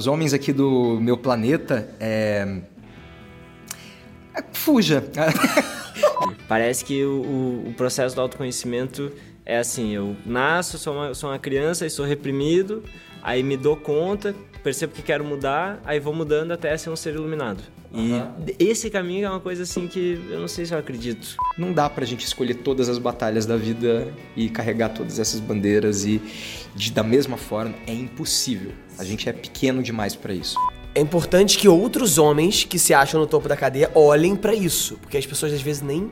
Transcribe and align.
Os 0.00 0.06
homens 0.06 0.32
aqui 0.32 0.52
do 0.52 0.96
meu 1.00 1.18
planeta, 1.18 1.92
é... 1.98 2.60
é 4.32 4.44
fuja. 4.52 5.02
Parece 6.46 6.84
que 6.84 7.04
o, 7.04 7.64
o, 7.66 7.74
processo 7.76 8.14
do 8.14 8.20
autoconhecimento 8.20 9.10
é 9.44 9.58
assim: 9.58 9.92
eu 9.92 10.16
nasço, 10.24 10.78
sou 10.78 10.94
uma, 10.94 11.14
sou 11.14 11.30
uma 11.30 11.38
criança 11.40 11.84
e 11.84 11.90
sou 11.90 12.06
reprimido, 12.06 12.84
aí 13.20 13.42
me 13.42 13.56
dou 13.56 13.76
conta, 13.76 14.36
percebo 14.62 14.92
que 14.92 15.02
quero 15.02 15.24
mudar, 15.24 15.82
aí 15.84 15.98
vou 15.98 16.14
mudando 16.14 16.52
até 16.52 16.76
ser 16.76 16.90
um 16.90 16.96
ser 16.96 17.14
iluminado. 17.14 17.60
E 17.92 18.54
esse 18.58 18.90
caminho 18.90 19.26
é 19.26 19.30
uma 19.30 19.40
coisa 19.40 19.62
assim 19.62 19.86
que 19.86 20.20
eu 20.30 20.40
não 20.40 20.48
sei 20.48 20.66
se 20.66 20.74
eu 20.74 20.78
acredito. 20.78 21.36
Não 21.56 21.72
dá 21.72 21.88
pra 21.88 22.04
gente 22.04 22.24
escolher 22.24 22.54
todas 22.54 22.88
as 22.88 22.98
batalhas 22.98 23.46
da 23.46 23.56
vida 23.56 24.12
e 24.36 24.50
carregar 24.50 24.90
todas 24.90 25.18
essas 25.18 25.40
bandeiras 25.40 26.04
e 26.04 26.20
de, 26.74 26.92
da 26.92 27.02
mesma 27.02 27.36
forma 27.36 27.74
é 27.86 27.92
impossível. 27.92 28.72
A 28.98 29.04
gente 29.04 29.28
é 29.28 29.32
pequeno 29.32 29.82
demais 29.82 30.14
para 30.14 30.34
isso. 30.34 30.56
É 30.94 31.00
importante 31.00 31.56
que 31.56 31.68
outros 31.68 32.18
homens 32.18 32.64
que 32.64 32.78
se 32.78 32.92
acham 32.92 33.20
no 33.20 33.26
topo 33.26 33.48
da 33.48 33.56
cadeia 33.56 33.90
olhem 33.94 34.36
para 34.36 34.54
isso, 34.54 34.96
porque 34.96 35.16
as 35.16 35.26
pessoas 35.26 35.52
às 35.52 35.62
vezes 35.62 35.80
nem 35.80 36.10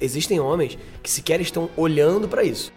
existem 0.00 0.40
homens 0.40 0.78
que 1.02 1.10
sequer 1.10 1.40
estão 1.40 1.70
olhando 1.76 2.28
para 2.28 2.42
isso. 2.42 2.72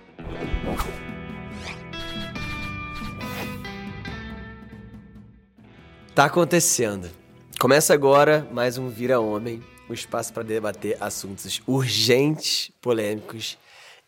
Tá 6.13 6.25
acontecendo. 6.25 7.22
Começa 7.63 7.93
agora 7.93 8.45
mais 8.51 8.77
um 8.77 8.89
Vira 8.89 9.21
Homem, 9.21 9.63
um 9.89 9.93
espaço 9.93 10.33
para 10.33 10.43
debater 10.43 10.97
assuntos 10.99 11.61
urgentes, 11.65 12.69
polêmicos 12.81 13.57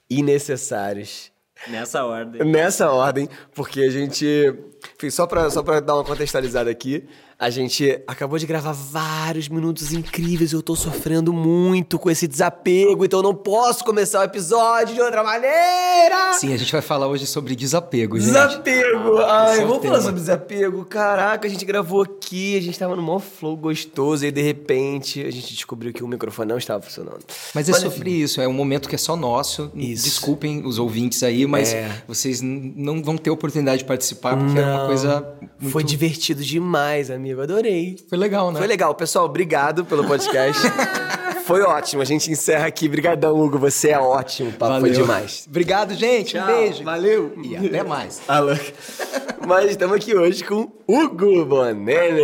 e 0.10 0.22
necessários. 0.22 1.32
Nessa 1.70 2.04
ordem. 2.04 2.44
Nessa 2.44 2.92
ordem, 2.92 3.30
porque 3.54 3.80
a 3.80 3.90
gente. 3.90 4.26
Enfim, 4.98 5.10
só 5.10 5.26
para 5.26 5.50
só 5.50 5.64
pra 5.64 5.80
dar 5.80 5.96
uma 5.96 6.04
contextualizada 6.04 6.70
aqui, 6.70 7.08
a 7.38 7.50
gente 7.50 8.02
acabou 8.08 8.40
de 8.40 8.46
gravar 8.46 8.72
vários 8.72 9.50
minutos 9.50 9.92
incríveis 9.92 10.54
eu 10.54 10.62
tô 10.62 10.74
sofrendo 10.74 11.34
muito 11.34 12.00
com 12.00 12.10
esse 12.10 12.28
desapego, 12.28 13.04
então 13.04 13.20
eu 13.20 13.24
não 13.24 13.36
posso 13.36 13.84
começar 13.84 14.22
o 14.22 14.24
episódio 14.24 14.96
de 14.96 15.02
outra 15.02 15.22
maneira! 15.22 16.34
Sim, 16.40 16.54
a 16.54 16.58
gente 16.58 16.72
vai 16.72 16.82
falar 16.82 17.08
hoje 17.08 17.28
sobre 17.28 17.54
desapego, 17.54 18.18
gente. 18.18 18.28
Desapego! 18.28 19.18
Ai, 19.18 19.60
é 19.60 19.66
vamos 19.66 19.84
falar 19.84 20.02
sobre 20.02 20.22
desapego. 20.22 20.86
Caraca, 20.86 21.46
a 21.46 21.50
gente 21.50 21.66
gravou 21.66 22.04
aqui, 22.04 22.58
a 22.58 22.62
gente 22.62 22.80
tava 22.80 22.96
no 22.96 23.02
maior 23.02 23.20
flow 23.20 23.58
gostoso 23.58 24.26
e 24.26 24.32
de 24.32 24.42
repente 24.42 25.22
a 25.22 25.32
gente 25.32 25.54
descobriu 25.54 25.92
que 25.92 26.04
o 26.04 26.08
microfone 26.08 26.50
não 26.50 26.58
estava 26.58 26.82
funcionando. 26.82 27.26
Mas 27.54 27.68
é 27.68 27.74
mas, 27.74 27.82
sobre 27.82 28.12
enfim. 28.12 28.24
isso, 28.24 28.40
é 28.40 28.48
um 28.48 28.54
momento 28.54 28.88
que 28.88 28.96
é 28.96 28.98
só 28.98 29.18
nosso. 29.18 29.70
Isso. 29.76 30.06
Desculpem 30.06 30.66
os 30.66 30.80
ouvintes 30.80 31.22
aí, 31.22 31.46
mas 31.46 31.74
é. 31.74 32.02
vocês 32.08 32.42
não 32.42 33.04
vão 33.04 33.18
ter 33.18 33.30
oportunidade 33.30 33.80
de 33.80 33.86
participar 33.86 34.38
porque 34.38 34.54
não. 34.54 34.62
é 34.62 34.76
uma 34.78 34.88
coisa 34.88 35.36
muito... 35.60 35.74
Foi 35.74 35.84
divertido 35.84 36.42
demais, 36.42 37.12
amigo 37.12 37.25
amigo. 37.26 37.42
Adorei. 37.42 37.98
Foi 38.08 38.18
legal, 38.18 38.52
né? 38.52 38.60
Foi 38.60 38.68
legal. 38.68 38.94
Pessoal, 38.94 39.26
obrigado 39.26 39.84
pelo 39.84 40.06
podcast. 40.06 40.62
foi 41.46 41.62
ótimo. 41.62 42.02
A 42.04 42.06
gente 42.06 42.32
encerra 42.32 42.68
aqui. 42.68 42.86
Obrigadão, 42.86 43.40
Hugo. 43.40 43.58
Você 43.58 43.90
é 43.90 44.00
ótimo. 44.00 44.52
papo 44.52 44.74
Valeu. 44.74 44.82
foi 44.82 44.92
demais. 44.92 45.46
Obrigado, 45.50 45.96
gente. 45.96 46.34
Tchau. 46.34 46.44
Um 46.44 46.48
beijo. 46.48 46.84
Valeu. 46.84 47.34
E 47.44 47.58
até 47.58 47.84
mais. 47.84 48.22
Alô. 48.28 48.52
Mas 49.48 49.72
estamos 49.72 49.96
aqui 49.96 50.16
hoje 50.16 50.44
com 50.44 50.72
Hugo 50.88 51.46
Bonelli, 51.46 52.22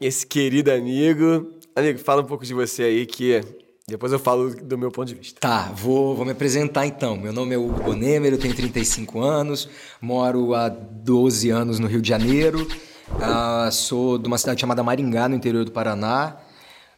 esse 0.00 0.26
querido 0.26 0.70
amigo. 0.70 1.50
Amigo, 1.74 1.98
fala 1.98 2.22
um 2.22 2.26
pouco 2.26 2.44
de 2.44 2.54
você 2.54 2.82
aí 2.84 3.06
que 3.06 3.40
depois 3.88 4.12
eu 4.12 4.18
falo 4.18 4.54
do 4.54 4.78
meu 4.78 4.90
ponto 4.90 5.08
de 5.08 5.14
vista. 5.14 5.40
Tá, 5.40 5.72
vou, 5.74 6.14
vou 6.14 6.24
me 6.24 6.32
apresentar 6.32 6.86
então. 6.86 7.16
Meu 7.16 7.32
nome 7.32 7.54
é 7.54 7.58
Hugo 7.58 7.82
Bonemer, 7.82 8.32
eu 8.32 8.38
tenho 8.38 8.54
35 8.54 9.20
anos, 9.20 9.68
moro 10.00 10.54
há 10.54 10.68
12 10.68 11.50
anos 11.50 11.78
no 11.78 11.86
Rio 11.86 12.00
de 12.00 12.08
Janeiro. 12.08 12.66
Uh, 13.10 13.70
sou 13.70 14.18
de 14.18 14.26
uma 14.26 14.38
cidade 14.38 14.60
chamada 14.60 14.82
Maringá, 14.82 15.28
no 15.28 15.36
interior 15.36 15.64
do 15.64 15.70
Paraná. 15.70 16.36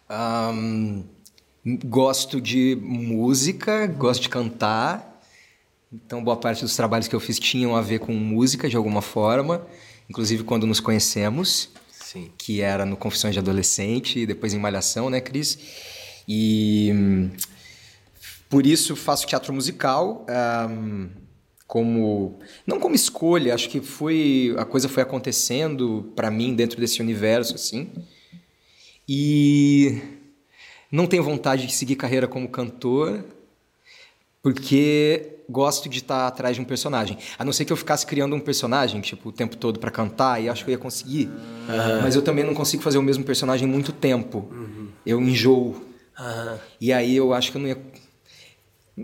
Um, 0.08 1.04
gosto 1.84 2.40
de 2.40 2.78
música, 2.80 3.86
gosto 3.86 4.22
de 4.22 4.28
cantar. 4.28 5.20
Então, 5.92 6.22
boa 6.22 6.36
parte 6.36 6.62
dos 6.62 6.76
trabalhos 6.76 7.08
que 7.08 7.14
eu 7.14 7.20
fiz 7.20 7.38
tinham 7.38 7.74
a 7.74 7.80
ver 7.80 7.98
com 8.00 8.12
música 8.12 8.68
de 8.68 8.76
alguma 8.76 9.02
forma, 9.02 9.66
inclusive 10.08 10.44
quando 10.44 10.66
nos 10.66 10.80
conhecemos, 10.80 11.70
Sim. 11.90 12.30
que 12.38 12.60
era 12.60 12.84
no 12.84 12.96
Confissões 12.96 13.34
de 13.34 13.38
Adolescente 13.38 14.20
e 14.20 14.26
depois 14.26 14.54
em 14.54 14.58
Malhação, 14.58 15.10
né, 15.10 15.20
Cris? 15.20 15.58
E 16.28 17.30
por 18.48 18.66
isso 18.66 18.94
faço 18.94 19.26
teatro 19.26 19.52
musical. 19.52 20.24
Um, 20.70 21.08
como 21.66 22.38
não 22.66 22.78
como 22.78 22.94
escolha, 22.94 23.54
acho 23.54 23.68
que 23.68 23.80
foi 23.80 24.54
a 24.56 24.64
coisa 24.64 24.88
foi 24.88 25.02
acontecendo 25.02 26.12
para 26.14 26.30
mim 26.30 26.54
dentro 26.54 26.80
desse 26.80 27.00
universo 27.00 27.54
assim. 27.54 27.90
E 29.08 30.00
não 30.90 31.06
tenho 31.06 31.22
vontade 31.22 31.66
de 31.66 31.72
seguir 31.72 31.96
carreira 31.96 32.26
como 32.26 32.48
cantor, 32.48 33.24
porque 34.42 35.36
gosto 35.48 35.88
de 35.88 35.98
estar 35.98 36.26
atrás 36.26 36.56
de 36.56 36.62
um 36.62 36.64
personagem. 36.64 37.18
A 37.38 37.44
não 37.44 37.52
ser 37.52 37.64
que 37.64 37.72
eu 37.72 37.76
ficasse 37.76 38.06
criando 38.06 38.34
um 38.34 38.40
personagem, 38.40 39.00
tipo, 39.00 39.28
o 39.28 39.32
tempo 39.32 39.56
todo 39.56 39.78
para 39.78 39.90
cantar, 39.90 40.42
e 40.42 40.48
acho 40.48 40.64
que 40.64 40.70
eu 40.70 40.72
ia 40.72 40.78
conseguir. 40.78 41.26
Uhum. 41.26 42.02
Mas 42.02 42.14
eu 42.14 42.22
também 42.22 42.44
não 42.44 42.54
consigo 42.54 42.82
fazer 42.82 42.98
o 42.98 43.02
mesmo 43.02 43.24
personagem 43.24 43.66
muito 43.66 43.92
tempo. 43.92 44.48
Uhum. 44.50 44.88
Eu 45.04 45.20
enjoo. 45.20 45.76
Uhum. 46.18 46.58
E 46.80 46.92
aí 46.92 47.16
eu 47.16 47.32
acho 47.32 47.50
que 47.50 47.56
eu 47.56 47.60
não 47.60 47.68
ia 47.68 47.78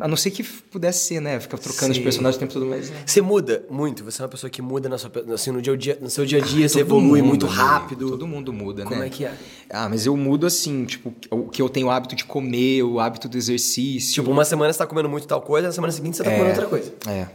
a 0.00 0.08
não 0.08 0.16
ser 0.16 0.30
que 0.30 0.42
pudesse 0.42 1.06
ser, 1.06 1.20
né? 1.20 1.38
Ficar 1.38 1.58
trocando 1.58 1.92
Sim. 1.92 2.00
os 2.00 2.04
personagens 2.04 2.36
o 2.36 2.40
tempo 2.40 2.52
todo, 2.52 2.64
mas... 2.64 2.90
Você 3.04 3.20
muda 3.20 3.66
muito? 3.68 4.02
Você 4.04 4.22
é 4.22 4.24
uma 4.24 4.28
pessoa 4.30 4.48
que 4.48 4.62
muda 4.62 4.88
na 4.88 4.96
sua, 4.96 5.10
assim, 5.34 5.50
no, 5.50 5.60
dia, 5.60 5.76
dia, 5.76 5.98
no 6.00 6.08
seu 6.08 6.24
dia 6.24 6.38
a 6.38 6.40
dia, 6.40 6.66
você 6.66 6.80
evolui 6.80 7.20
muito 7.20 7.44
rápido? 7.44 8.08
Todo 8.08 8.26
mundo 8.26 8.52
muda, 8.54 8.84
Como 8.84 8.96
né? 8.96 9.02
Como 9.02 9.04
é 9.06 9.10
que 9.10 9.24
é? 9.26 9.34
Ah, 9.68 9.88
mas 9.90 10.06
eu 10.06 10.16
mudo 10.16 10.46
assim, 10.46 10.86
tipo, 10.86 11.14
o 11.30 11.48
que 11.48 11.60
eu 11.60 11.68
tenho 11.68 11.88
o 11.88 11.90
hábito 11.90 12.16
de 12.16 12.24
comer, 12.24 12.82
o 12.82 13.00
hábito 13.00 13.28
do 13.28 13.36
exercício. 13.36 14.14
Tipo, 14.14 14.30
uma 14.30 14.46
semana 14.46 14.72
você 14.72 14.78
tá 14.78 14.86
comendo 14.86 15.10
muito 15.10 15.26
tal 15.26 15.42
coisa, 15.42 15.68
na 15.68 15.72
semana 15.72 15.92
seguinte 15.92 16.16
você 16.16 16.24
tá 16.24 16.30
é, 16.30 16.38
comendo 16.38 16.50
outra 16.50 16.66
coisa. 16.66 16.94
É. 17.06 17.26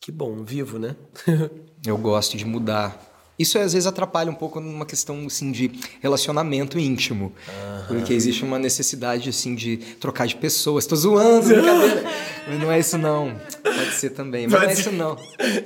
Que 0.00 0.10
bom, 0.10 0.42
vivo, 0.42 0.78
né? 0.78 0.96
eu 1.86 1.98
gosto 1.98 2.38
de 2.38 2.44
mudar. 2.46 3.07
Isso 3.38 3.56
às 3.58 3.72
vezes 3.72 3.86
atrapalha 3.86 4.30
um 4.30 4.34
pouco 4.34 4.58
numa 4.58 4.84
questão 4.84 5.24
assim 5.26 5.52
de 5.52 5.70
relacionamento 6.00 6.76
íntimo, 6.78 7.32
uhum. 7.46 7.86
porque 7.86 8.12
existe 8.12 8.42
uma 8.42 8.58
necessidade 8.58 9.28
assim 9.28 9.54
de 9.54 9.76
trocar 9.76 10.26
de 10.26 10.34
pessoas. 10.34 10.84
Estou 10.84 10.98
zoando, 10.98 11.46
brincadeira. 11.54 12.04
mas 12.48 12.58
não 12.58 12.72
é 12.72 12.80
isso 12.80 12.98
não. 12.98 13.40
Pode 13.62 13.92
ser 13.92 14.10
também, 14.10 14.48
mas 14.48 14.60
não 14.60 14.68
é 14.68 14.72
isso 14.72 14.92
não. 14.92 15.16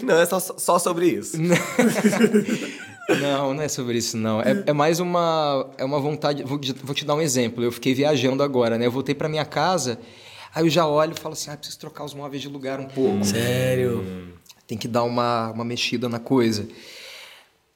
Não 0.02 0.20
é 0.20 0.26
só, 0.26 0.38
só 0.38 0.78
sobre 0.78 1.08
isso. 1.08 1.38
Não, 3.20 3.52
não 3.52 3.62
é 3.62 3.68
sobre 3.68 3.98
isso, 3.98 4.16
não. 4.16 4.40
É, 4.40 4.62
é, 4.64 4.72
mais 4.72 5.00
uma, 5.00 5.68
é 5.76 5.84
uma 5.84 5.98
vontade. 5.98 6.44
Vou, 6.44 6.58
vou, 6.82 6.94
te 6.94 7.04
dar 7.04 7.14
um 7.16 7.20
exemplo. 7.20 7.62
Eu 7.62 7.72
fiquei 7.72 7.92
viajando 7.92 8.42
agora, 8.44 8.78
né? 8.78 8.86
Eu 8.86 8.92
voltei 8.92 9.14
para 9.14 9.28
minha 9.28 9.44
casa, 9.44 9.98
aí 10.54 10.64
eu 10.64 10.70
já 10.70 10.86
olho 10.86 11.12
e 11.14 11.20
falo 11.20 11.32
assim: 11.32 11.50
ah, 11.50 11.56
preciso 11.56 11.78
trocar 11.80 12.04
os 12.04 12.14
móveis 12.14 12.40
de 12.40 12.48
lugar 12.48 12.78
um 12.78 12.86
pouco. 12.86 13.24
Sério? 13.24 14.32
Tem 14.66 14.78
que 14.78 14.86
dar 14.86 15.02
uma, 15.02 15.50
uma 15.50 15.64
mexida 15.64 16.08
na 16.08 16.20
coisa. 16.20 16.66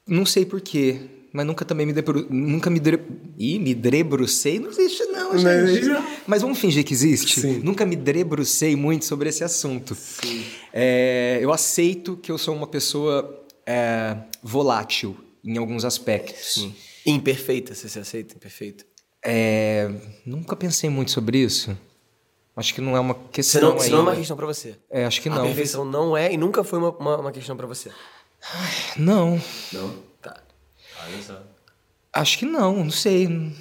Não 0.06 0.25
sei 0.25 0.47
porquê, 0.47 1.00
mas 1.33 1.44
nunca 1.44 1.65
também 1.65 1.84
me 1.84 1.93
debru... 1.93 2.27
nunca 2.31 2.71
me 2.71 2.78
dre... 2.78 3.00
Ih, 3.37 3.59
me 3.59 3.75
debrucei? 3.75 4.59
Não 4.59 4.71
existe 4.71 5.05
não, 5.06 5.37
gente. 5.37 5.87
Não 5.87 6.05
mas 6.27 6.43
vamos 6.43 6.59
fingir 6.59 6.84
que 6.84 6.94
existe. 6.94 7.41
Sim. 7.41 7.59
Nunca 7.59 7.84
me 7.84 7.97
debrucei 7.97 8.75
muito 8.77 9.05
sobre 9.05 9.28
esse 9.28 9.44
assunto. 9.44 9.97
É, 10.72 11.39
eu 11.41 11.53
aceito 11.53 12.17
que 12.17 12.33
eu 12.33 12.39
sou 12.39 12.55
uma 12.55 12.67
pessoa 12.67 13.44
é, 13.67 14.17
volátil 14.43 15.17
em 15.44 15.59
alguns 15.59 15.84
aspectos. 15.84 16.55
Sim. 16.55 16.75
Imperfeita, 17.05 17.75
você 17.75 17.88
se 17.88 17.99
aceita 17.99 18.34
imperfeita? 18.34 18.84
É, 19.25 19.91
nunca 20.25 20.56
pensei 20.56 20.88
muito 20.88 21.11
sobre 21.11 21.38
isso. 21.38 21.77
Acho 22.56 22.73
que 22.73 22.81
não 22.81 22.97
é 22.97 23.00
uma 23.00 23.15
questão. 23.15 23.61
Não, 23.61 23.88
não 23.88 23.99
é 23.99 24.00
uma 24.00 24.17
questão 24.17 24.37
para 24.37 24.47
você. 24.47 24.77
É, 24.88 25.05
acho 25.05 25.21
que 25.21 25.28
não. 25.28 25.43
A 25.43 25.43
perfeição 25.43 25.84
não 25.84 26.17
é 26.17 26.33
e 26.33 26.37
nunca 26.38 26.65
foi 26.65 26.78
uma, 26.78 26.91
uma, 26.91 27.17
uma 27.19 27.33
questão 27.33 27.55
para 27.56 27.67
você. 27.67 27.91
Não. 28.97 29.41
Não? 29.72 30.02
Tá. 30.22 30.42
Olha 31.04 31.22
só. 31.22 31.42
Acho 32.12 32.38
que 32.38 32.46
não, 32.46 32.84
não 32.84 32.90
sei. 32.90 33.52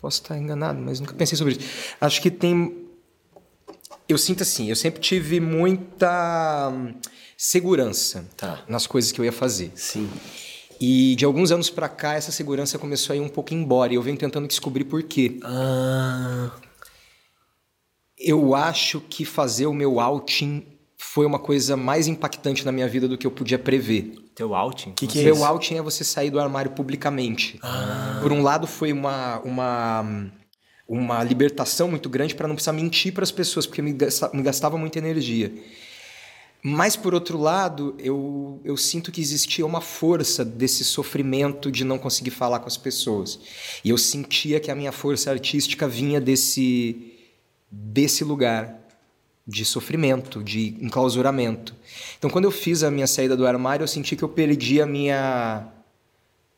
Posso 0.00 0.20
estar 0.20 0.36
enganado, 0.36 0.80
mas 0.80 0.98
nunca 0.98 1.14
pensei 1.14 1.38
sobre 1.38 1.52
isso. 1.54 1.94
Acho 2.00 2.20
que 2.20 2.30
tem. 2.30 2.82
Eu 4.08 4.18
sinto 4.18 4.42
assim, 4.42 4.68
eu 4.68 4.76
sempre 4.76 5.00
tive 5.00 5.38
muita 5.38 6.68
hum, 6.70 6.94
segurança 7.36 8.26
tá. 8.36 8.64
nas 8.68 8.86
coisas 8.86 9.12
que 9.12 9.20
eu 9.20 9.24
ia 9.24 9.32
fazer. 9.32 9.70
Sim. 9.76 10.10
E 10.80 11.14
de 11.14 11.24
alguns 11.24 11.52
anos 11.52 11.70
para 11.70 11.88
cá, 11.88 12.14
essa 12.14 12.32
segurança 12.32 12.76
começou 12.76 13.14
a 13.14 13.16
ir 13.16 13.20
um 13.20 13.28
pouco 13.28 13.54
embora. 13.54 13.92
E 13.92 13.96
eu 13.96 14.02
venho 14.02 14.18
tentando 14.18 14.48
descobrir 14.48 14.84
por 14.84 15.04
quê. 15.04 15.38
Ah. 15.44 16.50
Eu 18.18 18.56
acho 18.56 19.00
que 19.00 19.24
fazer 19.24 19.66
o 19.66 19.72
meu 19.72 20.00
outing 20.00 20.66
foi 21.04 21.26
uma 21.26 21.38
coisa 21.38 21.76
mais 21.76 22.06
impactante 22.06 22.64
na 22.64 22.70
minha 22.70 22.88
vida 22.88 23.08
do 23.08 23.18
que 23.18 23.26
eu 23.26 23.30
podia 23.30 23.58
prever. 23.58 24.14
Teu 24.36 24.54
outing? 24.54 24.92
Que 24.92 25.06
que 25.06 25.18
é 25.18 25.24
Meu 25.24 25.34
isso? 25.34 25.44
outing 25.44 25.74
é 25.74 25.82
você 25.82 26.04
sair 26.04 26.30
do 26.30 26.38
armário 26.38 26.70
publicamente. 26.70 27.58
Ah. 27.60 28.20
Por 28.22 28.32
um 28.32 28.40
lado, 28.40 28.68
foi 28.68 28.92
uma, 28.92 29.40
uma, 29.40 30.32
uma 30.88 31.24
libertação 31.24 31.88
muito 31.88 32.08
grande 32.08 32.36
para 32.36 32.46
não 32.46 32.54
precisar 32.54 32.72
mentir 32.72 33.12
para 33.12 33.24
as 33.24 33.32
pessoas, 33.32 33.66
porque 33.66 33.82
me 33.82 33.92
gastava, 33.92 34.34
me 34.34 34.42
gastava 34.42 34.78
muita 34.78 34.98
energia. 34.98 35.52
Mas, 36.62 36.94
por 36.94 37.12
outro 37.12 37.36
lado, 37.36 37.96
eu, 37.98 38.60
eu 38.64 38.76
sinto 38.76 39.10
que 39.10 39.20
existia 39.20 39.66
uma 39.66 39.80
força 39.80 40.44
desse 40.44 40.84
sofrimento 40.84 41.70
de 41.70 41.84
não 41.84 41.98
conseguir 41.98 42.30
falar 42.30 42.60
com 42.60 42.68
as 42.68 42.76
pessoas. 42.76 43.40
E 43.84 43.90
eu 43.90 43.98
sentia 43.98 44.60
que 44.60 44.70
a 44.70 44.74
minha 44.74 44.92
força 44.92 45.30
artística 45.30 45.88
vinha 45.88 46.20
desse, 46.20 47.12
desse 47.68 48.22
lugar 48.22 48.81
de 49.46 49.64
sofrimento, 49.64 50.42
de 50.42 50.76
enclausuramento. 50.80 51.74
Então, 52.18 52.30
quando 52.30 52.44
eu 52.44 52.50
fiz 52.50 52.82
a 52.82 52.90
minha 52.90 53.06
saída 53.06 53.36
do 53.36 53.46
armário, 53.46 53.82
eu 53.82 53.88
senti 53.88 54.14
que 54.14 54.22
eu 54.22 54.28
perdi 54.28 54.80
a 54.80 54.86
minha 54.86 55.66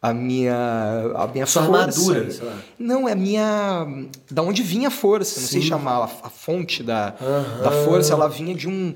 a 0.02 0.12
minha 0.12 1.12
a 1.16 1.26
minha 1.28 1.46
Sua 1.46 1.64
força. 1.64 1.80
armadura, 1.80 2.30
sei 2.30 2.44
lá. 2.44 2.58
Não, 2.78 3.08
é 3.08 3.12
a 3.12 3.16
minha 3.16 3.86
da 4.30 4.42
onde 4.42 4.62
vinha 4.62 4.88
a 4.88 4.90
força, 4.90 5.40
não 5.40 5.48
sei 5.48 5.62
chamar 5.62 6.04
a, 6.22 6.28
fonte 6.28 6.82
da, 6.82 7.14
da 7.62 7.70
força, 7.86 8.12
ela 8.12 8.28
vinha 8.28 8.54
de 8.54 8.68
um 8.68 8.94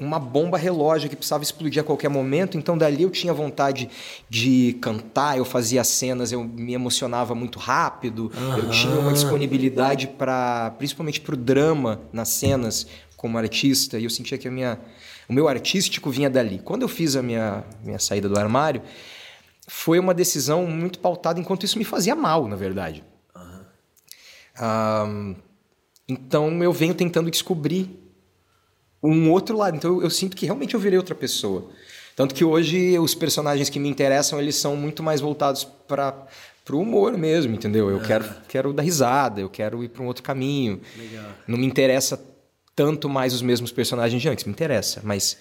uma 0.00 0.18
bomba 0.18 0.56
relógio 0.56 1.10
que 1.10 1.14
precisava 1.14 1.44
explodir 1.44 1.82
a 1.82 1.84
qualquer 1.84 2.08
momento, 2.08 2.56
então 2.56 2.76
dali 2.76 3.02
eu 3.02 3.10
tinha 3.10 3.34
vontade 3.34 3.88
de 4.30 4.76
cantar, 4.80 5.36
eu 5.36 5.44
fazia 5.44 5.84
cenas, 5.84 6.32
eu 6.32 6.42
me 6.42 6.72
emocionava 6.72 7.34
muito 7.34 7.58
rápido, 7.58 8.32
eu 8.56 8.70
tinha 8.70 8.98
uma 8.98 9.12
disponibilidade 9.12 10.06
para, 10.06 10.70
principalmente 10.78 11.20
para 11.20 11.34
o 11.34 11.36
drama 11.36 12.00
nas 12.12 12.30
cenas 12.30 12.86
como 13.20 13.36
artista, 13.36 13.98
e 13.98 14.04
eu 14.04 14.08
sentia 14.08 14.38
que 14.38 14.48
a 14.48 14.50
minha, 14.50 14.80
o 15.28 15.32
meu 15.34 15.46
artístico 15.46 16.08
vinha 16.08 16.30
dali. 16.30 16.58
Quando 16.58 16.82
eu 16.82 16.88
fiz 16.88 17.16
a 17.16 17.22
minha, 17.22 17.62
minha 17.84 17.98
saída 17.98 18.30
do 18.30 18.38
armário, 18.38 18.80
foi 19.68 19.98
uma 19.98 20.14
decisão 20.14 20.66
muito 20.66 20.98
pautada, 20.98 21.38
enquanto 21.38 21.66
isso 21.66 21.76
me 21.76 21.84
fazia 21.84 22.16
mal, 22.16 22.48
na 22.48 22.56
verdade. 22.56 23.04
Ah, 24.56 25.34
então 26.08 26.64
eu 26.64 26.72
venho 26.72 26.94
tentando 26.94 27.30
descobrir 27.30 27.90
um 29.02 29.30
outro 29.30 29.54
lado. 29.54 29.76
Então 29.76 29.96
eu, 29.96 30.04
eu 30.04 30.10
sinto 30.10 30.34
que 30.34 30.46
realmente 30.46 30.72
eu 30.72 30.80
virei 30.80 30.96
outra 30.96 31.14
pessoa. 31.14 31.68
Tanto 32.16 32.34
que 32.34 32.42
hoje 32.42 32.98
os 32.98 33.14
personagens 33.14 33.68
que 33.68 33.78
me 33.78 33.90
interessam, 33.90 34.40
eles 34.40 34.56
são 34.56 34.74
muito 34.76 35.02
mais 35.02 35.20
voltados 35.20 35.68
para 35.86 36.26
o 36.70 36.80
humor 36.80 37.18
mesmo, 37.18 37.54
entendeu? 37.54 37.90
Eu 37.90 38.00
quero, 38.00 38.24
quero 38.48 38.72
dar 38.72 38.82
risada, 38.82 39.42
eu 39.42 39.50
quero 39.50 39.84
ir 39.84 39.90
para 39.90 40.02
um 40.02 40.06
outro 40.06 40.22
caminho. 40.22 40.80
Não 41.46 41.58
me 41.58 41.66
interessa 41.66 42.30
tanto 42.82 43.08
mais 43.10 43.34
os 43.34 43.42
mesmos 43.42 43.70
personagens 43.70 44.22
de 44.22 44.26
antes, 44.28 44.44
me 44.46 44.52
interessa, 44.52 45.02
mas 45.04 45.36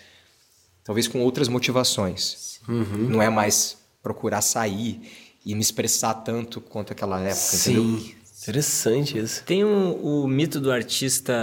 talvez 0.84 1.08
com 1.08 1.22
outras 1.22 1.48
motivações. 1.48 2.60
Não 2.68 3.22
é 3.22 3.30
mais 3.30 3.78
procurar 4.04 4.42
sair 4.42 5.02
e 5.46 5.56
me 5.56 5.62
expressar 5.62 6.14
tanto 6.16 6.60
quanto 6.60 6.92
aquela 6.92 7.18
época, 7.22 7.56
entendeu? 7.56 7.84
Sim. 8.00 8.16
Interessante 8.42 9.18
isso. 9.18 9.44
Tem 9.46 9.64
um- 9.64 9.94
o 10.24 10.28
mito 10.28 10.60
do 10.60 10.70
artista. 10.72 11.34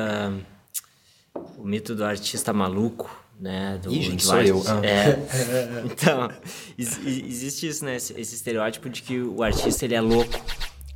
O 1.57 1.65
mito 1.65 1.95
do 1.95 2.05
artista 2.05 2.53
maluco, 2.53 3.09
né? 3.41 3.79
Do, 3.83 3.91
Ih, 3.93 4.03
gente, 4.03 4.21
do 4.21 4.27
sou 4.27 4.43
eu. 4.43 4.63
Ah. 4.67 4.81
É. 4.87 5.19
Então, 5.85 6.31
ex- 6.79 6.99
existe 7.07 7.69
isso, 7.69 7.85
né? 7.87 7.97
Esse, 7.97 8.13
esse 8.21 8.35
estereótipo 8.35 8.89
de 8.91 9.01
que 9.03 9.19
o 9.21 9.43
artista 9.43 9.85
ele 9.87 9.95
é 9.95 10.01
louco. 10.01 10.39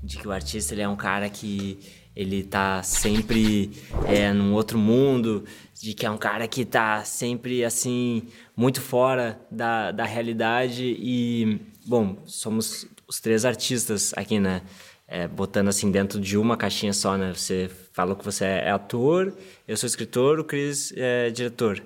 De 0.03 0.17
que 0.19 0.29
o 0.29 0.33
artista 0.33 0.75
ele 0.75 0.83
é 0.83 0.89
um 0.89 0.97
cara 0.97 1.29
que 1.31 1.79
ele 2.15 2.43
tá 2.43 2.83
sempre 2.83 3.71
é, 4.07 4.33
num 4.33 4.53
outro 4.53 4.79
mundo. 4.79 5.45
De 5.75 5.95
que 5.95 6.05
é 6.05 6.11
um 6.11 6.19
cara 6.19 6.47
que 6.47 6.65
tá 6.65 7.03
sempre, 7.05 7.65
assim, 7.65 8.25
muito 8.55 8.83
fora 8.83 9.41
da, 9.51 9.91
da 9.91 10.05
realidade. 10.05 10.97
E, 10.99 11.59
bom, 11.87 12.23
somos 12.27 12.87
os 13.09 13.19
três 13.19 13.47
artistas 13.47 14.13
aqui, 14.15 14.39
né? 14.39 14.63
é, 15.11 15.27
botando 15.27 15.67
assim 15.67 15.91
dentro 15.91 16.21
de 16.21 16.39
uma 16.39 16.57
caixinha 16.57 16.93
só, 16.93 17.17
né? 17.17 17.35
Você 17.35 17.69
falou 17.93 18.15
que 18.15 18.25
você 18.25 18.45
é 18.45 18.71
ator, 18.71 19.35
eu 19.67 19.77
sou 19.77 19.89
escritor, 19.89 20.39
o 20.39 20.45
Cris 20.45 20.93
é 20.97 21.31
diretor. 21.31 21.83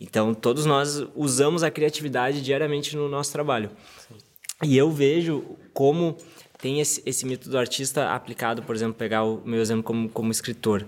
Então, 0.00 0.34
todos 0.34 0.66
nós 0.66 1.06
usamos 1.14 1.62
a 1.62 1.70
criatividade 1.70 2.42
diariamente 2.42 2.96
no 2.96 3.08
nosso 3.08 3.32
trabalho. 3.32 3.70
E 4.64 4.76
eu 4.76 4.90
vejo 4.90 5.56
como 5.72 6.16
tem 6.58 6.80
esse, 6.80 7.02
esse 7.04 7.26
mito 7.26 7.48
do 7.48 7.58
artista 7.58 8.10
aplicado, 8.10 8.62
por 8.62 8.74
exemplo, 8.74 8.94
pegar 8.94 9.24
o 9.24 9.42
meu 9.44 9.60
exemplo 9.60 9.82
como, 9.82 10.08
como 10.08 10.30
escritor. 10.30 10.86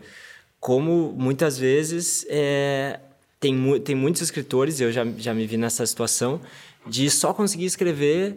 Como 0.60 1.12
muitas 1.12 1.58
vezes 1.58 2.26
é, 2.28 3.00
tem, 3.38 3.54
mu- 3.54 3.78
tem 3.78 3.94
muitos 3.94 4.22
escritores, 4.22 4.80
eu 4.80 4.90
já, 4.90 5.04
já 5.16 5.32
me 5.34 5.46
vi 5.46 5.56
nessa 5.56 5.86
situação, 5.86 6.40
de 6.86 7.10
só 7.10 7.32
conseguir 7.34 7.66
escrever 7.66 8.36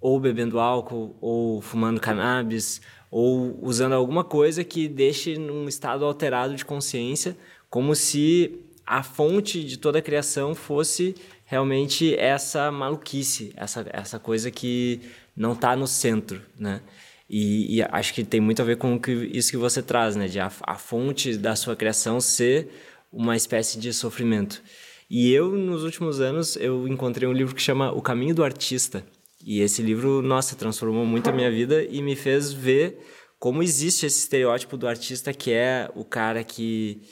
ou 0.00 0.18
bebendo 0.20 0.58
álcool, 0.58 1.16
ou 1.20 1.60
fumando 1.60 2.00
cannabis, 2.00 2.80
ou 3.10 3.58
usando 3.62 3.92
alguma 3.92 4.24
coisa 4.24 4.64
que 4.64 4.88
deixe 4.88 5.38
num 5.38 5.68
estado 5.68 6.04
alterado 6.04 6.54
de 6.54 6.64
consciência, 6.64 7.36
como 7.70 7.94
se 7.94 8.58
a 8.84 9.02
fonte 9.02 9.62
de 9.62 9.78
toda 9.78 10.00
a 10.00 10.02
criação 10.02 10.54
fosse 10.54 11.14
realmente 11.44 12.14
essa 12.16 12.70
maluquice, 12.70 13.52
essa, 13.56 13.86
essa 13.92 14.18
coisa 14.18 14.50
que 14.50 15.00
não 15.36 15.52
está 15.52 15.74
no 15.76 15.86
centro, 15.86 16.42
né? 16.58 16.80
E, 17.28 17.78
e 17.78 17.82
acho 17.82 18.12
que 18.12 18.24
tem 18.24 18.40
muito 18.40 18.60
a 18.60 18.64
ver 18.64 18.76
com 18.76 18.98
que, 18.98 19.10
isso 19.10 19.50
que 19.50 19.56
você 19.56 19.82
traz, 19.82 20.16
né? 20.16 20.28
De 20.28 20.38
a, 20.38 20.50
a 20.62 20.74
fonte 20.76 21.36
da 21.36 21.56
sua 21.56 21.74
criação 21.74 22.20
ser 22.20 22.68
uma 23.12 23.36
espécie 23.36 23.78
de 23.78 23.92
sofrimento. 23.92 24.62
E 25.08 25.32
eu, 25.32 25.52
nos 25.52 25.84
últimos 25.84 26.20
anos, 26.20 26.56
eu 26.56 26.88
encontrei 26.88 27.28
um 27.28 27.32
livro 27.32 27.54
que 27.54 27.60
chama 27.60 27.92
O 27.92 28.00
Caminho 28.00 28.34
do 28.34 28.44
Artista. 28.44 29.04
E 29.44 29.60
esse 29.60 29.82
livro, 29.82 30.22
nossa, 30.22 30.56
transformou 30.56 31.04
muito 31.04 31.28
a 31.28 31.32
minha 31.32 31.50
vida 31.50 31.82
e 31.84 32.00
me 32.00 32.14
fez 32.14 32.52
ver 32.52 32.98
como 33.38 33.62
existe 33.62 34.06
esse 34.06 34.20
estereótipo 34.20 34.76
do 34.76 34.86
artista 34.86 35.32
que 35.32 35.52
é 35.52 35.90
o 35.96 36.04
cara 36.04 36.44
que 36.44 37.02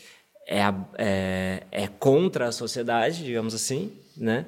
é, 0.47 0.61
é, 0.97 1.63
é 1.73 1.89
contra 1.89 2.47
a 2.47 2.53
sociedade, 2.53 3.25
digamos 3.25 3.53
assim, 3.53 3.93
né? 4.17 4.47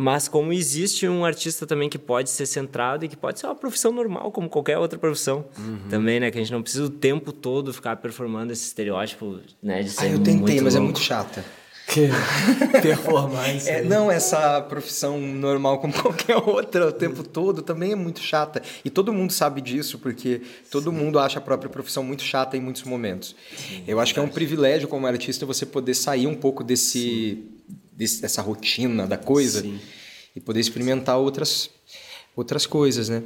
Mas 0.00 0.28
como 0.28 0.52
existe 0.52 1.08
um 1.08 1.24
artista 1.24 1.66
também 1.66 1.88
que 1.88 1.98
pode 1.98 2.30
ser 2.30 2.46
centrado 2.46 3.04
e 3.04 3.08
que 3.08 3.16
pode 3.16 3.40
ser 3.40 3.46
uma 3.46 3.54
profissão 3.56 3.90
normal, 3.90 4.30
como 4.30 4.48
qualquer 4.48 4.78
outra 4.78 4.96
profissão 4.96 5.44
também, 5.90 6.20
né? 6.20 6.30
Que 6.30 6.38
a 6.38 6.40
gente 6.40 6.52
não 6.52 6.62
precisa 6.62 6.84
o 6.84 6.88
tempo 6.88 7.32
todo 7.32 7.74
ficar 7.74 7.96
performando 7.96 8.52
esse 8.52 8.64
estereótipo, 8.64 9.40
né? 9.60 9.82
De 9.82 9.90
ser 9.90 10.04
Ah, 10.04 10.08
eu 10.10 10.18
tentei, 10.18 10.34
muito 10.36 10.62
mas 10.62 10.76
é 10.76 10.78
louco. 10.78 10.92
muito 10.92 11.00
chata. 11.00 11.44
Performance. 12.80 13.68
É, 13.68 13.82
não, 13.82 14.08
essa 14.10 14.60
profissão 14.60 15.18
normal 15.18 15.78
como 15.80 15.92
qualquer 15.92 16.36
outra 16.36 16.86
o 16.86 16.92
tempo 16.92 17.22
todo 17.24 17.62
também 17.62 17.92
é 17.92 17.96
muito 17.96 18.20
chata. 18.20 18.62
E 18.84 18.90
todo 18.90 19.12
mundo 19.12 19.32
sabe 19.32 19.60
disso, 19.60 19.98
porque 19.98 20.42
todo 20.70 20.92
mundo 20.92 21.18
acha 21.18 21.38
a 21.38 21.42
própria 21.42 21.68
profissão 21.68 22.04
muito 22.04 22.22
chata 22.22 22.56
em 22.56 22.60
muitos 22.60 22.84
momentos. 22.84 23.34
Eu 23.86 23.98
acho 23.98 24.12
que 24.14 24.20
é 24.20 24.22
um 24.22 24.28
privilégio 24.28 24.86
como 24.86 25.06
artista 25.06 25.44
você 25.46 25.66
poder 25.66 25.94
sair 25.94 26.26
um 26.26 26.34
pouco 26.34 26.62
desse, 26.62 27.42
desse- 27.98 28.22
dessa 28.22 28.40
rotina 28.40 29.06
da 29.06 29.18
coisa 29.18 29.62
e 30.36 30.40
poder 30.40 30.60
experimentar 30.60 31.18
outras, 31.18 31.68
outras 32.36 32.64
coisas, 32.64 33.08
né? 33.08 33.22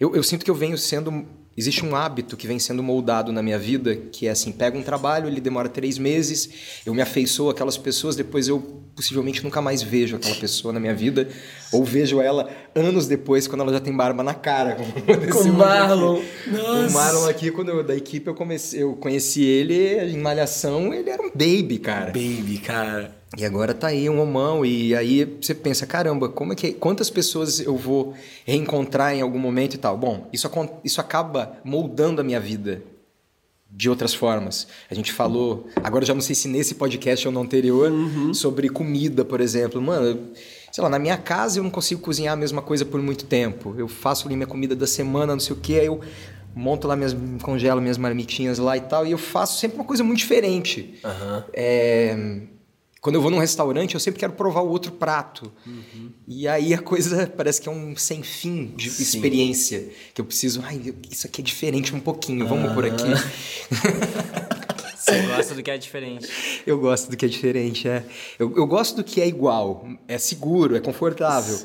Eu, 0.00 0.16
eu 0.16 0.22
sinto 0.22 0.44
que 0.44 0.50
eu 0.50 0.54
venho 0.54 0.76
sendo. 0.78 1.26
Existe 1.56 1.84
um 1.84 1.94
hábito 1.94 2.36
que 2.36 2.46
vem 2.46 2.58
sendo 2.58 2.82
moldado 2.82 3.32
na 3.32 3.42
minha 3.42 3.58
vida, 3.58 3.94
que 3.94 4.26
é 4.26 4.30
assim: 4.30 4.50
pega 4.50 4.76
um 4.76 4.82
trabalho, 4.82 5.28
ele 5.28 5.40
demora 5.40 5.68
três 5.68 5.98
meses, 5.98 6.48
eu 6.84 6.94
me 6.94 7.00
afeiçoo 7.00 7.50
àquelas 7.50 7.76
pessoas, 7.76 8.16
depois 8.16 8.48
eu 8.48 8.60
possivelmente 8.94 9.42
nunca 9.42 9.60
mais 9.60 9.82
vejo 9.82 10.16
aquela 10.16 10.36
pessoa 10.36 10.72
na 10.72 10.80
minha 10.80 10.94
vida, 10.94 11.28
ou 11.72 11.84
vejo 11.84 12.20
ela 12.20 12.48
anos 12.74 13.06
depois, 13.06 13.46
quando 13.46 13.62
ela 13.62 13.72
já 13.72 13.80
tem 13.80 13.94
barba 13.94 14.22
na 14.22 14.34
cara. 14.34 14.76
Com 15.32 15.48
o 15.48 15.52
Marlon. 15.52 16.16
aqui. 16.16 16.50
Nossa. 16.50 16.88
O 16.88 16.92
Marlon 16.92 17.28
aqui, 17.28 17.50
quando 17.50 17.70
eu, 17.70 17.82
da 17.82 17.96
equipe, 17.96 18.28
eu, 18.28 18.34
comecei, 18.34 18.82
eu 18.82 18.94
conheci 18.94 19.42
ele 19.42 20.12
em 20.12 20.18
Malhação, 20.18 20.92
ele 20.92 21.10
era 21.10 21.22
um 21.22 21.30
baby, 21.30 21.78
cara. 21.78 22.06
Baby, 22.06 22.58
cara. 22.58 23.24
E 23.36 23.44
agora 23.44 23.74
tá 23.74 23.88
aí 23.88 24.08
um 24.08 24.20
homão 24.20 24.64
e 24.64 24.94
aí 24.94 25.24
você 25.40 25.54
pensa, 25.54 25.86
caramba, 25.86 26.28
como 26.28 26.52
é 26.52 26.56
que 26.56 26.72
quantas 26.72 27.10
pessoas 27.10 27.58
eu 27.58 27.76
vou 27.76 28.14
reencontrar 28.44 29.12
em 29.12 29.22
algum 29.22 29.38
momento 29.38 29.74
e 29.74 29.78
tal. 29.78 29.98
Bom, 29.98 30.28
isso 30.32 30.48
isso 30.84 31.00
acaba 31.00 31.43
moldando 31.64 32.20
a 32.20 32.24
minha 32.24 32.40
vida 32.40 32.82
de 33.70 33.90
outras 33.90 34.14
formas. 34.14 34.68
A 34.88 34.94
gente 34.94 35.12
falou, 35.12 35.66
agora 35.82 36.04
eu 36.04 36.06
já 36.08 36.14
não 36.14 36.20
sei 36.20 36.34
se 36.34 36.46
nesse 36.46 36.76
podcast 36.76 37.26
ou 37.26 37.32
no 37.34 37.40
anterior, 37.40 37.90
sobre 38.32 38.68
comida, 38.68 39.24
por 39.24 39.40
exemplo. 39.40 39.82
Mano, 39.82 40.28
sei 40.70 40.82
lá, 40.82 40.88
na 40.88 40.98
minha 40.98 41.16
casa 41.16 41.58
eu 41.58 41.62
não 41.62 41.70
consigo 41.70 42.00
cozinhar 42.00 42.34
a 42.34 42.36
mesma 42.36 42.62
coisa 42.62 42.84
por 42.84 43.02
muito 43.02 43.24
tempo. 43.24 43.74
Eu 43.76 43.88
faço 43.88 44.26
ali 44.26 44.36
minha 44.36 44.46
comida 44.46 44.76
da 44.76 44.86
semana, 44.86 45.32
não 45.32 45.40
sei 45.40 45.56
o 45.56 45.58
que, 45.58 45.78
aí 45.78 45.86
eu 45.86 46.00
monto 46.54 46.86
lá 46.86 46.94
minhas 46.94 47.16
congelo 47.42 47.80
minhas 47.80 47.98
marmitinhas 47.98 48.58
lá 48.58 48.76
e 48.76 48.80
tal, 48.80 49.04
e 49.04 49.10
eu 49.10 49.18
faço 49.18 49.58
sempre 49.58 49.76
uma 49.76 49.84
coisa 49.84 50.04
muito 50.04 50.18
diferente. 50.18 51.00
É, 51.52 52.42
quando 53.04 53.16
eu 53.16 53.20
vou 53.20 53.30
num 53.30 53.38
restaurante, 53.38 53.92
eu 53.92 54.00
sempre 54.00 54.18
quero 54.18 54.32
provar 54.32 54.62
o 54.62 54.70
outro 54.70 54.90
prato. 54.90 55.52
E 56.26 56.48
aí 56.48 56.72
a 56.72 56.78
coisa 56.78 57.26
parece 57.36 57.60
que 57.60 57.68
é 57.68 57.70
um 57.70 57.94
sem 57.94 58.22
fim 58.22 58.72
de 58.74 58.88
experiência. 58.88 59.90
Que 60.14 60.22
eu 60.22 60.24
preciso, 60.24 60.62
ai, 60.64 60.80
isso 61.10 61.26
aqui 61.26 61.42
é 61.42 61.44
diferente 61.44 61.94
um 61.94 62.00
pouquinho, 62.00 62.48
vamos 62.48 62.72
por 62.72 62.86
aqui. 62.86 63.04
Você 64.96 65.20
gosta 65.20 65.54
do 65.54 65.62
que 65.62 65.70
é 65.70 65.76
diferente. 65.76 66.26
Eu 66.66 66.78
gosto 66.78 67.10
do 67.10 67.16
que 67.18 67.26
é 67.26 67.28
diferente, 67.28 67.86
é. 67.86 68.06
Eu, 68.38 68.56
eu 68.56 68.66
gosto 68.66 68.96
do 68.96 69.04
que 69.04 69.20
é 69.20 69.28
igual. 69.28 69.86
É 70.08 70.16
seguro, 70.16 70.74
é 70.74 70.80
confortável. 70.80 71.58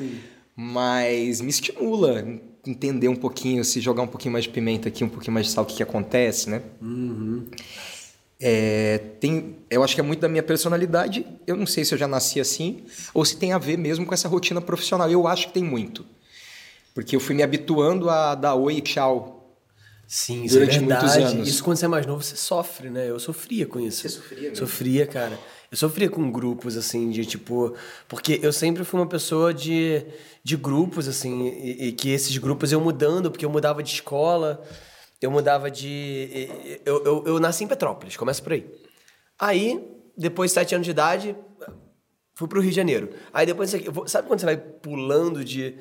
Mas 0.53 1.39
me 1.39 1.51
estimula 1.51 2.21
entender 2.67 3.07
um 3.07 3.15
pouquinho, 3.15 3.63
se 3.63 3.79
jogar 3.79 4.03
um 4.03 4.07
pouquinho 4.07 4.33
mais 4.33 4.43
de 4.43 4.49
pimenta 4.49 4.89
aqui, 4.89 5.05
um 5.05 5.09
pouquinho 5.09 5.35
mais 5.35 5.45
de 5.45 5.53
sal, 5.53 5.63
o 5.63 5.67
que, 5.67 5.77
que 5.77 5.83
acontece, 5.83 6.49
né? 6.49 6.61
É, 8.41 8.99
tem, 9.19 9.57
eu 9.69 9.83
acho 9.83 9.95
que 9.95 10.01
é 10.01 10.03
muito 10.03 10.21
da 10.21 10.29
minha 10.29 10.43
personalidade. 10.43 11.25
Eu 11.45 11.55
não 11.55 11.65
sei 11.65 11.83
se 11.83 11.93
eu 11.93 11.97
já 11.97 12.07
nasci 12.07 12.39
assim 12.39 12.83
ou 13.13 13.25
se 13.25 13.37
tem 13.37 13.51
a 13.51 13.57
ver 13.57 13.77
mesmo 13.77 14.05
com 14.05 14.13
essa 14.13 14.27
rotina 14.27 14.61
profissional. 14.61 15.09
Eu 15.09 15.27
acho 15.27 15.47
que 15.47 15.53
tem 15.53 15.63
muito. 15.63 16.05
Porque 16.93 17.15
eu 17.15 17.19
fui 17.19 17.35
me 17.35 17.43
habituando 17.43 18.09
a 18.09 18.35
dar 18.35 18.55
oi 18.55 18.77
e 18.77 18.81
tchau 18.81 19.39
Sim, 20.09 20.43
isso 20.43 20.55
durante 20.55 20.77
é 20.77 20.81
muitos 20.81 21.15
anos. 21.17 21.47
Isso 21.47 21.63
quando 21.63 21.77
você 21.77 21.85
é 21.85 21.87
mais 21.87 22.03
novo, 22.07 22.23
você 22.23 22.35
sofre, 22.35 22.89
né? 22.89 23.07
Eu 23.07 23.19
sofria 23.19 23.67
com 23.67 23.79
isso. 23.79 24.01
Você 24.01 24.09
sofria 24.09 24.41
mesmo? 24.41 24.55
Sofria, 24.55 25.05
cara. 25.05 25.39
Eu 25.71 25.77
sofria 25.77 26.09
com 26.09 26.31
grupos, 26.31 26.75
assim, 26.75 27.11
de 27.11 27.23
tipo. 27.27 27.75
Porque 28.07 28.39
eu 28.41 28.51
sempre 28.51 28.83
fui 28.83 28.99
uma 28.99 29.05
pessoa 29.05 29.53
de, 29.53 30.03
de 30.43 30.57
grupos, 30.57 31.07
assim, 31.07 31.49
e, 31.49 31.89
e 31.89 31.91
que 31.91 32.09
esses 32.09 32.35
grupos 32.39 32.71
eu 32.71 32.81
mudando, 32.81 33.29
porque 33.29 33.45
eu 33.45 33.51
mudava 33.51 33.83
de 33.83 33.93
escola, 33.93 34.59
eu 35.21 35.29
mudava 35.29 35.69
de. 35.69 36.79
Eu, 36.85 37.03
eu, 37.03 37.23
eu 37.25 37.39
nasci 37.39 37.63
em 37.63 37.67
Petrópolis, 37.67 38.15
começa 38.15 38.41
por 38.41 38.53
aí. 38.53 38.65
Aí, 39.37 39.83
depois 40.17 40.51
de 40.51 40.55
sete 40.55 40.75
anos 40.75 40.85
de 40.85 40.91
idade, 40.91 41.35
fui 42.35 42.47
pro 42.47 42.61
Rio 42.61 42.69
de 42.69 42.75
Janeiro. 42.75 43.09
Aí 43.33 43.45
depois, 43.45 43.69
sabe 44.07 44.27
quando 44.27 44.39
você 44.39 44.45
vai 44.45 44.57
pulando 44.57 45.43
de. 45.43 45.75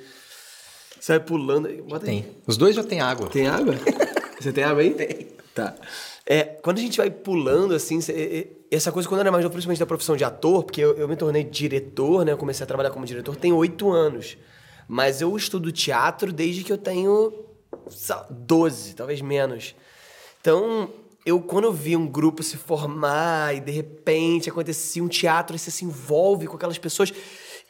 Você 1.00 1.12
vai 1.12 1.21
pulando. 1.21 1.68
Bota 1.85 2.07
tem. 2.07 2.21
Aí. 2.21 2.37
Os 2.47 2.57
dois 2.57 2.75
já 2.75 2.83
tem 2.83 3.00
água. 3.00 3.28
Tem 3.28 3.47
água? 3.47 3.75
Você 4.40 4.52
tem 4.52 4.62
água 4.62 4.83
aí? 4.83 4.95
Tem. 4.95 5.26
Tá. 5.52 5.75
É, 6.25 6.45
quando 6.45 6.78
a 6.78 6.80
gente 6.80 6.99
vai 6.99 7.11
pulando, 7.11 7.75
assim, 7.75 7.99
essa 8.71 8.92
coisa, 8.92 9.09
quando 9.09 9.18
eu 9.18 9.23
era 9.23 9.33
mais 9.33 9.42
novo, 9.42 9.52
principalmente 9.52 9.80
da 9.80 9.87
profissão 9.87 10.16
de 10.16 10.23
ator, 10.23 10.62
porque 10.62 10.80
eu, 10.80 10.97
eu 10.97 11.09
me 11.09 11.16
tornei 11.16 11.42
diretor, 11.42 12.25
né? 12.25 12.30
Eu 12.30 12.38
comecei 12.38 12.62
a 12.62 12.66
trabalhar 12.66 12.90
como 12.90 13.04
diretor, 13.04 13.35
tem 13.35 13.52
oito 13.52 13.90
anos. 13.90 14.37
Mas 14.87 15.21
eu 15.21 15.37
estudo 15.37 15.73
teatro 15.73 16.33
desde 16.33 16.62
que 16.62 16.73
eu 16.73 16.78
tenho 16.78 17.48
12, 18.30 18.94
talvez 18.94 19.20
menos. 19.20 19.75
Então, 20.40 20.90
eu 21.25 21.40
quando 21.40 21.64
eu 21.64 21.73
vi 21.73 21.97
um 21.97 22.06
grupo 22.06 22.42
se 22.42 22.56
formar 22.56 23.54
e 23.54 23.61
de 23.61 23.70
repente 23.70 24.49
acontecia 24.49 25.02
um 25.02 25.08
teatro 25.08 25.54
e 25.54 25.58
você 25.58 25.70
se 25.70 25.85
envolve 25.85 26.47
com 26.47 26.56
aquelas 26.56 26.78
pessoas 26.78 27.12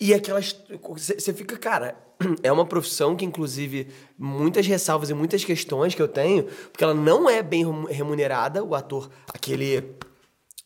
e 0.00 0.14
aquelas. 0.14 0.56
Você 0.96 1.32
fica, 1.32 1.56
cara, 1.56 1.96
é 2.42 2.52
uma 2.52 2.64
profissão 2.66 3.16
que, 3.16 3.24
inclusive, 3.24 3.88
muitas 4.18 4.66
ressalvas 4.66 5.10
e 5.10 5.14
muitas 5.14 5.44
questões 5.44 5.94
que 5.94 6.02
eu 6.02 6.08
tenho, 6.08 6.44
porque 6.44 6.84
ela 6.84 6.94
não 6.94 7.28
é 7.28 7.42
bem 7.42 7.64
remunerada, 7.88 8.62
o 8.62 8.74
ator, 8.74 9.10
aquele. 9.32 9.96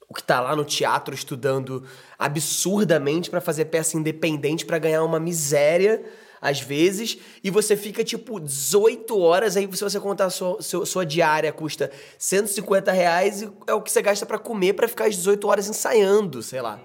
O 0.09 0.15
que 0.15 0.23
tá 0.23 0.41
lá 0.41 0.55
no 0.55 0.63
teatro 0.63 1.15
estudando 1.15 1.85
absurdamente 2.19 3.31
para 3.31 3.41
fazer 3.41 3.65
peça 3.67 3.97
independente 3.97 4.67
para 4.67 4.79
ganhar 4.79 5.03
uma 5.05 5.19
miséria 5.19 6.05
às 6.43 6.61
vezes, 6.61 7.17
e 7.43 7.51
você 7.51 7.77
fica 7.77 8.03
tipo 8.03 8.41
18 8.41 9.17
horas, 9.17 9.57
aí 9.57 9.69
se 9.73 9.85
você 9.85 10.01
contar 10.01 10.29
sua, 10.29 10.61
sua, 10.61 10.85
sua 10.85 11.07
diária 11.07 11.53
custa 11.53 11.89
150 12.19 12.91
reais 12.91 13.43
e 13.43 13.53
é 13.69 13.73
o 13.73 13.81
que 13.81 13.93
você 13.93 14.03
gasta 14.03 14.27
para 14.27 14.41
comer 14.41 14.73
para 14.73 14.89
ficar 14.89 15.07
as 15.07 15.15
18 15.15 15.47
horas 15.47 15.69
ensaiando, 15.69 16.43
sei 16.43 16.61
lá. 16.61 16.81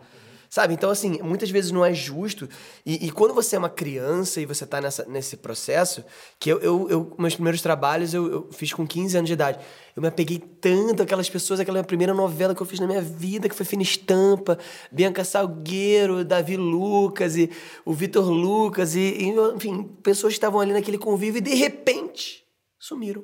Sabe? 0.50 0.74
Então, 0.74 0.90
assim, 0.90 1.20
muitas 1.22 1.50
vezes 1.50 1.72
não 1.72 1.84
é 1.84 1.94
justo. 1.94 2.48
E, 2.86 3.08
e 3.08 3.12
quando 3.12 3.34
você 3.34 3.56
é 3.56 3.60
uma 3.60 3.70
criança 3.70 4.40
e 4.40 4.46
você 4.46 4.64
está 4.64 4.80
nessa, 4.80 5.06
nesse 5.06 5.36
processo, 5.38 6.04
que 6.40 6.50
eu, 6.50 6.60
eu, 6.60 6.90
eu 6.90 7.16
meus 7.20 7.36
primeiros 7.36 7.62
trabalhos 7.62 8.14
eu, 8.14 8.32
eu, 8.32 8.50
fiz 8.52 8.72
com 8.72 8.88
15 8.88 9.18
anos 9.18 9.28
de 9.28 9.34
idade. 9.34 9.60
Eu 9.96 10.02
me 10.02 10.08
apeguei 10.08 10.40
tanto 10.40 11.04
àquelas 11.04 11.30
pessoas, 11.30 11.60
aquela 11.60 11.84
primeira 11.84 12.14
novela 12.14 12.56
que 12.56 12.62
eu 12.62 12.66
fiz 12.66 12.80
na 12.80 12.88
minha 12.88 13.02
vida, 13.02 13.50
que 13.50 13.56
foi 13.56 13.66
Fina 13.66 13.84
Estampa, 13.84 14.58
Bianca 14.92 15.24
Salgueiro, 15.24 16.24
Davi 16.24 16.56
Lucas 16.56 17.36
e 17.36 17.50
o 17.84 17.94
Vitor 17.94 18.30
Lucas, 18.30 18.96
e, 18.96 19.00
e, 19.00 19.34
enfim, 19.56 19.84
pessoas 20.02 20.34
que 20.34 20.38
estavam 20.38 20.62
ali 20.62 20.72
naquele 20.72 20.98
convívio 20.98 21.40
e 21.40 21.42
de 21.42 21.56
repente 21.56 22.46
sumiram. 22.80 23.24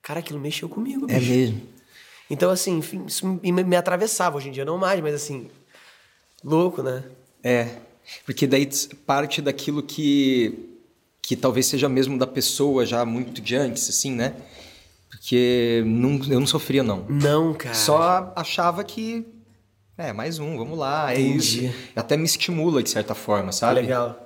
Cara, 0.00 0.20
aquilo 0.20 0.40
mexeu 0.40 0.68
comigo. 0.68 1.06
É 1.08 1.18
bicho. 1.18 1.30
mesmo. 1.30 1.62
Então, 2.30 2.50
assim, 2.50 2.78
enfim, 2.78 3.04
isso 3.06 3.26
me, 3.42 3.52
me 3.52 3.76
atravessava. 3.76 4.38
Hoje 4.38 4.48
em 4.48 4.52
dia 4.52 4.64
não 4.64 4.78
mais, 4.78 5.00
mas 5.00 5.14
assim, 5.14 5.50
Louco, 6.44 6.82
né? 6.82 7.04
É. 7.42 7.76
Porque 8.24 8.46
daí 8.46 8.68
parte 9.06 9.40
daquilo 9.40 9.82
que 9.82 10.68
que 11.22 11.36
talvez 11.36 11.66
seja 11.66 11.88
mesmo 11.88 12.18
da 12.18 12.26
pessoa 12.26 12.84
já 12.84 13.04
muito 13.04 13.40
de 13.40 13.54
antes, 13.54 13.88
assim, 13.88 14.10
né? 14.12 14.34
Porque 15.08 15.82
não, 15.86 16.20
eu 16.28 16.40
não 16.40 16.46
sofria, 16.46 16.82
não. 16.82 17.06
Não, 17.08 17.54
cara. 17.54 17.74
Só 17.74 18.32
achava 18.34 18.82
que. 18.82 19.24
É, 19.96 20.12
mais 20.12 20.40
um, 20.40 20.58
vamos 20.58 20.76
lá, 20.76 21.12
Entendi. 21.14 21.66
é 21.66 21.68
isso. 21.68 21.76
Até 21.94 22.16
me 22.16 22.24
estimula, 22.24 22.82
de 22.82 22.90
certa 22.90 23.14
forma, 23.14 23.52
sabe? 23.52 23.82
Legal. 23.82 24.18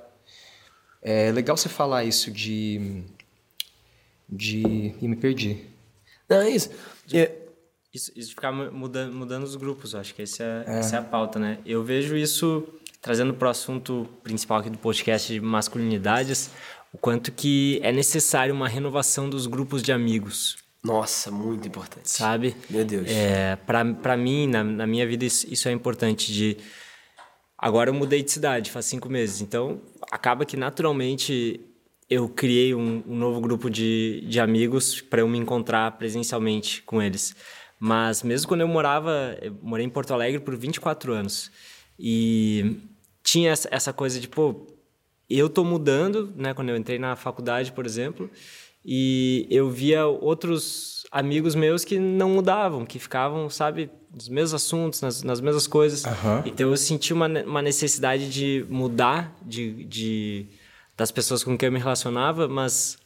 É 1.01 1.31
legal 1.31 1.55
você 1.55 1.69
falar 1.69 2.03
isso 2.03 2.31
de. 2.31 3.03
De. 4.27 4.95
E 4.99 5.07
me 5.07 5.15
perdi. 5.15 5.65
Não, 6.27 6.37
é 6.37 6.49
isso. 6.49 6.71
É, 7.13 7.31
isso, 7.97 8.11
isso 8.15 8.29
de 8.29 8.35
ficar 8.35 8.51
mudando, 8.51 9.13
mudando 9.13 9.43
os 9.43 9.55
grupos, 9.55 9.93
acho 9.95 10.13
que 10.13 10.21
é, 10.21 10.25
é. 10.25 10.79
essa 10.79 10.95
é 10.95 10.99
a 10.99 11.01
pauta, 11.01 11.39
né? 11.39 11.57
Eu 11.65 11.83
vejo 11.83 12.15
isso, 12.15 12.63
trazendo 13.01 13.33
para 13.33 13.47
o 13.47 13.51
assunto 13.51 14.07
principal 14.23 14.59
aqui 14.59 14.69
do 14.69 14.77
podcast 14.77 15.33
de 15.33 15.41
masculinidades, 15.41 16.51
o 16.93 16.97
quanto 16.97 17.31
que 17.31 17.79
é 17.83 17.91
necessário 17.91 18.53
uma 18.53 18.69
renovação 18.69 19.29
dos 19.29 19.47
grupos 19.47 19.81
de 19.81 19.91
amigos. 19.91 20.57
Nossa, 20.83 21.29
muito 21.29 21.67
importante. 21.67 22.09
Sabe? 22.09 22.55
Meu 22.69 22.85
Deus. 22.85 23.09
É, 23.09 23.57
para 23.57 24.15
mim, 24.15 24.47
na, 24.47 24.63
na 24.63 24.87
minha 24.87 25.05
vida, 25.05 25.25
isso, 25.25 25.45
isso 25.51 25.67
é 25.67 25.71
importante 25.71 26.31
de... 26.31 26.57
Agora 27.57 27.89
eu 27.89 27.93
mudei 27.93 28.21
de 28.21 28.31
cidade, 28.31 28.71
faz 28.71 28.85
cinco 28.85 29.09
meses. 29.09 29.41
Então, 29.41 29.81
acaba 30.11 30.45
que 30.45 30.55
naturalmente 30.55 31.59
eu 32.09 32.29
criei 32.29 32.73
um, 32.73 33.03
um 33.05 33.15
novo 33.15 33.41
grupo 33.41 33.69
de, 33.69 34.23
de 34.29 34.39
amigos 34.39 35.01
para 35.01 35.21
eu 35.21 35.27
me 35.27 35.37
encontrar 35.37 35.97
presencialmente 35.97 36.81
com 36.83 37.01
eles. 37.01 37.35
Mas 37.79 38.23
mesmo 38.23 38.47
quando 38.47 38.61
eu 38.61 38.67
morava, 38.67 39.37
eu 39.41 39.55
morei 39.61 39.85
em 39.85 39.89
Porto 39.89 40.13
Alegre 40.13 40.39
por 40.39 40.55
24 40.55 41.13
anos. 41.13 41.51
E 41.99 42.77
tinha 43.23 43.51
essa 43.51 43.93
coisa 43.93 44.19
de, 44.19 44.27
pô, 44.27 44.67
eu 45.29 45.49
tô 45.49 45.63
mudando, 45.63 46.33
né? 46.35 46.53
Quando 46.53 46.69
eu 46.69 46.77
entrei 46.77 46.97
na 46.97 47.15
faculdade, 47.15 47.71
por 47.71 47.85
exemplo, 47.85 48.29
e 48.85 49.45
eu 49.49 49.69
via 49.69 50.05
outros 50.05 51.05
amigos 51.11 51.55
meus 51.55 51.83
que 51.83 51.99
não 51.99 52.29
mudavam, 52.29 52.85
que 52.85 52.97
ficavam, 52.97 53.49
sabe, 53.49 53.89
nos 54.13 54.29
mesmos 54.29 54.53
assuntos, 54.53 55.01
nas, 55.01 55.23
nas 55.23 55.41
mesmas 55.41 55.67
coisas. 55.67 56.05
Uhum. 56.05 56.43
Então 56.45 56.69
eu 56.69 56.77
senti 56.77 57.13
uma, 57.13 57.27
uma 57.27 57.61
necessidade 57.61 58.29
de 58.29 58.65
mudar 58.69 59.35
de, 59.41 59.83
de, 59.83 60.45
das 60.95 61.11
pessoas 61.11 61.43
com 61.43 61.57
quem 61.57 61.67
eu 61.67 61.73
me 61.73 61.79
relacionava, 61.79 62.47
mas 62.47 62.97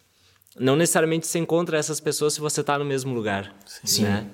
não 0.59 0.75
necessariamente 0.75 1.25
você 1.25 1.39
encontra 1.39 1.77
essas 1.77 1.99
pessoas 1.99 2.33
se 2.33 2.39
você 2.39 2.61
está 2.61 2.77
no 2.77 2.85
mesmo 2.85 3.13
lugar. 3.13 3.53
Sim. 3.83 4.03
Né? 4.03 4.27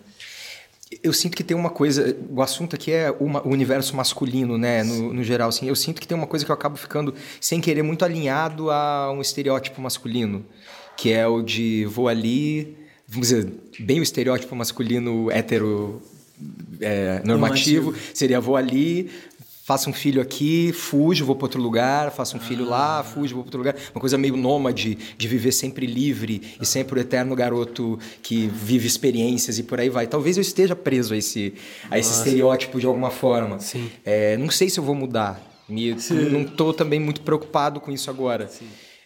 Eu 1.03 1.11
sinto 1.11 1.35
que 1.35 1.43
tem 1.43 1.55
uma 1.55 1.69
coisa. 1.69 2.15
O 2.29 2.41
assunto 2.41 2.75
aqui 2.75 2.91
é 2.91 3.11
uma, 3.19 3.45
o 3.45 3.49
universo 3.49 3.95
masculino, 3.95 4.57
né? 4.57 4.83
No, 4.83 5.13
no, 5.13 5.23
geral, 5.23 5.49
assim. 5.49 5.67
Eu 5.67 5.75
sinto 5.75 5.99
que 5.99 6.07
tem 6.07 6.17
uma 6.17 6.27
coisa 6.27 6.45
que 6.45 6.51
eu 6.51 6.55
acabo 6.55 6.77
ficando, 6.77 7.13
sem 7.41 7.59
querer, 7.59 7.83
muito 7.83 8.05
alinhado 8.05 8.71
a 8.71 9.11
um 9.11 9.19
estereótipo 9.19 9.81
masculino, 9.81 10.45
que 10.95 11.11
é 11.11 11.27
o 11.27 11.41
de 11.41 11.85
vou 11.85 12.07
ali. 12.07 12.77
Vamos 13.05 13.29
dizer, 13.29 13.51
bem 13.79 13.99
o 13.99 14.03
estereótipo 14.03 14.55
masculino 14.55 15.29
hétero 15.31 16.01
é, 16.79 17.21
normativo, 17.25 17.91
normativo, 17.91 17.95
seria 18.13 18.39
vou 18.39 18.55
ali, 18.55 19.09
faço 19.67 19.89
um 19.89 19.93
filho 19.93 20.21
aqui, 20.21 20.71
fujo, 20.71 21.25
vou 21.25 21.35
para 21.35 21.43
outro 21.43 21.61
lugar, 21.61 22.09
faço 22.09 22.37
um 22.37 22.39
filho 22.39 22.63
ah. 22.67 22.69
lá, 22.69 23.03
fujo, 23.03 23.35
vou 23.35 23.43
para 23.43 23.49
outro 23.49 23.57
lugar. 23.57 23.75
Uma 23.93 23.99
coisa 23.99 24.17
meio 24.17 24.37
nômade, 24.37 24.97
de 25.17 25.27
viver 25.27 25.51
sempre 25.51 25.85
livre 25.85 26.41
e 26.61 26.65
sempre 26.65 26.97
o 26.97 27.01
eterno 27.01 27.35
garoto 27.35 27.99
que 28.23 28.47
vive 28.47 28.87
experiências 28.87 29.59
e 29.59 29.63
por 29.63 29.77
aí 29.77 29.89
vai. 29.89 30.07
Talvez 30.07 30.37
eu 30.37 30.41
esteja 30.41 30.73
preso 30.73 31.13
a 31.13 31.17
esse, 31.17 31.53
a 31.91 31.99
esse 31.99 32.13
estereótipo 32.13 32.79
de 32.79 32.85
alguma 32.85 33.11
forma. 33.11 33.59
Sim. 33.59 33.91
É, 34.05 34.37
não 34.37 34.49
sei 34.49 34.69
se 34.69 34.79
eu 34.79 34.85
vou 34.85 34.95
mudar. 34.95 35.37
Me, 35.67 35.93
não 36.31 36.43
estou 36.43 36.73
também 36.73 36.97
muito 36.97 37.19
preocupado 37.19 37.81
com 37.81 37.91
isso 37.91 38.09
agora. 38.09 38.49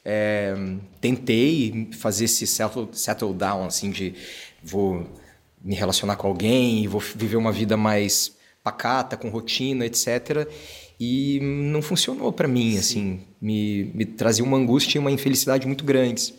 É, 0.05 0.53
tentei 0.99 1.89
fazer 1.97 2.25
esse 2.25 2.45
settle, 2.45 2.87
settle 2.91 3.33
down, 3.33 3.65
assim, 3.65 3.89
de 3.89 4.13
vou 4.63 5.07
me 5.59 5.73
relacionar 5.73 6.17
com 6.17 6.27
alguém, 6.27 6.87
vou 6.87 7.01
viver 7.01 7.37
uma 7.37 7.51
vida 7.51 7.75
mais 7.75 8.39
pacata, 8.63 9.17
com 9.17 9.29
rotina, 9.29 9.85
etc. 9.85 10.47
E 10.99 11.39
não 11.41 11.81
funcionou 11.81 12.31
para 12.31 12.47
mim, 12.47 12.71
Sim. 12.73 12.77
assim. 12.77 13.21
Me, 13.41 13.91
me 13.93 14.05
trazia 14.05 14.43
uma 14.43 14.57
angústia 14.57 14.97
e 14.97 14.99
uma 14.99 15.11
infelicidade 15.11 15.65
muito 15.65 15.83
grandes. 15.83 16.33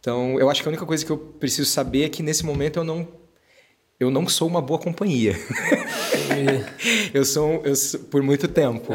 Então, 0.00 0.38
eu 0.38 0.48
acho 0.48 0.62
que 0.62 0.68
a 0.68 0.70
única 0.70 0.86
coisa 0.86 1.04
que 1.04 1.10
eu 1.10 1.18
preciso 1.18 1.68
saber 1.68 2.04
é 2.04 2.08
que 2.08 2.22
nesse 2.22 2.44
momento 2.44 2.78
eu 2.78 2.84
não 2.84 3.06
eu 4.00 4.10
não 4.10 4.28
sou 4.28 4.46
uma 4.46 4.62
boa 4.62 4.78
companhia. 4.78 5.34
eu, 7.12 7.24
sou, 7.24 7.62
eu 7.64 7.74
sou 7.74 7.98
por 8.00 8.22
muito 8.22 8.46
tempo. 8.46 8.92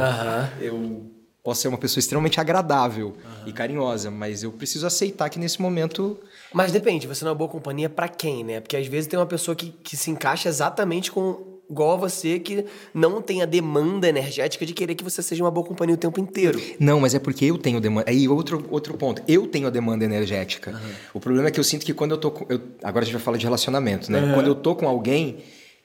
Eu 0.61 1.11
posso 1.43 1.61
ser 1.61 1.67
uma 1.67 1.77
pessoa 1.77 1.99
extremamente 1.99 2.39
agradável 2.39 3.13
e 3.45 3.51
carinhosa, 3.51 4.09
mas 4.09 4.43
eu 4.43 4.51
preciso 4.53 4.87
aceitar 4.87 5.29
que 5.29 5.37
nesse 5.37 5.61
momento. 5.61 6.17
Mas 6.53 6.71
depende, 6.71 7.05
você 7.05 7.25
não 7.25 7.29
é 7.29 7.31
uma 7.33 7.37
boa 7.37 7.49
companhia 7.49 7.89
para 7.89 8.07
quem, 8.07 8.45
né? 8.45 8.61
Porque 8.61 8.77
às 8.77 8.87
vezes 8.87 9.07
tem 9.07 9.19
uma 9.19 9.25
pessoa 9.25 9.55
que, 9.55 9.71
que 9.83 9.97
se 9.97 10.09
encaixa 10.09 10.47
exatamente 10.47 11.11
com 11.11 11.52
igual 11.73 11.93
a 11.93 11.95
você 11.95 12.39
que 12.39 12.65
não 12.93 13.21
tem 13.21 13.41
a 13.41 13.45
demanda 13.45 14.07
energética 14.07 14.65
de 14.65 14.73
querer 14.73 14.93
que 14.93 15.03
você 15.03 15.21
seja 15.23 15.43
uma 15.43 15.49
boa 15.49 15.65
companhia 15.65 15.95
o 15.95 15.97
tempo 15.97 16.19
inteiro. 16.19 16.61
Não, 16.79 16.99
mas 16.99 17.15
é 17.15 17.19
porque 17.19 17.45
eu 17.45 17.57
tenho 17.57 17.81
demanda. 17.81 18.09
Aí 18.09 18.27
outro, 18.27 18.65
outro 18.69 18.93
ponto, 18.95 19.21
eu 19.27 19.47
tenho 19.47 19.67
a 19.67 19.69
demanda 19.71 20.05
energética. 20.05 20.71
Uhum. 20.71 20.91
O 21.15 21.19
problema 21.19 21.47
é 21.47 21.51
que 21.51 21.59
eu 21.59 21.63
sinto 21.63 21.85
que 21.85 21.93
quando 21.93 22.11
eu 22.11 22.17
tô 22.17 22.31
com, 22.31 22.45
eu, 22.47 22.61
agora 22.83 23.03
a 23.03 23.05
gente 23.05 23.13
vai 23.13 23.23
falar 23.23 23.37
de 23.37 23.45
relacionamento, 23.45 24.11
né? 24.11 24.21
Uhum. 24.21 24.33
Quando 24.35 24.47
eu 24.47 24.55
tô 24.55 24.75
com 24.75 24.87
alguém, 24.87 25.37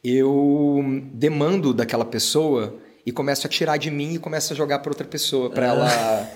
eu 0.05 0.85
demando 1.15 1.73
daquela 1.73 2.05
pessoa 2.05 2.77
e 3.05 3.11
começo 3.11 3.47
a 3.47 3.51
tirar 3.51 3.79
de 3.79 3.91
mim 3.91 4.15
e 4.15 4.19
começo 4.19 4.53
a 4.53 4.57
jogar 4.57 4.81
para 4.81 4.91
outra 4.91 5.07
pessoa, 5.07 5.49
para 5.49 5.67
ela, 5.67 6.31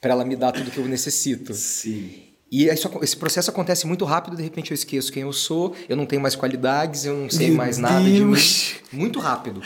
para 0.00 0.12
ela 0.12 0.24
me 0.24 0.36
dar 0.36 0.52
tudo 0.52 0.70
que 0.70 0.78
eu 0.78 0.86
necessito. 0.86 1.52
Sim. 1.52 2.31
E 2.52 2.68
isso, 2.68 2.90
esse 3.00 3.16
processo 3.16 3.50
acontece 3.50 3.86
muito 3.86 4.04
rápido, 4.04 4.36
de 4.36 4.42
repente 4.42 4.72
eu 4.72 4.74
esqueço 4.74 5.10
quem 5.10 5.22
eu 5.22 5.32
sou, 5.32 5.74
eu 5.88 5.96
não 5.96 6.04
tenho 6.04 6.20
mais 6.20 6.36
qualidades, 6.36 7.06
eu 7.06 7.16
não 7.16 7.30
sei 7.30 7.48
Meu 7.48 7.56
mais 7.56 7.78
nada 7.78 8.04
de 8.04 8.10
mim. 8.10 8.32
Deus. 8.32 8.74
Muito 8.92 9.18
rápido. 9.18 9.62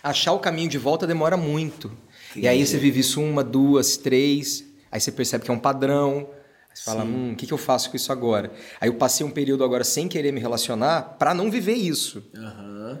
Achar 0.00 0.32
o 0.32 0.38
caminho 0.38 0.68
de 0.68 0.78
volta 0.78 1.04
demora 1.04 1.36
muito. 1.36 1.90
E 2.36 2.46
aí 2.46 2.64
você 2.64 2.78
vive 2.78 3.00
isso 3.00 3.20
uma, 3.20 3.42
duas, 3.42 3.96
três, 3.96 4.64
aí 4.90 5.00
você 5.00 5.10
percebe 5.10 5.44
que 5.44 5.50
é 5.50 5.54
um 5.54 5.58
padrão. 5.58 6.28
Aí 6.70 6.76
você 6.76 6.84
fala, 6.84 7.02
hum, 7.02 7.32
o 7.32 7.36
que, 7.36 7.44
que 7.44 7.52
eu 7.52 7.58
faço 7.58 7.90
com 7.90 7.96
isso 7.96 8.12
agora? 8.12 8.52
Aí 8.80 8.88
eu 8.88 8.94
passei 8.94 9.26
um 9.26 9.30
período 9.30 9.64
agora 9.64 9.82
sem 9.82 10.06
querer 10.06 10.32
me 10.32 10.38
relacionar 10.38 11.16
para 11.18 11.34
não 11.34 11.50
viver 11.50 11.74
isso. 11.74 12.22
Aham. 12.36 13.00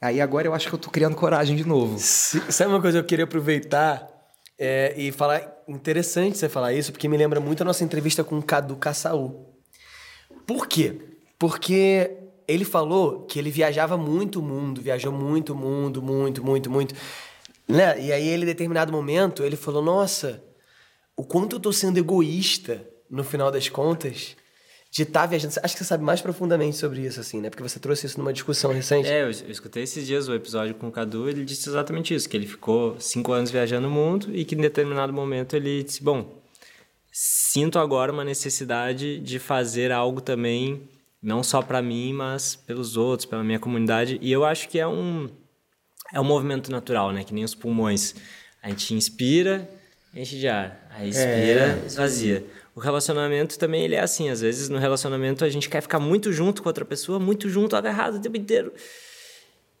Aí 0.00 0.20
agora 0.20 0.46
eu 0.46 0.54
acho 0.54 0.68
que 0.68 0.74
eu 0.74 0.78
tô 0.78 0.90
criando 0.90 1.16
coragem 1.16 1.56
de 1.56 1.66
novo. 1.66 1.98
Sabe 1.98 2.70
uma 2.70 2.80
coisa 2.80 2.98
que 2.98 3.04
eu 3.04 3.08
queria 3.08 3.24
aproveitar 3.24 4.08
é, 4.56 4.94
e 4.96 5.10
falar? 5.10 5.53
Interessante 5.66 6.36
você 6.36 6.48
falar 6.48 6.72
isso, 6.74 6.92
porque 6.92 7.08
me 7.08 7.16
lembra 7.16 7.40
muito 7.40 7.62
a 7.62 7.64
nossa 7.64 7.84
entrevista 7.84 8.22
com 8.22 8.38
o 8.38 8.42
Cadu 8.42 8.76
Caçaú. 8.76 9.46
Por 10.46 10.66
quê? 10.66 11.00
Porque 11.38 12.10
ele 12.46 12.64
falou 12.64 13.22
que 13.22 13.38
ele 13.38 13.50
viajava 13.50 13.96
muito 13.96 14.40
o 14.40 14.42
mundo, 14.42 14.82
viajou 14.82 15.12
muito 15.12 15.54
o 15.54 15.56
mundo, 15.56 16.02
muito, 16.02 16.44
muito, 16.44 16.70
muito. 16.70 16.94
Né? 17.66 17.98
E 18.00 18.12
aí, 18.12 18.28
ele, 18.28 18.42
em 18.42 18.46
determinado 18.46 18.92
momento, 18.92 19.42
ele 19.42 19.56
falou: 19.56 19.82
Nossa, 19.82 20.44
o 21.16 21.24
quanto 21.24 21.56
eu 21.56 21.60
tô 21.60 21.72
sendo 21.72 21.98
egoísta 21.98 22.86
no 23.08 23.24
final 23.24 23.50
das 23.50 23.68
contas 23.68 24.36
de 24.94 25.02
estar 25.02 25.26
viajando. 25.26 25.54
Acho 25.60 25.74
que 25.74 25.82
você 25.82 25.88
sabe 25.88 26.04
mais 26.04 26.20
profundamente 26.20 26.76
sobre 26.76 27.00
isso, 27.00 27.18
assim, 27.18 27.40
né? 27.40 27.50
Porque 27.50 27.64
você 27.64 27.80
trouxe 27.80 28.06
isso 28.06 28.16
numa 28.16 28.32
discussão 28.32 28.72
recente. 28.72 29.08
É, 29.08 29.22
eu, 29.22 29.26
eu 29.26 29.50
escutei 29.50 29.82
esses 29.82 30.06
dias 30.06 30.28
o 30.28 30.34
episódio 30.34 30.72
com 30.76 30.86
o 30.86 30.92
Cadu, 30.92 31.28
ele 31.28 31.44
disse 31.44 31.68
exatamente 31.68 32.14
isso, 32.14 32.28
que 32.28 32.36
ele 32.36 32.46
ficou 32.46 32.98
cinco 33.00 33.32
anos 33.32 33.50
viajando 33.50 33.88
o 33.88 33.90
mundo 33.90 34.28
e 34.32 34.44
que 34.44 34.54
em 34.54 34.60
determinado 34.60 35.12
momento 35.12 35.56
ele 35.56 35.82
disse, 35.82 36.00
bom, 36.00 36.40
sinto 37.10 37.80
agora 37.80 38.12
uma 38.12 38.24
necessidade 38.24 39.18
de 39.18 39.40
fazer 39.40 39.90
algo 39.90 40.20
também, 40.20 40.88
não 41.20 41.42
só 41.42 41.60
para 41.60 41.82
mim, 41.82 42.12
mas 42.12 42.54
pelos 42.54 42.96
outros, 42.96 43.26
pela 43.26 43.42
minha 43.42 43.58
comunidade, 43.58 44.16
e 44.22 44.30
eu 44.30 44.44
acho 44.44 44.68
que 44.68 44.78
é 44.78 44.86
um, 44.86 45.28
é 46.12 46.20
um 46.20 46.24
movimento 46.24 46.70
natural, 46.70 47.10
né, 47.10 47.24
que 47.24 47.34
nem 47.34 47.42
os 47.42 47.54
pulmões. 47.54 48.14
A 48.62 48.68
gente 48.68 48.94
inspira, 48.94 49.68
enche 50.14 50.38
de 50.38 50.46
ar, 50.46 50.86
aí 50.92 51.08
expira, 51.08 51.82
esvazia. 51.84 52.46
O 52.74 52.80
relacionamento 52.80 53.58
também 53.58 53.84
ele 53.84 53.94
é 53.94 54.00
assim, 54.00 54.28
às 54.28 54.40
vezes 54.40 54.68
no 54.68 54.78
relacionamento 54.78 55.44
a 55.44 55.48
gente 55.48 55.68
quer 55.68 55.80
ficar 55.80 56.00
muito 56.00 56.32
junto 56.32 56.62
com 56.62 56.68
outra 56.68 56.84
pessoa, 56.84 57.20
muito 57.20 57.48
junto, 57.48 57.76
agarrado 57.76 58.16
o 58.16 58.20
tempo 58.20 58.36
inteiro. 58.36 58.72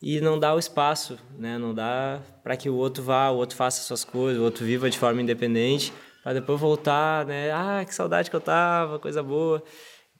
E 0.00 0.20
não 0.20 0.38
dá 0.38 0.54
o 0.54 0.58
espaço, 0.58 1.18
né? 1.38 1.58
Não 1.58 1.74
dá 1.74 2.20
para 2.42 2.56
que 2.56 2.68
o 2.68 2.74
outro 2.74 3.02
vá, 3.02 3.30
o 3.30 3.36
outro 3.36 3.56
faça 3.56 3.82
suas 3.82 4.04
coisas, 4.04 4.40
o 4.40 4.44
outro 4.44 4.64
viva 4.64 4.88
de 4.88 4.98
forma 4.98 5.20
independente, 5.20 5.92
para 6.22 6.34
depois 6.34 6.60
voltar, 6.60 7.26
né? 7.26 7.50
Ah, 7.50 7.84
que 7.84 7.94
saudade 7.94 8.30
que 8.30 8.36
eu 8.36 8.40
tava, 8.40 8.98
coisa 8.98 9.22
boa. 9.22 9.62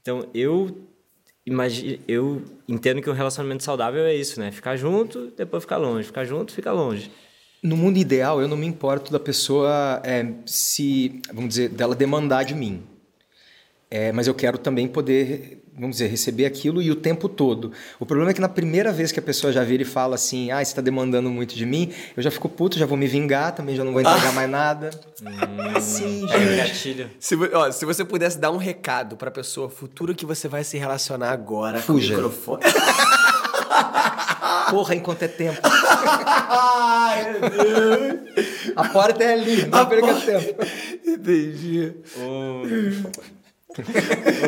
Então, 0.00 0.28
eu 0.34 0.88
imagino, 1.46 1.98
eu 2.08 2.42
entendo 2.66 3.00
que 3.02 3.10
um 3.10 3.12
relacionamento 3.12 3.62
saudável 3.62 4.04
é 4.04 4.14
isso, 4.14 4.40
né? 4.40 4.50
Ficar 4.50 4.76
junto, 4.76 5.30
depois 5.36 5.62
ficar 5.62 5.76
longe, 5.76 6.06
ficar 6.06 6.24
junto, 6.24 6.52
ficar 6.52 6.72
longe. 6.72 7.10
No 7.64 7.78
mundo 7.78 7.96
ideal, 7.96 8.42
eu 8.42 8.46
não 8.46 8.58
me 8.58 8.66
importo 8.66 9.10
da 9.10 9.18
pessoa 9.18 9.98
é, 10.04 10.26
se, 10.44 11.22
vamos 11.32 11.48
dizer, 11.48 11.70
dela 11.70 11.94
demandar 11.94 12.44
de 12.44 12.54
mim. 12.54 12.82
É, 13.90 14.12
mas 14.12 14.26
eu 14.26 14.34
quero 14.34 14.58
também 14.58 14.86
poder, 14.86 15.62
vamos 15.72 15.96
dizer, 15.96 16.08
receber 16.08 16.44
aquilo 16.44 16.82
e 16.82 16.90
o 16.90 16.94
tempo 16.96 17.26
todo. 17.26 17.72
O 17.98 18.04
problema 18.04 18.32
é 18.32 18.34
que 18.34 18.40
na 18.40 18.50
primeira 18.50 18.92
vez 18.92 19.12
que 19.12 19.18
a 19.18 19.22
pessoa 19.22 19.50
já 19.50 19.64
vira 19.64 19.82
e 19.82 19.86
fala 19.86 20.14
assim, 20.16 20.50
ah, 20.50 20.56
você 20.56 20.62
está 20.72 20.82
demandando 20.82 21.30
muito 21.30 21.54
de 21.54 21.64
mim, 21.64 21.90
eu 22.14 22.22
já 22.22 22.30
fico 22.30 22.50
puto, 22.50 22.78
já 22.78 22.84
vou 22.84 22.98
me 22.98 23.06
vingar, 23.06 23.54
também 23.54 23.74
já 23.76 23.82
não 23.82 23.92
vou 23.92 24.00
entregar 24.02 24.32
mais 24.34 24.50
nada. 24.50 24.90
Sim, 25.80 26.26
É 26.30 26.36
um 26.36 26.40
gente. 26.40 26.56
gatilho. 26.56 27.10
Se, 27.18 27.34
ó, 27.52 27.70
se 27.70 27.86
você 27.86 28.04
pudesse 28.04 28.36
dar 28.38 28.50
um 28.50 28.58
recado 28.58 29.16
pra 29.16 29.30
pessoa 29.30 29.70
futura 29.70 30.12
que 30.12 30.26
você 30.26 30.48
vai 30.48 30.64
se 30.64 30.76
relacionar 30.76 31.30
agora 31.30 31.80
Fuja. 31.80 32.14
com 32.14 32.20
o 32.20 32.24
microfone. 32.26 32.62
Porra, 34.70 34.94
enquanto 34.94 35.22
é 35.22 35.28
tempo. 35.28 35.60
Ai, 36.06 37.32
meu 37.32 37.50
Deus. 37.50 38.74
A 38.76 38.88
porta 38.88 39.22
é 39.22 39.32
ali, 39.32 39.66
não 39.66 39.86
perca 39.86 40.14
tempo. 40.14 40.62
Entendi. 41.06 41.92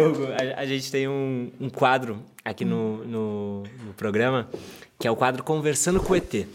Hugo, 0.00 0.28
a, 0.32 0.60
a 0.60 0.66
gente 0.66 0.90
tem 0.90 1.08
um, 1.08 1.50
um 1.60 1.68
quadro 1.68 2.22
aqui 2.44 2.64
no, 2.64 3.04
no, 3.04 3.62
no 3.84 3.94
programa, 3.96 4.48
que 4.98 5.06
é 5.06 5.10
o 5.10 5.16
quadro 5.16 5.42
Conversando 5.42 6.00
com 6.00 6.12
o 6.12 6.16
ET. 6.16 6.46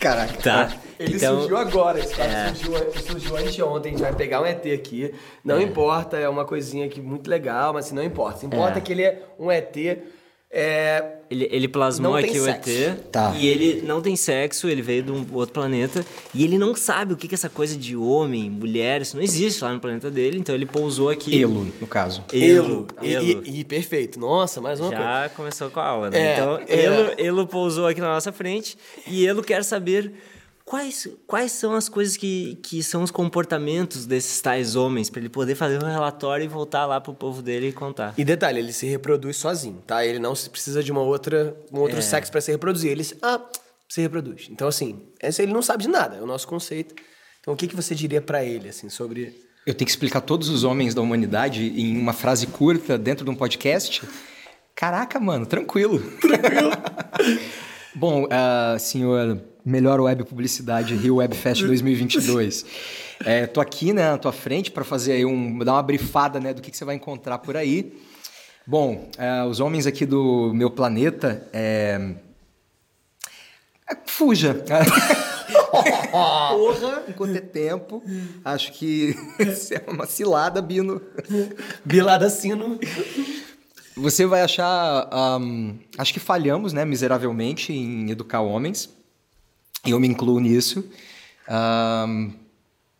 Caraca. 0.00 0.34
Tá? 0.42 0.72
Ele 0.98 1.16
então, 1.16 1.38
surgiu 1.40 1.56
agora, 1.56 1.98
esse 1.98 2.14
cara 2.14 2.30
é. 2.30 2.54
surgiu, 2.54 3.02
surgiu 3.02 3.36
anteontem, 3.36 3.94
a 3.94 3.96
gente 3.96 4.02
vai 4.04 4.14
pegar 4.14 4.42
um 4.42 4.46
ET 4.46 4.64
aqui. 4.66 5.14
Não 5.42 5.60
importa, 5.60 6.18
é 6.18 6.28
uma 6.28 6.44
coisinha 6.44 6.86
aqui 6.86 7.00
muito 7.00 7.28
legal, 7.28 7.72
mas 7.72 7.86
assim, 7.86 7.94
não 7.94 8.02
importa. 8.02 8.40
Se 8.40 8.46
importa 8.46 8.78
É. 8.78 8.80
que 8.80 8.92
ele 8.92 9.02
é 9.02 9.22
um 9.38 9.50
ET. 9.50 9.74
É, 10.56 11.04
Ele, 11.28 11.48
ele 11.50 11.66
plasmou 11.66 12.14
aqui 12.14 12.38
o. 12.38 12.46
ET 12.48 12.64
Tá. 13.10 13.34
e 13.36 13.48
ele 13.48 13.82
não 13.82 14.00
tem 14.00 14.14
sexo, 14.14 14.68
ele 14.68 14.82
veio 14.82 15.02
de 15.02 15.10
um 15.10 15.26
outro 15.32 15.52
planeta 15.52 16.04
e 16.32 16.44
ele 16.44 16.56
não 16.56 16.76
sabe 16.76 17.12
o 17.12 17.16
que 17.16 17.26
que 17.26 17.34
é 17.34 17.36
essa 17.36 17.48
coisa 17.48 17.76
de 17.76 17.96
homem, 17.96 18.48
mulher, 18.48 19.02
isso 19.02 19.16
não 19.16 19.22
existe 19.22 19.64
lá 19.64 19.72
no 19.72 19.80
planeta 19.80 20.08
dele, 20.12 20.38
então 20.38 20.54
ele 20.54 20.66
pousou 20.66 21.08
aqui. 21.10 21.42
Elo, 21.42 21.66
no 21.80 21.86
caso. 21.88 22.22
Elo. 22.32 22.86
E, 23.02 23.12
Elo. 23.14 23.42
e- 23.44 23.60
e 23.60 23.64
perfeito. 23.64 24.20
Nossa, 24.20 24.60
mais 24.60 24.78
uma 24.78 24.90
coisa. 24.90 25.02
Já 25.02 25.28
começou 25.30 25.70
com 25.70 25.80
a 25.80 25.86
aula, 25.86 26.10
né? 26.10 26.18
É, 26.20 26.32
então, 26.34 26.60
é. 26.68 26.84
Elo, 26.84 27.12
Elo 27.18 27.46
pousou 27.48 27.86
aqui 27.88 28.00
na 28.00 28.08
nossa 28.14 28.30
frente 28.30 28.76
e 29.08 29.26
Elo 29.26 29.42
quer 29.42 29.64
saber 29.64 30.12
quais, 30.64 31.08
quais 31.26 31.52
são 31.52 31.74
as 31.74 31.88
coisas 31.88 32.16
que, 32.16 32.56
que 32.62 32.82
são 32.82 33.02
os 33.02 33.10
comportamentos 33.10 34.06
desses 34.06 34.40
tais 34.40 34.74
homens, 34.74 35.10
para 35.10 35.20
ele 35.20 35.28
poder 35.28 35.54
fazer 35.54 35.82
um 35.82 35.86
relatório 35.86 36.44
e 36.44 36.48
voltar 36.48 36.86
lá 36.86 37.00
pro 37.00 37.14
povo 37.14 37.42
dele 37.42 37.68
e 37.68 37.72
contar. 37.72 38.14
E 38.16 38.24
detalhe, 38.24 38.58
ele 38.58 38.72
se 38.72 38.86
reproduz 38.86 39.36
sozinho, 39.36 39.82
tá? 39.86 40.04
Ele 40.04 40.18
não 40.18 40.32
precisa 40.32 40.82
de 40.82 40.90
uma 40.90 41.02
outra, 41.02 41.56
um 41.72 41.80
outro 41.80 42.00
sexo 42.00 42.32
pra 42.32 42.40
se 42.40 42.50
reproduzir. 42.50 42.90
Ele 42.90 43.04
se, 43.04 43.16
ah, 43.22 43.40
se 43.88 44.00
reproduz. 44.00 44.48
Então, 44.50 44.66
assim, 44.66 45.02
esse 45.22 45.42
ele 45.42 45.52
não 45.52 45.62
sabe 45.62 45.84
de 45.84 45.88
nada, 45.88 46.16
é 46.16 46.22
o 46.22 46.26
nosso 46.26 46.48
conceito. 46.48 46.94
Então, 47.40 47.52
o 47.52 47.56
que, 47.56 47.68
que 47.68 47.76
você 47.76 47.94
diria 47.94 48.22
pra 48.22 48.42
ele, 48.42 48.70
assim, 48.70 48.88
sobre... 48.88 49.44
Eu 49.66 49.74
tenho 49.74 49.86
que 49.86 49.92
explicar 49.92 50.20
todos 50.20 50.48
os 50.48 50.62
homens 50.62 50.94
da 50.94 51.00
humanidade 51.00 51.62
em 51.62 51.98
uma 51.98 52.12
frase 52.12 52.46
curta 52.46 52.98
dentro 52.98 53.24
de 53.24 53.30
um 53.30 53.34
podcast? 53.34 54.02
Caraca, 54.74 55.18
mano, 55.20 55.46
tranquilo. 55.46 56.00
Tranquilo. 56.20 56.70
Bom, 57.94 58.26
ah, 58.30 58.76
senhor 58.78 59.40
melhor 59.64 60.00
web 60.00 60.24
publicidade 60.24 60.94
Rio 60.94 61.16
Web 61.16 61.34
Fest 61.36 61.62
2022. 61.64 62.64
É, 63.24 63.46
tô 63.46 63.60
aqui, 63.60 63.92
né, 63.92 64.10
na 64.10 64.18
tua 64.18 64.32
frente 64.32 64.72
para 64.72 64.82
fazer 64.82 65.12
aí 65.12 65.24
um 65.24 65.60
dar 65.60 65.74
uma 65.74 65.82
brifada, 65.82 66.40
né, 66.40 66.52
do 66.52 66.60
que, 66.60 66.70
que 66.70 66.76
você 66.76 66.84
vai 66.84 66.96
encontrar 66.96 67.38
por 67.38 67.56
aí. 67.56 67.96
Bom, 68.66 69.08
ah, 69.16 69.46
os 69.46 69.60
homens 69.60 69.86
aqui 69.86 70.04
do 70.04 70.52
meu 70.52 70.68
planeta, 70.68 71.46
é... 71.52 72.16
é, 73.88 73.96
fuja. 74.04 74.52
Porra, 75.70 77.04
enquanto 77.08 77.36
é 77.36 77.40
tempo. 77.40 78.02
Acho 78.44 78.72
que 78.72 79.14
isso 79.38 79.72
é 79.72 79.84
uma 79.86 80.06
cilada, 80.06 80.60
Bino. 80.60 81.00
Bilada 81.84 82.28
Sino. 82.28 82.78
Você 83.96 84.26
vai 84.26 84.42
achar. 84.42 85.08
ahm, 85.12 85.76
acho 85.96 86.12
que 86.12 86.20
falhamos, 86.20 86.72
né, 86.72 86.84
miseravelmente, 86.84 87.72
em 87.72 88.10
educar 88.10 88.40
homens. 88.40 88.90
Eu 89.86 90.00
me 90.00 90.08
incluo 90.08 90.40
nisso. 90.40 90.84
ahm, 91.48 92.30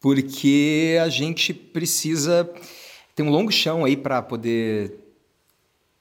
porque 0.01 0.99
a 1.03 1.09
gente 1.09 1.55
precisa. 1.55 2.49
Tem 3.16 3.25
um 3.25 3.31
longo 3.31 3.51
chão 3.51 3.85
aí 3.85 3.97
para 3.97 4.20
poder, 4.20 4.92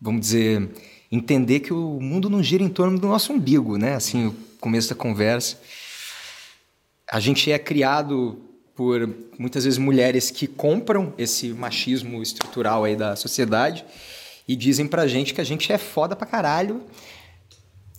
vamos 0.02 0.22
dizer, 0.22 0.69
entender 1.10 1.62
que 1.62 1.72
o 1.72 2.00
mundo 2.02 2.30
não 2.30 2.43
gira 2.43 2.63
em 2.63 2.69
torno 2.69 3.00
do 3.00 3.08
nosso 3.08 3.32
umbigo, 3.32 3.78
né? 3.78 3.96
Assim, 3.96 4.28
o 4.28 4.36
começo 4.60 4.89
da 4.89 4.96
conversa. 4.96 5.58
A 7.10 7.19
gente 7.19 7.52
é 7.52 7.58
criado 7.58 8.38
por 8.76 9.10
muitas 9.38 9.63
vezes 9.63 9.78
mulheres 9.78 10.32
que 10.32 10.48
compram 10.48 11.13
esse 11.17 11.50
machismo 11.50 12.22
estrutural 12.22 12.84
aí 12.84 12.96
da 12.96 13.15
sociedade 13.15 13.86
e 14.48 14.56
dizem 14.56 14.88
pra 14.88 15.08
gente 15.08 15.34
que 15.34 15.39
a 15.39 15.43
gente 15.43 15.72
é 15.72 15.78
foda 15.78 16.15
pra 16.15 16.28
caralho, 16.28 16.82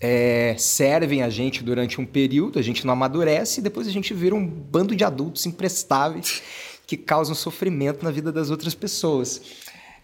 é, 0.06 0.54
servem 0.58 1.22
a 1.22 1.30
gente 1.30 1.64
durante 1.64 1.98
um 1.98 2.04
período, 2.04 2.58
a 2.58 2.62
gente 2.62 2.86
não 2.86 2.92
amadurece 2.92 3.60
e 3.60 3.62
depois 3.62 3.88
a 3.88 3.90
gente 3.90 4.12
vira 4.12 4.34
um 4.34 4.46
bando 4.46 4.94
de 4.94 5.02
adultos 5.02 5.46
imprestáveis 5.46 6.42
que 6.86 6.94
causam 6.94 7.34
sofrimento 7.34 8.04
na 8.04 8.10
vida 8.10 8.30
das 8.30 8.50
outras 8.50 8.74
pessoas. 8.74 9.40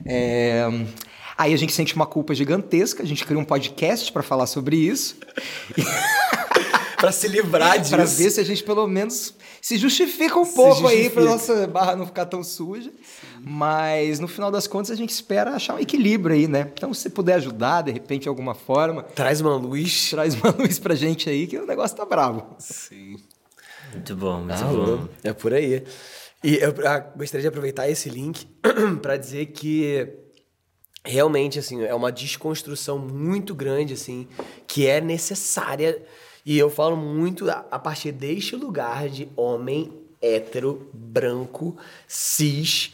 É, 0.06 0.64
aí 1.36 1.52
a 1.52 1.56
gente 1.56 1.74
sente 1.74 1.94
uma 1.94 2.06
culpa 2.06 2.34
gigantesca, 2.34 3.02
a 3.02 3.06
gente 3.06 3.26
cria 3.26 3.38
um 3.38 3.44
podcast 3.44 4.10
pra 4.10 4.22
falar 4.22 4.46
sobre 4.46 4.76
isso. 4.76 5.18
pra 7.00 7.10
se 7.12 7.26
livrar 7.28 7.78
disso. 7.78 7.90
Pra 7.96 8.04
ver 8.04 8.30
se 8.30 8.40
a 8.40 8.44
gente 8.44 8.62
pelo 8.62 8.86
menos 8.86 9.34
se 9.60 9.76
justifica 9.76 10.38
um 10.38 10.46
pouco 10.46 10.86
aí 10.86 11.04
justifica. 11.04 11.20
pra 11.22 11.24
nossa 11.24 11.66
barra 11.66 11.96
não 11.96 12.06
ficar 12.06 12.26
tão 12.26 12.42
suja. 12.44 12.90
Mas 13.42 14.20
no 14.20 14.28
final 14.28 14.50
das 14.50 14.66
contas 14.66 14.90
a 14.90 14.94
gente 14.94 15.10
espera 15.10 15.50
achar 15.52 15.74
um 15.74 15.78
equilíbrio 15.78 16.34
aí, 16.36 16.46
né? 16.46 16.70
Então 16.74 16.92
se 16.94 17.02
você 17.02 17.10
puder 17.10 17.34
ajudar, 17.34 17.82
de 17.82 17.90
repente, 17.92 18.22
de 18.22 18.28
alguma 18.28 18.54
forma, 18.54 19.02
Traz 19.02 19.40
uma 19.40 19.56
luz. 19.56 20.10
traz 20.10 20.34
uma 20.34 20.50
luz 20.58 20.78
pra 20.78 20.94
gente 20.94 21.28
aí 21.28 21.46
que 21.46 21.58
o 21.58 21.66
negócio 21.66 21.96
tá 21.96 22.04
bravo. 22.04 22.54
Sim. 22.58 23.16
Muito 23.92 24.14
bom, 24.14 24.38
muito 24.40 24.52
Ah, 24.52 24.64
bom. 24.66 25.08
É 25.24 25.32
por 25.32 25.52
aí. 25.52 25.82
E 26.44 26.56
eu 26.56 26.74
ah, 26.86 27.00
gostaria 27.16 27.42
de 27.42 27.48
aproveitar 27.48 27.88
esse 27.90 28.08
link 28.08 28.46
para 29.02 29.16
dizer 29.16 29.46
que 29.46 30.08
realmente 31.04 31.58
assim 31.58 31.82
é 31.82 31.94
uma 31.94 32.12
desconstrução 32.12 32.98
muito 32.98 33.54
grande 33.54 33.94
assim 33.94 34.28
que 34.66 34.86
é 34.86 35.00
necessária 35.00 36.00
e 36.50 36.58
eu 36.58 36.68
falo 36.68 36.96
muito 36.96 37.48
a, 37.50 37.64
a 37.70 37.78
partir 37.78 38.12
deste 38.12 38.56
lugar 38.56 39.08
de 39.08 39.28
homem 39.36 39.92
hétero 40.20 40.90
branco 40.92 41.76
cis 42.08 42.92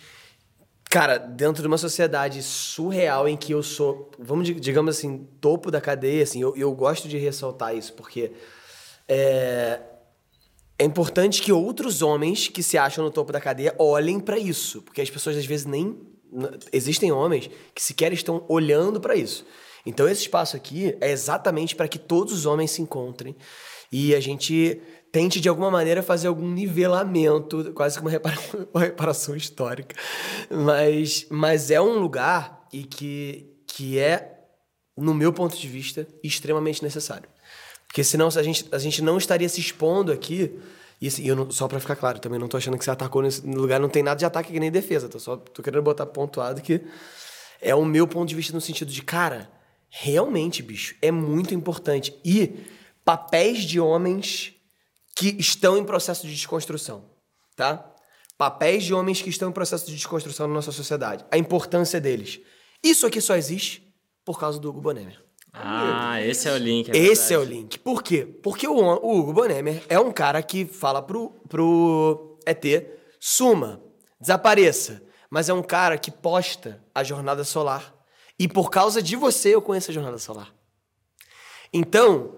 cara 0.90 1.16
dentro 1.18 1.62
de 1.62 1.68
uma 1.68 1.78
sociedade 1.78 2.42
surreal 2.42 3.28
em 3.28 3.36
que 3.36 3.52
eu 3.52 3.62
sou 3.62 4.10
vamos 4.18 4.46
di- 4.46 4.54
digamos 4.68 4.96
assim 4.96 5.26
topo 5.40 5.70
da 5.70 5.80
cadeia 5.80 6.22
assim 6.22 6.40
eu, 6.42 6.54
eu 6.56 6.70
gosto 6.72 7.08
de 7.08 7.16
ressaltar 7.18 7.74
isso 7.74 7.92
porque 7.94 8.32
é, 9.08 9.80
é 10.78 10.84
importante 10.84 11.40
que 11.42 11.52
outros 11.52 12.02
homens 12.02 12.48
que 12.48 12.62
se 12.62 12.76
acham 12.76 13.04
no 13.04 13.10
topo 13.10 13.32
da 13.32 13.40
cadeia 13.40 13.74
olhem 13.78 14.20
pra 14.20 14.38
isso, 14.38 14.82
porque 14.82 15.00
as 15.00 15.08
pessoas 15.08 15.36
às 15.36 15.46
vezes 15.46 15.64
nem 15.66 15.98
existem 16.72 17.10
homens 17.12 17.48
que 17.74 17.82
sequer 17.82 18.12
estão 18.12 18.44
olhando 18.48 19.00
pra 19.00 19.14
isso. 19.16 19.46
Então 19.86 20.08
esse 20.08 20.22
espaço 20.22 20.56
aqui 20.56 20.96
é 21.00 21.10
exatamente 21.10 21.74
para 21.76 21.88
que 21.88 21.98
todos 21.98 22.32
os 22.32 22.44
homens 22.44 22.72
se 22.72 22.82
encontrem 22.82 23.36
e 23.90 24.14
a 24.14 24.20
gente 24.20 24.80
tente 25.12 25.40
de 25.40 25.48
alguma 25.48 25.70
maneira 25.70 26.02
fazer 26.02 26.26
algum 26.28 26.48
nivelamento, 26.48 27.72
quase 27.72 27.98
que 27.98 28.04
uma, 28.06 28.10
uma 28.74 28.80
reparação 28.80 29.36
histórica. 29.36 29.96
Mas, 30.50 31.26
mas 31.30 31.70
é 31.70 31.80
um 31.80 31.98
lugar 31.98 32.66
e 32.72 32.84
que, 32.84 33.50
que 33.66 33.98
é, 33.98 34.40
no 34.96 35.14
meu 35.14 35.32
ponto 35.32 35.56
de 35.56 35.68
vista, 35.68 36.06
extremamente 36.22 36.82
necessário. 36.82 37.28
Porque 37.86 38.02
senão 38.04 38.30
se 38.30 38.38
a 38.38 38.42
gente, 38.42 38.66
a 38.72 38.78
gente 38.78 39.00
não 39.00 39.16
estaria 39.16 39.48
se 39.48 39.60
expondo 39.60 40.12
aqui. 40.12 40.58
E 41.00 41.08
assim, 41.08 41.24
eu 41.26 41.36
não- 41.36 41.50
só 41.50 41.68
pra 41.68 41.78
ficar 41.80 41.96
claro, 41.96 42.18
também 42.18 42.38
não 42.38 42.48
tô 42.48 42.56
achando 42.56 42.76
que 42.76 42.84
você 42.84 42.90
atacou 42.90 43.22
nesse 43.22 43.46
lugar, 43.46 43.78
não 43.78 43.88
tem 43.88 44.02
nada 44.02 44.18
de 44.18 44.24
ataque 44.24 44.52
que 44.52 44.60
nem 44.60 44.70
defesa. 44.70 45.08
Tô 45.08 45.18
só 45.18 45.36
tô 45.36 45.62
querendo 45.62 45.82
botar 45.82 46.06
pontuado 46.06 46.60
que 46.60 46.82
é 47.60 47.74
o 47.74 47.84
meu 47.84 48.06
ponto 48.06 48.28
de 48.28 48.34
vista 48.34 48.52
no 48.52 48.60
sentido 48.60 48.90
de, 48.90 49.02
cara, 49.02 49.50
realmente, 49.88 50.62
bicho, 50.62 50.94
é 51.00 51.10
muito 51.10 51.54
importante. 51.54 52.14
E 52.24 52.60
papéis 53.04 53.62
de 53.62 53.80
homens 53.80 54.54
que 55.16 55.36
estão 55.38 55.78
em 55.78 55.84
processo 55.84 56.26
de 56.26 56.34
desconstrução, 56.34 57.04
tá? 57.56 57.92
Papéis 58.36 58.84
de 58.84 58.92
homens 58.92 59.22
que 59.22 59.30
estão 59.30 59.48
em 59.48 59.52
processo 59.52 59.86
de 59.86 59.94
desconstrução 59.94 60.46
na 60.46 60.54
nossa 60.54 60.72
sociedade. 60.72 61.24
A 61.30 61.38
importância 61.38 62.00
deles. 62.00 62.40
Isso 62.82 63.06
aqui 63.06 63.20
só 63.20 63.34
existe 63.34 63.90
por 64.24 64.38
causa 64.38 64.58
do 64.58 64.68
Hugo 64.68 64.80
Bonemer. 64.82 65.24
Ah, 65.54 66.20
esse 66.20 66.46
é 66.46 66.52
o 66.52 66.58
link. 66.58 66.90
é 66.90 66.96
Esse 66.96 67.32
é 67.32 67.38
o 67.38 67.42
link. 67.42 67.78
Por 67.78 68.02
quê? 68.02 68.26
Porque 68.42 68.68
o, 68.68 68.74
o 68.74 69.18
Hugo 69.18 69.32
Bonemer 69.32 69.82
é 69.88 69.98
um 69.98 70.12
cara 70.12 70.42
que 70.42 70.66
fala 70.66 71.00
pro, 71.00 71.30
pro 71.48 72.38
ET, 72.46 72.64
suma, 73.18 73.80
desapareça. 74.20 75.02
Mas 75.30 75.48
é 75.48 75.54
um 75.54 75.62
cara 75.62 75.96
que 75.96 76.10
posta 76.10 76.84
a 76.94 77.02
jornada 77.02 77.42
solar. 77.42 77.95
E 78.38 78.46
por 78.46 78.70
causa 78.70 79.02
de 79.02 79.16
você 79.16 79.54
eu 79.54 79.62
conheço 79.62 79.90
a 79.90 79.94
jornada 79.94 80.18
solar. 80.18 80.52
Então, 81.72 82.36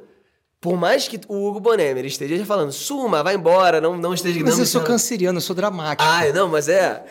por 0.60 0.76
mais 0.76 1.06
que 1.06 1.20
o 1.28 1.46
Hugo 1.48 1.60
Bonemer 1.60 2.04
esteja 2.04 2.44
falando, 2.44 2.72
suma, 2.72 3.22
vai 3.22 3.34
embora, 3.34 3.80
não, 3.80 3.96
não 3.96 4.14
esteja... 4.14 4.40
Mas 4.42 4.54
não 4.54 4.60
eu 4.60 4.66
sou 4.66 4.80
me- 4.80 4.86
canceriano, 4.86 5.38
eu 5.38 5.42
sou 5.42 5.54
dramático. 5.54 6.08
Ai, 6.08 6.32
não, 6.32 6.48
mas 6.48 6.68
é... 6.68 7.04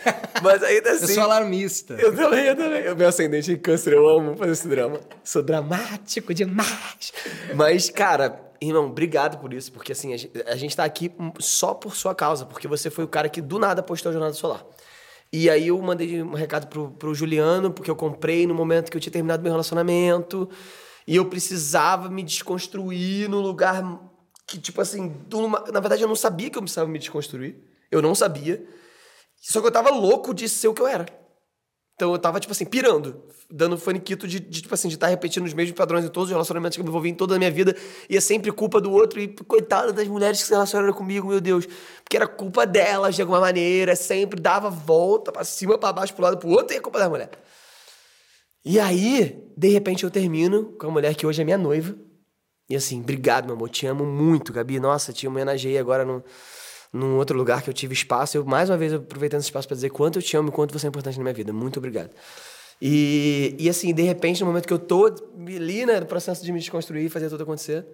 Mas 0.44 0.64
ainda 0.64 0.92
assim... 0.92 1.04
eu 1.04 1.08
sou 1.10 1.24
alarmista. 1.24 1.94
Eu 1.94 2.16
também, 2.16 2.46
eu 2.46 2.56
também. 2.56 2.92
O 2.92 2.96
meu 2.96 3.08
ascendente 3.08 3.52
em 3.52 3.58
câncer, 3.58 3.94
eu 3.94 4.08
amo 4.08 4.36
fazer 4.36 4.52
esse 4.52 4.68
drama. 4.68 5.00
Sou 5.24 5.42
dramático 5.44 6.34
demais. 6.34 7.14
Mas, 7.56 7.90
cara, 7.90 8.42
irmão, 8.60 8.88
obrigado 8.88 9.38
por 9.40 9.54
isso, 9.54 9.72
porque 9.72 9.92
assim, 9.92 10.14
a 10.14 10.18
gente, 10.18 10.44
a 10.46 10.56
gente 10.56 10.76
tá 10.76 10.84
aqui 10.84 11.12
só 11.40 11.74
por 11.74 11.96
sua 11.96 12.14
causa, 12.16 12.46
porque 12.46 12.68
você 12.68 12.90
foi 12.90 13.04
o 13.06 13.08
cara 13.08 13.30
que 13.30 13.42
do 13.42 13.60
nada 13.60 13.82
postou 13.84 14.10
a 14.10 14.14
Jornada 14.14 14.34
Solar. 14.34 14.66
E 15.32 15.50
aí 15.50 15.68
eu 15.68 15.82
mandei 15.82 16.22
um 16.24 16.34
recado 16.34 16.68
pro, 16.68 16.92
pro 16.92 17.14
Juliano, 17.14 17.72
porque 17.72 17.92
eu 17.92 17.96
comprei 17.96 18.48
no 18.48 18.54
momento 18.56 18.90
que 18.90 18.98
eu 18.98 19.02
tinha 19.02 19.12
terminado 19.12 19.44
meu 19.44 19.52
relacionamento. 19.52 20.50
E 21.06 21.16
eu 21.16 21.26
precisava 21.26 22.10
me 22.10 22.24
desconstruir 22.24 23.30
no 23.30 23.40
lugar 23.42 23.84
que, 24.46 24.58
tipo 24.58 24.80
assim, 24.82 25.10
do- 25.28 25.48
na 25.50 25.80
verdade 25.80 26.02
eu 26.02 26.08
não 26.08 26.16
sabia 26.16 26.50
que 26.50 26.58
eu 26.58 26.62
precisava 26.62 26.90
me 26.90 27.00
desconstruir. 27.00 27.58
Eu 27.92 28.02
não 28.02 28.16
sabia. 28.16 28.66
Só 29.42 29.62
que 29.62 29.68
eu 29.68 29.72
tava 29.72 29.90
louco 29.90 30.34
de 30.34 30.48
ser 30.50 30.68
o 30.68 30.74
que 30.74 30.82
eu 30.82 30.88
era. 30.88 31.06
Então 31.98 32.12
eu 32.12 32.20
tava, 32.20 32.40
tipo 32.40 32.52
assim, 32.52 32.64
pirando. 32.64 33.24
Dando 33.50 33.76
faniquito 33.76 34.28
de, 34.28 34.40
de, 34.40 34.62
tipo 34.62 34.74
assim, 34.74 34.88
de 34.88 34.94
estar 34.94 35.08
repetindo 35.08 35.46
os 35.46 35.54
mesmos 35.54 35.76
padrões 35.76 36.06
em 36.06 36.10
todos 36.10 36.30
os 36.30 36.32
relacionamentos 36.32 36.78
que 36.78 36.82
eu 36.82 36.84
me 36.84 36.90
envolvi 36.90 37.10
em 37.10 37.16
toda 37.16 37.36
a 37.36 37.40
minha 37.40 37.50
vida. 37.50 37.76
E 38.08 38.16
é 38.16 38.22
sempre 38.22 38.52
culpa 38.52 38.80
do 38.80 38.92
outro. 38.92 39.20
E 39.20 39.28
coitada 39.28 39.92
das 39.92 40.08
mulheres 40.08 40.40
que 40.40 40.46
se 40.46 40.54
relacionaram 40.54 40.94
comigo, 40.94 41.28
meu 41.28 41.42
Deus. 41.42 41.66
Porque 42.04 42.16
era 42.16 42.28
culpa 42.28 42.68
delas 42.68 43.16
de 43.16 43.22
alguma 43.24 43.40
maneira. 43.40 43.96
Sempre 43.96 44.40
dava 44.40 44.70
volta 44.70 45.32
pra 45.32 45.44
cima, 45.44 45.76
pra 45.76 45.92
baixo, 45.92 46.14
pro 46.14 46.24
lado, 46.24 46.38
pro 46.38 46.50
outro. 46.50 46.76
E 46.76 46.78
é 46.78 46.80
culpa 46.80 47.00
da 47.00 47.10
mulher. 47.10 47.32
E 48.64 48.80
aí, 48.80 49.44
de 49.58 49.70
repente, 49.70 50.04
eu 50.04 50.12
termino 50.12 50.66
com 50.74 50.86
a 50.86 50.92
mulher 50.92 51.16
que 51.16 51.26
hoje 51.26 51.42
é 51.42 51.46
minha 51.46 51.58
noiva. 51.58 51.96
E 52.70 52.76
assim, 52.76 53.00
obrigado, 53.00 53.46
meu 53.46 53.56
amor. 53.56 53.70
Te 53.70 53.88
amo 53.88 54.06
muito, 54.06 54.54
Gabi. 54.54 54.80
Nossa, 54.80 55.12
te 55.12 55.28
homenageei 55.28 55.80
agora 55.80 56.06
num, 56.06 56.22
num 56.98 57.18
outro 57.18 57.38
lugar 57.38 57.62
que 57.62 57.70
eu 57.70 57.74
tive 57.74 57.94
espaço. 57.94 58.38
Eu, 58.38 58.46
mais 58.46 58.70
uma 58.70 58.78
vez, 58.78 58.94
aproveitando 58.94 59.40
esse 59.40 59.50
espaço 59.50 59.68
para 59.68 59.76
dizer 59.76 59.90
quanto 59.90 60.18
eu 60.18 60.22
te 60.22 60.36
amo 60.36 60.50
e 60.50 60.52
quanto 60.52 60.78
você 60.78 60.88
é 60.88 60.90
importante 60.90 61.18
na 61.18 61.24
minha 61.24 61.34
vida. 61.34 61.54
Muito 61.54 61.78
obrigado. 61.78 62.12
E, 62.82 63.56
e 63.58 63.70
assim, 63.70 63.94
de 63.94 64.04
repente, 64.04 64.42
no 64.42 64.48
momento 64.48 64.68
que 64.68 64.74
eu 64.74 64.80
tô 64.80 65.06
ali, 65.06 65.86
né, 65.86 66.00
no 66.00 66.06
processo 66.06 66.44
de 66.44 66.52
me 66.52 66.60
desconstruir 66.60 67.06
e 67.06 67.10
fazer 67.10 67.30
tudo 67.30 67.44
acontecer, 67.44 67.86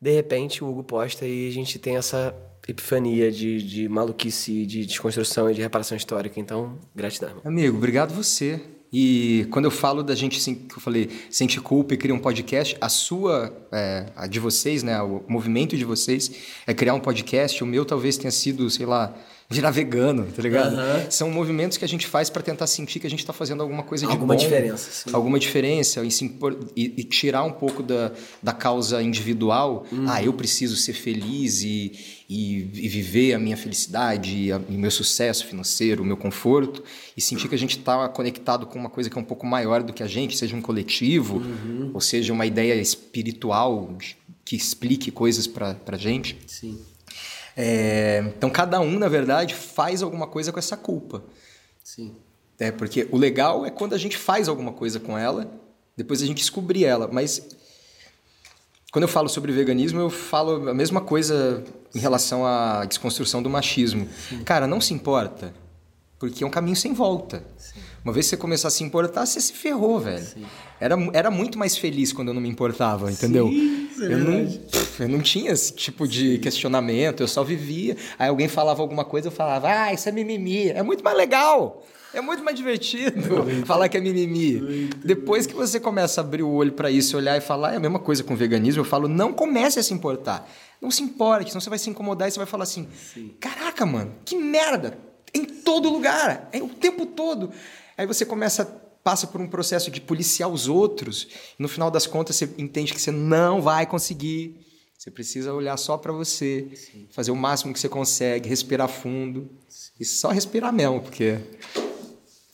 de 0.00 0.12
repente 0.12 0.62
o 0.62 0.68
Hugo 0.68 0.84
posta 0.84 1.26
e 1.26 1.48
a 1.48 1.52
gente 1.52 1.78
tem 1.78 1.96
essa 1.96 2.34
epifania 2.66 3.30
de, 3.30 3.62
de 3.62 3.88
maluquice, 3.88 4.66
de 4.66 4.84
desconstrução 4.86 5.50
e 5.50 5.54
de 5.54 5.62
reparação 5.62 5.96
histórica. 5.96 6.38
Então, 6.38 6.78
gratidão. 6.94 7.40
Amigo, 7.44 7.76
obrigado 7.76 8.12
você. 8.12 8.60
E 8.92 9.46
quando 9.50 9.66
eu 9.66 9.70
falo 9.70 10.02
da 10.02 10.14
gente, 10.14 10.38
assim, 10.38 10.54
que 10.54 10.76
eu 10.76 10.80
falei, 10.80 11.10
sente 11.30 11.60
culpa 11.60 11.94
e 11.94 11.96
cria 11.96 12.14
um 12.14 12.18
podcast, 12.18 12.76
a 12.80 12.88
sua, 12.88 13.52
é, 13.70 14.06
a 14.16 14.26
de 14.26 14.40
vocês, 14.40 14.82
né, 14.82 15.00
o 15.02 15.22
movimento 15.28 15.76
de 15.76 15.84
vocês 15.84 16.30
é 16.66 16.72
criar 16.72 16.94
um 16.94 17.00
podcast. 17.00 17.62
O 17.62 17.66
meu 17.66 17.84
talvez 17.84 18.16
tenha 18.16 18.30
sido, 18.30 18.70
sei 18.70 18.86
lá, 18.86 19.14
virar 19.50 19.70
vegano, 19.70 20.26
tá 20.34 20.42
ligado? 20.42 20.76
São 21.10 21.30
movimentos 21.30 21.78
que 21.78 21.84
a 21.84 21.88
gente 21.88 22.06
faz 22.06 22.28
para 22.28 22.42
tentar 22.42 22.66
sentir 22.66 23.00
que 23.00 23.06
a 23.06 23.10
gente 23.10 23.24
tá 23.24 23.32
fazendo 23.32 23.62
alguma 23.62 23.82
coisa 23.82 24.04
de 24.06 24.12
Alguma 24.12 24.34
bom, 24.34 24.40
diferença, 24.40 24.90
sim. 24.90 25.10
alguma 25.14 25.38
diferença 25.38 26.04
e, 26.04 26.08
impor- 26.22 26.58
e- 26.76 26.92
e 26.98 27.02
tirar 27.04 27.44
um 27.44 27.52
pouco 27.52 27.82
da, 27.82 28.12
da 28.42 28.52
causa 28.52 29.02
individual. 29.02 29.86
Uhum. 29.90 30.04
Ah, 30.06 30.22
eu 30.22 30.34
preciso 30.34 30.76
ser 30.76 30.92
feliz 30.92 31.62
e, 31.62 31.92
e, 32.28 32.58
e 32.74 32.88
viver 32.88 33.32
a 33.32 33.38
minha 33.38 33.56
felicidade, 33.56 34.52
a- 34.52 34.58
o 34.58 34.72
meu 34.72 34.90
sucesso 34.90 35.46
financeiro, 35.46 36.02
o 36.02 36.06
meu 36.06 36.18
conforto, 36.18 36.84
e 37.16 37.20
sentir 37.22 37.48
que 37.48 37.54
a 37.54 37.58
gente 37.58 37.78
está 37.78 38.06
conectado 38.10 38.66
com 38.66 38.78
uma 38.78 38.90
coisa 38.90 39.08
que 39.08 39.16
é 39.16 39.20
um 39.20 39.24
pouco 39.24 39.46
maior 39.46 39.82
do 39.82 39.94
que 39.94 40.02
a 40.02 40.06
gente, 40.06 40.36
seja 40.36 40.54
um 40.54 40.60
coletivo, 40.60 41.38
Uhum. 41.38 41.90
ou 41.94 42.00
seja 42.02 42.34
uma 42.34 42.44
ideia 42.44 42.74
espiritual 42.74 43.96
que 44.44 44.54
explique 44.56 45.10
coisas 45.10 45.46
para 45.46 45.74
a 45.86 45.96
gente. 45.96 46.36
Sim. 46.46 46.78
É, 47.60 48.22
então, 48.36 48.48
cada 48.48 48.80
um, 48.80 49.00
na 49.00 49.08
verdade, 49.08 49.52
faz 49.52 50.00
alguma 50.00 50.28
coisa 50.28 50.52
com 50.52 50.60
essa 50.60 50.76
culpa. 50.76 51.24
Sim. 51.82 52.14
É, 52.56 52.70
porque 52.70 53.08
o 53.10 53.16
legal 53.16 53.66
é 53.66 53.70
quando 53.70 53.94
a 53.94 53.98
gente 53.98 54.16
faz 54.16 54.48
alguma 54.48 54.72
coisa 54.72 55.00
com 55.00 55.18
ela, 55.18 55.50
depois 55.96 56.22
a 56.22 56.26
gente 56.26 56.38
descobrir 56.38 56.84
ela. 56.84 57.08
Mas 57.10 57.48
quando 58.92 59.02
eu 59.02 59.08
falo 59.08 59.28
sobre 59.28 59.50
veganismo, 59.50 59.98
eu 59.98 60.08
falo 60.08 60.68
a 60.68 60.74
mesma 60.74 61.00
coisa 61.00 61.64
em 61.92 61.98
relação 61.98 62.46
à 62.46 62.84
desconstrução 62.84 63.42
do 63.42 63.50
machismo. 63.50 64.08
Cara, 64.44 64.68
não 64.68 64.80
se 64.80 64.94
importa, 64.94 65.52
porque 66.16 66.44
é 66.44 66.46
um 66.46 66.50
caminho 66.50 66.76
sem 66.76 66.92
volta. 66.92 67.42
Uma 68.04 68.12
vez 68.12 68.26
que 68.26 68.30
você 68.30 68.36
começar 68.36 68.68
a 68.68 68.70
se 68.70 68.84
importar, 68.84 69.26
você 69.26 69.40
se 69.40 69.52
ferrou, 69.52 69.98
velho. 69.98 70.26
Era, 70.78 70.96
era 71.12 71.30
muito 71.30 71.58
mais 71.58 71.76
feliz 71.76 72.12
quando 72.12 72.28
eu 72.28 72.34
não 72.34 72.40
me 72.40 72.48
importava, 72.48 73.10
entendeu? 73.10 73.50
Eu, 74.00 74.18
não, 74.18 74.46
pff, 74.46 75.02
eu 75.02 75.08
não 75.08 75.20
tinha 75.20 75.52
esse 75.52 75.72
tipo 75.72 76.06
de 76.06 76.38
questionamento, 76.38 77.20
eu 77.20 77.28
só 77.28 77.42
vivia. 77.44 77.96
Aí 78.18 78.28
alguém 78.28 78.48
falava 78.48 78.82
alguma 78.82 79.04
coisa, 79.04 79.28
eu 79.28 79.32
falava, 79.32 79.68
ah, 79.68 79.92
isso 79.92 80.08
é 80.08 80.12
mimimi. 80.12 80.70
É 80.70 80.82
muito 80.82 81.02
mais 81.04 81.16
legal. 81.16 81.84
É 82.14 82.22
muito 82.22 82.42
mais 82.42 82.56
divertido 82.56 83.44
falar 83.66 83.88
que 83.88 83.96
é 83.96 84.00
mimimi. 84.00 84.88
Depois 85.04 85.46
que 85.46 85.54
você 85.54 85.78
começa 85.78 86.20
a 86.20 86.24
abrir 86.24 86.42
o 86.42 86.50
olho 86.50 86.72
pra 86.72 86.90
isso, 86.90 87.16
olhar 87.16 87.36
e 87.36 87.40
falar, 87.40 87.74
é 87.74 87.76
a 87.76 87.80
mesma 87.80 87.98
coisa 87.98 88.24
com 88.24 88.32
o 88.32 88.36
veganismo, 88.36 88.80
eu 88.80 88.84
falo, 88.84 89.08
não 89.08 89.32
comece 89.32 89.78
a 89.78 89.82
se 89.82 89.92
importar. 89.92 90.48
Não 90.80 90.90
se 90.90 91.02
importe, 91.02 91.50
senão 91.50 91.60
você 91.60 91.68
vai 91.68 91.78
se 91.78 91.90
incomodar 91.90 92.28
e 92.28 92.30
você 92.30 92.38
vai 92.38 92.46
falar 92.46 92.62
assim: 92.62 92.88
caraca, 93.40 93.84
mano, 93.84 94.14
que 94.24 94.36
merda! 94.36 94.96
Em 95.34 95.44
todo 95.44 95.90
lugar, 95.90 96.48
é 96.52 96.62
o 96.62 96.68
tempo 96.68 97.04
todo. 97.04 97.50
Aí 97.96 98.06
você 98.06 98.24
começa, 98.24 98.64
passa 99.08 99.26
por 99.26 99.40
um 99.40 99.48
processo 99.48 99.90
de 99.90 100.00
policiar 100.00 100.50
os 100.50 100.68
outros, 100.68 101.26
e 101.58 101.62
no 101.62 101.68
final 101.68 101.90
das 101.90 102.06
contas 102.06 102.36
você 102.36 102.44
entende 102.58 102.92
que 102.92 103.00
você 103.00 103.10
não 103.10 103.62
vai 103.62 103.86
conseguir 103.86 104.42
Você 104.98 105.12
precisa 105.12 105.54
olhar 105.54 105.76
só 105.76 105.96
para 105.96 106.12
você, 106.12 106.66
fazer 107.12 107.30
o 107.30 107.36
máximo 107.36 107.72
que 107.72 107.78
você 107.78 107.88
consegue, 107.88 108.48
respirar 108.48 108.88
fundo. 108.88 109.48
E 109.98 110.04
só 110.04 110.30
respirar 110.30 110.72
mesmo, 110.72 111.00
porque 111.00 111.38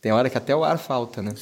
tem 0.02 0.12
hora 0.12 0.28
que 0.28 0.36
até 0.36 0.54
o 0.54 0.62
ar 0.62 0.78
falta, 0.78 1.22
né? 1.22 1.32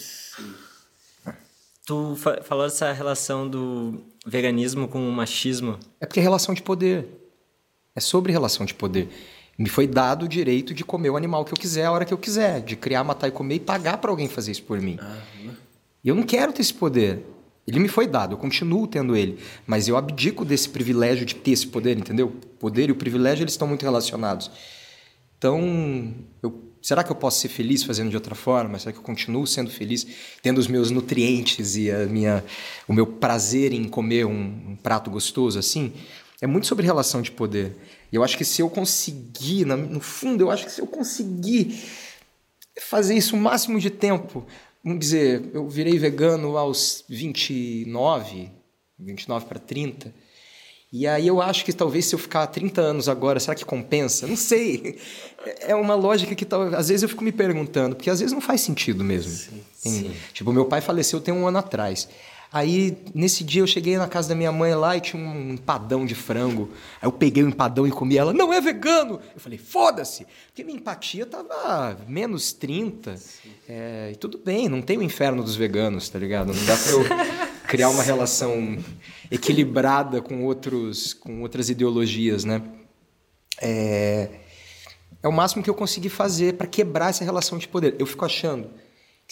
Tu 1.85 2.15
fa 2.15 2.41
falou 2.45 2.65
dessa 2.65 2.93
relação 2.93 3.51
do 3.51 4.05
veganismo 4.25 4.87
com 4.87 5.09
o 5.09 5.11
machismo. 5.11 5.77
É 6.01 6.07
porque 6.07 6.21
é 6.21 6.23
relação 6.23 6.55
de 6.55 6.63
poder. 6.63 7.09
É 7.97 8.01
sobre 8.01 8.31
relação 8.31 8.65
de 8.65 8.73
poder. 8.73 9.09
Me 9.63 9.69
foi 9.69 9.87
dado 9.87 10.25
o 10.25 10.29
direito 10.29 10.75
de 10.75 10.83
comer 10.83 11.11
o 11.11 11.17
animal 11.17 11.45
que 11.45 11.53
eu 11.53 11.57
quiser 11.57 11.85
a 11.85 11.93
hora 11.93 12.05
que 12.05 12.13
eu 12.13 12.19
quiser, 12.19 12.61
de 12.63 12.75
criar, 12.75 13.05
matar 13.05 13.29
e 13.29 13.31
comer 13.31 13.55
e 13.55 13.61
pagar 13.61 13.99
para 13.99 14.11
alguém 14.11 14.29
fazer 14.29 14.51
isso 14.51 14.65
por 14.65 14.81
mim. 14.81 14.99
E 16.03 16.09
eu 16.09 16.17
não 16.17 16.25
quero 16.25 16.53
ter 16.53 16.63
esse 16.63 16.75
poder. 16.75 17.25
Ele 17.65 17.79
me 17.79 17.87
foi 17.87 18.09
dado, 18.09 18.33
eu 18.33 18.39
continuo 18.39 18.89
tendo 18.89 19.15
ele, 19.15 19.39
mas 19.65 19.87
eu 19.87 19.97
abdico 19.97 20.45
desse 20.45 20.69
privilégio 20.69 21.25
de 21.25 21.37
ter 21.37 21.53
esse 21.53 21.69
poder, 21.69 21.97
entendeu? 21.97 22.27
O 22.27 22.57
poder 22.59 22.89
e 22.89 22.93
o 22.93 22.97
privilégio 22.97 23.45
eles 23.45 23.53
estão 23.53 23.69
muito 23.69 23.85
relacionados. 23.85 24.51
Então, 25.39 26.13
eu, 26.43 26.61
será 26.83 27.05
que 27.05 27.13
eu 27.13 27.17
posso 27.17 27.39
ser 27.39 27.49
feliz 27.49 27.85
fazendo 27.85 28.11
de 28.11 28.17
outra 28.17 28.35
forma? 28.35 28.81
Será 28.81 28.91
que 28.91 28.99
eu 28.99 29.03
continuo 29.05 29.47
sendo 29.47 29.71
feliz 29.71 30.05
tendo 30.43 30.59
os 30.59 30.67
meus 30.67 30.91
nutrientes 30.91 31.77
e 31.77 31.89
a 31.89 32.05
minha, 32.07 32.45
o 32.89 32.93
meu 32.93 33.07
prazer 33.07 33.73
em 33.73 33.85
comer 33.85 34.27
um, 34.27 34.71
um 34.71 34.77
prato 34.83 35.09
gostoso 35.09 35.57
assim? 35.57 35.93
É 36.43 36.47
muito 36.49 36.67
sobre 36.67 36.85
relação 36.85 37.23
de 37.23 37.31
poder. 37.31 37.77
E 38.11 38.17
eu 38.17 38.25
acho 38.25 38.37
que 38.37 38.45
se 38.45 38.61
eu 38.61 38.69
conseguir, 38.69 39.65
no 39.65 40.01
fundo, 40.01 40.43
eu 40.43 40.51
acho 40.51 40.65
que 40.65 40.73
se 40.73 40.81
eu 40.81 40.89
conseguir 40.89 41.81
fazer 42.81 43.15
isso 43.15 43.37
o 43.37 43.39
máximo 43.39 43.79
de 43.79 43.89
tempo, 43.89 44.45
vamos 44.83 44.99
dizer, 44.99 45.51
eu 45.55 45.69
virei 45.69 45.97
vegano 46.01 46.57
aos 46.57 47.05
29, 47.09 48.51
29 48.99 49.47
para 49.47 49.61
30. 49.61 50.13
E 50.93 51.07
aí 51.07 51.29
eu 51.29 51.41
acho 51.41 51.65
que 51.65 51.73
talvez 51.73 52.07
se 52.07 52.15
eu 52.17 52.19
ficar 52.19 52.45
30 52.49 52.81
anos 52.81 53.09
agora, 53.09 53.39
será 53.39 53.55
que 53.55 53.65
compensa? 53.65 54.27
Não 54.27 54.37
sei. 54.37 54.99
É 55.61 55.77
uma 55.77 55.95
lógica 55.95 56.35
que 56.35 56.45
tal, 56.45 56.63
às 56.75 56.89
vezes 56.89 57.05
eu 57.05 57.09
fico 57.09 57.23
me 57.23 57.31
perguntando, 57.33 57.95
porque 57.95 58.11
às 58.11 58.19
vezes 58.19 58.33
não 58.33 58.41
faz 58.41 58.63
sentido 58.63 59.05
mesmo. 59.05 59.31
Sim, 59.31 59.63
sim. 59.75 60.13
Tipo, 60.35 60.53
meu 60.53 60.65
pai 60.65 60.81
faleceu 60.81 61.21
tem 61.21 61.33
um 61.33 61.47
ano 61.47 61.59
atrás. 61.59 62.09
Aí, 62.53 62.99
nesse 63.15 63.43
dia, 63.43 63.63
eu 63.63 63.67
cheguei 63.67 63.97
na 63.97 64.07
casa 64.07 64.29
da 64.29 64.35
minha 64.35 64.53
mãe 64.53 64.75
lá 64.75 64.95
e 64.95 65.01
tinha 65.01 65.23
um 65.23 65.55
empadão 65.55 66.05
de 66.05 66.15
frango. 66.15 66.69
Aí 67.01 67.09
eu 67.09 67.13
peguei 67.13 67.43
o 67.43 67.49
empadão 67.49 67.87
e 67.87 67.91
comi. 67.91 68.19
Ela, 68.19 68.35
não 68.35 68.53
é 68.53 68.61
vegano! 68.61 69.19
Eu 69.35 69.41
falei, 69.41 69.57
foda-se! 69.57 70.27
Porque 70.49 70.63
minha 70.63 70.77
empatia 70.77 71.25
tava 71.25 71.97
menos 72.07 72.53
30. 72.53 73.15
É, 73.67 74.11
e 74.13 74.17
tudo 74.17 74.37
bem, 74.37 74.69
não 74.69 74.83
tem 74.83 74.99
o 74.99 75.03
inferno 75.03 75.43
dos 75.43 75.57
veganos, 75.57 76.11
tá 76.11 76.19
ligado? 76.19 76.53
Não 76.53 76.65
dá 76.67 76.77
pra 76.77 76.91
eu 76.91 77.05
criar 77.67 77.89
uma 77.89 78.03
relação 78.03 78.77
equilibrada 79.31 80.21
com, 80.21 80.45
outros, 80.45 81.15
com 81.15 81.41
outras 81.41 81.71
ideologias, 81.71 82.45
né? 82.45 82.61
É, 83.63 84.29
é 85.23 85.29
o 85.29 85.33
máximo 85.33 85.63
que 85.63 85.71
eu 85.71 85.75
consegui 85.75 86.11
fazer 86.11 86.55
para 86.59 86.67
quebrar 86.67 87.09
essa 87.09 87.25
relação 87.25 87.57
de 87.57 87.67
poder. 87.67 87.97
Eu 87.99 88.05
fico 88.05 88.27
achando 88.27 88.69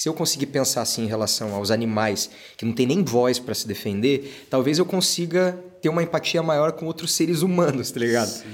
se 0.00 0.08
eu 0.08 0.14
conseguir 0.14 0.46
pensar 0.46 0.80
assim 0.80 1.04
em 1.04 1.06
relação 1.06 1.54
aos 1.54 1.70
animais 1.70 2.30
que 2.56 2.64
não 2.64 2.72
tem 2.72 2.86
nem 2.86 3.04
voz 3.04 3.38
para 3.38 3.52
se 3.52 3.68
defender, 3.68 4.46
talvez 4.48 4.78
eu 4.78 4.86
consiga 4.86 5.62
ter 5.82 5.90
uma 5.90 6.02
empatia 6.02 6.42
maior 6.42 6.72
com 6.72 6.86
outros 6.86 7.12
seres 7.12 7.42
humanos, 7.42 7.90
tá 7.90 8.00
ligado? 8.00 8.28
Sim. 8.28 8.48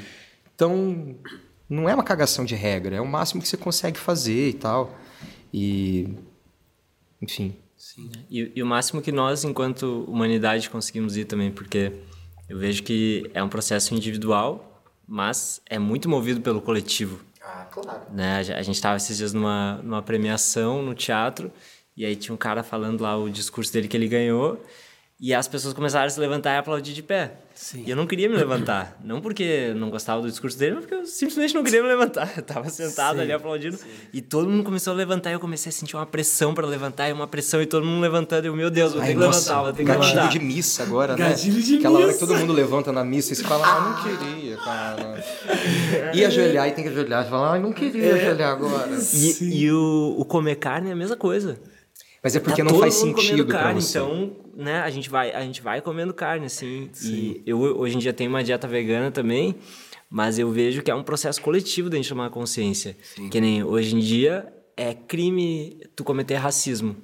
Então, 0.53 1.15
não 1.71 1.89
é 1.89 1.95
uma 1.95 2.03
cagação 2.03 2.45
de 2.45 2.57
regra, 2.57 2.97
é 2.97 3.01
o 3.01 3.07
máximo 3.07 3.41
que 3.41 3.47
você 3.47 3.57
consegue 3.57 3.97
fazer 3.97 4.49
e 4.49 4.55
tal. 4.55 4.99
E. 5.55 6.09
Enfim. 7.23 7.55
Sim. 7.77 8.11
E, 8.29 8.51
e 8.57 8.61
o 8.61 8.67
máximo 8.67 9.01
que 9.01 9.13
nós, 9.13 9.45
enquanto 9.45 10.03
humanidade, 10.09 10.69
conseguimos 10.69 11.17
ir 11.17 11.27
também, 11.27 11.53
porque 11.53 11.93
eu 12.49 12.59
vejo 12.59 12.83
que 12.83 13.31
é 13.33 13.41
um 13.41 13.49
processo 13.49 13.95
individual, 13.95 14.83
mas 15.07 15.61
é 15.71 15.79
muito 15.79 16.09
movido 16.09 16.41
pelo 16.41 16.61
coletivo. 16.61 17.25
Ah, 17.49 17.65
claro. 17.71 18.03
Né? 18.13 18.39
A 18.39 18.63
gente 18.63 18.75
estava 18.75 18.97
esses 18.97 19.17
dias 19.17 19.33
numa, 19.33 19.81
numa 19.83 20.03
premiação 20.03 20.83
no 20.83 20.95
teatro 20.95 21.53
e 21.97 22.05
aí 22.05 22.17
tinha 22.17 22.35
um 22.35 22.37
cara 22.37 22.65
falando 22.65 23.01
lá 23.03 23.17
o 23.17 23.31
discurso 23.31 23.73
dele 23.73 23.87
que 23.87 23.97
ele 23.97 24.09
ganhou 24.09 24.61
e 25.18 25.33
as 25.33 25.48
pessoas 25.48 25.72
começaram 25.72 26.07
a 26.07 26.11
se 26.11 26.20
levantar 26.20 26.55
e 26.55 26.59
aplaudir 26.59 26.92
de 26.92 27.02
pé. 27.02 27.33
Sim. 27.55 27.85
E 27.87 27.90
eu 27.90 27.96
não 27.96 28.07
queria 28.07 28.29
me 28.29 28.37
levantar. 28.37 28.98
não 29.02 29.18
porque 29.18 29.72
não 29.74 29.88
gostava 29.88 30.20
do 30.20 30.29
discurso 30.29 30.59
dele, 30.59 30.74
mas 30.74 30.85
porque 30.85 30.94
eu 30.94 31.07
simplesmente 31.07 31.55
não 31.55 31.64
queria 31.64 31.83
me 31.83 31.88
levantar. 31.88 32.31
Eu 32.37 32.42
tava 32.42 32.68
sentado 32.68 33.16
sim, 33.16 33.22
ali 33.22 33.33
aplaudindo. 33.33 33.79
Sim. 33.79 33.87
E 34.12 34.20
todo 34.20 34.46
mundo 34.46 34.62
começou 34.62 34.92
a 34.92 34.96
levantar. 34.96 35.31
E 35.31 35.33
eu 35.33 35.40
comecei 35.40 35.70
a 35.70 35.72
sentir 35.72 35.96
uma 35.96 36.05
pressão 36.05 36.52
para 36.52 36.66
levantar. 36.66 37.09
E 37.09 37.14
uma 37.14 37.26
pressão 37.26 37.62
e 37.62 37.66
todo 37.66 37.87
mundo 37.87 38.02
levantando. 38.02 38.44
E 38.44 38.48
eu, 38.48 38.55
meu 38.55 38.70
Deus, 38.70 38.92
vou 38.92 39.00
ter 39.00 39.12
que 39.12 39.18
levantar, 39.18 39.62
vou 39.62 39.72
ter 39.72 39.79
que 39.79 39.85
gatilho 39.85 40.07
levantar. 40.07 40.29
de 40.29 40.38
missa 40.38 40.83
agora, 40.83 41.16
né? 41.16 41.31
Gatilho 41.31 41.62
de 41.62 41.76
Aquela 41.79 41.94
missa. 41.94 42.05
hora 42.05 42.12
que 42.12 42.18
todo 42.18 42.37
mundo 42.37 42.52
levanta 42.52 42.92
na 42.92 43.02
missa 43.02 43.33
e 43.33 43.37
fala, 43.37 43.66
ah, 43.66 43.81
não 43.81 44.02
queria, 44.02 44.57
cara. 44.59 45.24
E 46.12 46.24
ajoelhar 46.26 46.68
e 46.68 46.72
tem 46.72 46.85
que 46.85 46.90
ajoelhar. 46.90 47.24
Você 47.24 47.31
fala, 47.31 47.55
ah, 47.55 47.59
não 47.59 47.72
queria 47.72 48.05
é. 48.05 48.12
ajoelhar 48.12 48.52
agora. 48.52 48.90
E, 49.14 49.62
e 49.62 49.72
o, 49.72 50.16
o 50.18 50.26
comer 50.26 50.57
carne 50.57 50.90
é 50.90 50.92
a 50.92 50.96
mesma 50.96 51.16
coisa. 51.16 51.59
Mas 52.27 52.35
é 52.35 52.41
porque 52.41 52.61
tá 52.61 52.69
não 52.69 52.81
faz 52.81 52.95
sentido 52.95 53.47
para 53.47 53.73
você. 53.73 54.01
Então, 54.01 54.37
né, 54.57 54.81
a 54.81 54.91
gente 54.91 55.09
vai, 55.09 55.31
a 55.31 55.43
gente 55.43 55.62
vai 55.62 55.81
comendo 55.81 56.12
carne 56.12 56.47
assim. 56.47 56.91
Sim. 56.93 57.12
E 57.12 57.43
eu 57.47 57.61
hoje 57.61 57.95
em 57.95 58.01
dia 58.01 58.12
tenho 58.12 58.29
uma 58.29 58.43
dieta 58.43 58.67
vegana 58.67 59.12
também, 59.12 59.55
mas 60.11 60.37
eu 60.37 60.51
vejo 60.51 60.83
que 60.83 60.91
é 60.91 60.95
um 60.97 61.05
processo 61.05 61.41
coletivo 61.41 61.89
da 61.89 61.97
gente 61.97 62.09
tomar 62.09 62.29
consciência. 62.31 62.97
Sim. 63.15 63.29
Que 63.29 63.41
nem 63.41 63.62
hoje 63.62 63.95
em 63.95 64.01
dia 64.01 64.53
é 64.77 64.93
crime 64.93 65.81
tu 65.95 66.03
cometer 66.03 66.35
racismo. 66.35 66.97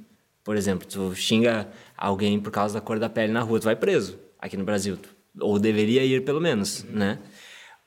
Por 0.43 0.57
exemplo, 0.57 0.89
tu 0.89 1.15
xinga 1.15 1.69
alguém 1.97 2.41
por 2.41 2.51
causa 2.51 2.75
da 2.75 2.81
cor 2.81 2.99
da 2.99 3.09
pele 3.09 3.33
na 3.33 3.43
rua, 3.43 3.61
tu 3.61 3.67
vai 3.67 3.77
preso 3.77 4.19
aqui 4.41 4.57
no 4.57 4.65
Brasil. 4.65 4.99
Ou 5.41 5.57
deveria 5.57 6.05
ir 6.05 6.25
pelo 6.25 6.41
menos, 6.41 6.83
uhum. 6.83 6.99
né? 6.99 7.19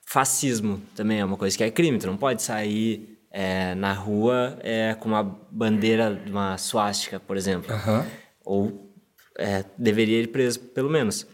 Fascismo 0.05 0.81
também 0.95 1.19
é 1.19 1.25
uma 1.25 1.35
coisa 1.35 1.57
que 1.57 1.65
é 1.65 1.69
crime, 1.69 1.99
tu 1.99 2.07
não 2.07 2.15
pode 2.15 2.41
sair 2.41 3.14
é, 3.37 3.75
na 3.75 3.91
rua 3.91 4.57
é, 4.63 4.95
com 4.97 5.09
uma 5.09 5.21
bandeira 5.51 6.15
de 6.15 6.31
uma 6.31 6.57
suástica, 6.57 7.19
por 7.19 7.35
exemplo. 7.35 7.75
Uhum. 7.75 8.05
Ou 8.45 8.95
é, 9.37 9.65
deveria 9.77 10.21
ir 10.21 10.27
preso, 10.27 10.57
pelo 10.57 10.89
menos. 10.89 11.27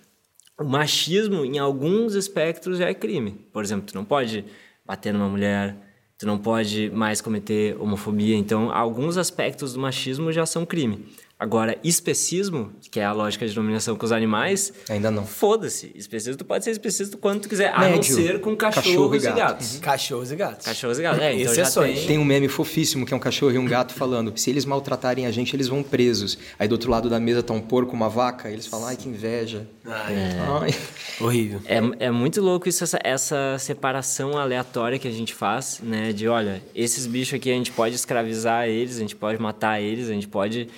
O 0.59 0.63
machismo, 0.63 1.45
em 1.45 1.59
alguns 1.59 2.15
espectros, 2.15 2.79
já 2.79 2.89
é 2.89 2.93
crime. 2.95 3.33
Por 3.53 3.63
exemplo, 3.63 3.85
tu 3.85 3.93
não 3.93 4.03
pode 4.03 4.43
bater 4.83 5.13
numa 5.13 5.29
mulher, 5.29 5.77
tu 6.17 6.25
não 6.25 6.39
pode 6.39 6.89
mais 6.89 7.21
cometer 7.21 7.79
homofobia. 7.79 8.35
Então, 8.35 8.71
alguns 8.73 9.15
aspectos 9.15 9.73
do 9.73 9.79
machismo 9.79 10.31
já 10.31 10.43
são 10.43 10.65
crime. 10.65 11.05
Agora, 11.41 11.75
especismo, 11.83 12.71
que 12.91 12.99
é 12.99 13.03
a 13.03 13.11
lógica 13.11 13.47
de 13.47 13.55
dominação 13.55 13.95
com 13.95 14.05
os 14.05 14.11
animais... 14.11 14.71
Ainda 14.87 15.09
não. 15.09 15.25
Foda-se. 15.25 15.91
Especismo, 15.95 16.37
tu 16.37 16.45
pode 16.45 16.63
ser 16.63 16.69
especismo 16.69 17.17
quanto 17.17 17.41
tu 17.41 17.49
quiser, 17.49 17.75
Médio. 17.79 17.93
a 17.93 17.95
não 17.95 18.03
ser 18.03 18.41
com 18.41 18.55
cachorros 18.55 18.85
Cachorro 18.85 19.15
e, 19.15 19.19
gato. 19.19 19.35
e 19.35 19.39
gatos. 19.39 19.73
Uhum. 19.73 19.79
Cachorros 19.81 20.31
e 20.31 20.35
gatos. 20.35 20.65
Cachorros 20.67 20.99
e 20.99 21.01
gatos, 21.01 21.19
é. 21.19 21.33
Então 21.33 21.51
Exceções. 21.51 21.97
Tem... 21.97 22.07
tem 22.09 22.17
um 22.19 22.23
meme 22.23 22.47
fofíssimo, 22.47 23.07
que 23.07 23.13
é 23.15 23.17
um 23.17 23.19
cachorro 23.19 23.53
e 23.53 23.57
um 23.57 23.65
gato 23.65 23.91
falando, 23.91 24.31
se 24.37 24.51
eles 24.51 24.65
maltratarem 24.65 25.25
a 25.25 25.31
gente, 25.31 25.55
eles 25.55 25.67
vão 25.67 25.81
presos. 25.81 26.37
Aí 26.59 26.67
do 26.67 26.73
outro 26.73 26.91
lado 26.91 27.09
da 27.09 27.19
mesa 27.19 27.41
tá 27.41 27.53
um 27.53 27.59
porco, 27.59 27.95
uma 27.95 28.07
vaca, 28.07 28.47
e 28.47 28.53
eles 28.53 28.67
falam, 28.67 28.89
ai, 28.89 28.95
que 28.95 29.09
inveja. 29.09 29.65
Ai. 29.83 30.13
É. 30.13 30.39
Ai. 30.61 30.75
Horrível. 31.19 31.59
É, 31.65 32.05
é 32.05 32.11
muito 32.11 32.39
louco 32.39 32.69
isso, 32.69 32.83
essa, 32.83 32.99
essa 33.03 33.57
separação 33.57 34.37
aleatória 34.37 34.99
que 34.99 35.07
a 35.07 35.11
gente 35.11 35.33
faz, 35.33 35.79
né? 35.81 36.13
De, 36.13 36.27
olha, 36.27 36.61
esses 36.75 37.07
bichos 37.07 37.33
aqui 37.33 37.49
a 37.49 37.55
gente 37.55 37.71
pode 37.71 37.95
escravizar 37.95 38.67
eles, 38.67 38.97
a 38.97 38.99
gente 38.99 39.15
pode 39.15 39.41
matar 39.41 39.81
eles, 39.81 40.07
a 40.07 40.13
gente 40.13 40.27
pode 40.27 40.69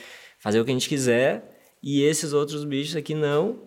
fazer 0.44 0.60
o 0.60 0.66
que 0.66 0.72
a 0.72 0.74
gente 0.74 0.90
quiser 0.90 1.58
e 1.82 2.04
esses 2.04 2.34
outros 2.34 2.66
bichos 2.66 2.98
aqui 2.98 3.16
não. 3.16 3.62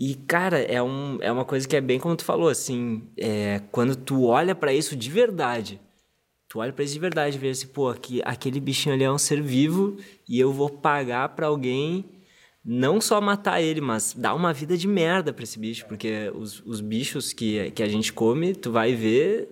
E, 0.00 0.14
cara, 0.14 0.58
é, 0.58 0.82
um, 0.82 1.18
é 1.20 1.30
uma 1.30 1.44
coisa 1.44 1.68
que 1.68 1.76
é 1.76 1.82
bem 1.82 2.00
como 2.00 2.16
tu 2.16 2.24
falou, 2.24 2.48
assim, 2.48 3.02
é, 3.14 3.60
quando 3.70 3.94
tu 3.94 4.24
olha 4.24 4.54
para 4.54 4.72
isso 4.72 4.96
de 4.96 5.10
verdade, 5.10 5.78
tu 6.48 6.60
olha 6.60 6.72
para 6.72 6.82
isso 6.82 6.94
de 6.94 7.00
verdade 7.00 7.36
e 7.36 7.38
vê 7.38 7.50
assim, 7.50 7.66
pô, 7.66 7.90
aqui, 7.90 8.22
aquele 8.24 8.58
bichinho 8.58 8.94
ali 8.94 9.04
é 9.04 9.10
um 9.10 9.18
ser 9.18 9.42
vivo 9.42 9.98
e 10.26 10.40
eu 10.40 10.50
vou 10.50 10.70
pagar 10.70 11.28
para 11.30 11.48
alguém 11.48 12.06
não 12.64 13.02
só 13.02 13.20
matar 13.20 13.60
ele, 13.60 13.82
mas 13.82 14.14
dar 14.14 14.34
uma 14.34 14.52
vida 14.52 14.78
de 14.78 14.88
merda 14.88 15.30
para 15.30 15.44
esse 15.44 15.58
bicho, 15.58 15.84
porque 15.86 16.32
os, 16.34 16.62
os 16.64 16.80
bichos 16.80 17.34
que, 17.34 17.70
que 17.72 17.82
a 17.82 17.88
gente 17.88 18.14
come, 18.14 18.54
tu 18.54 18.72
vai 18.72 18.94
ver 18.94 19.48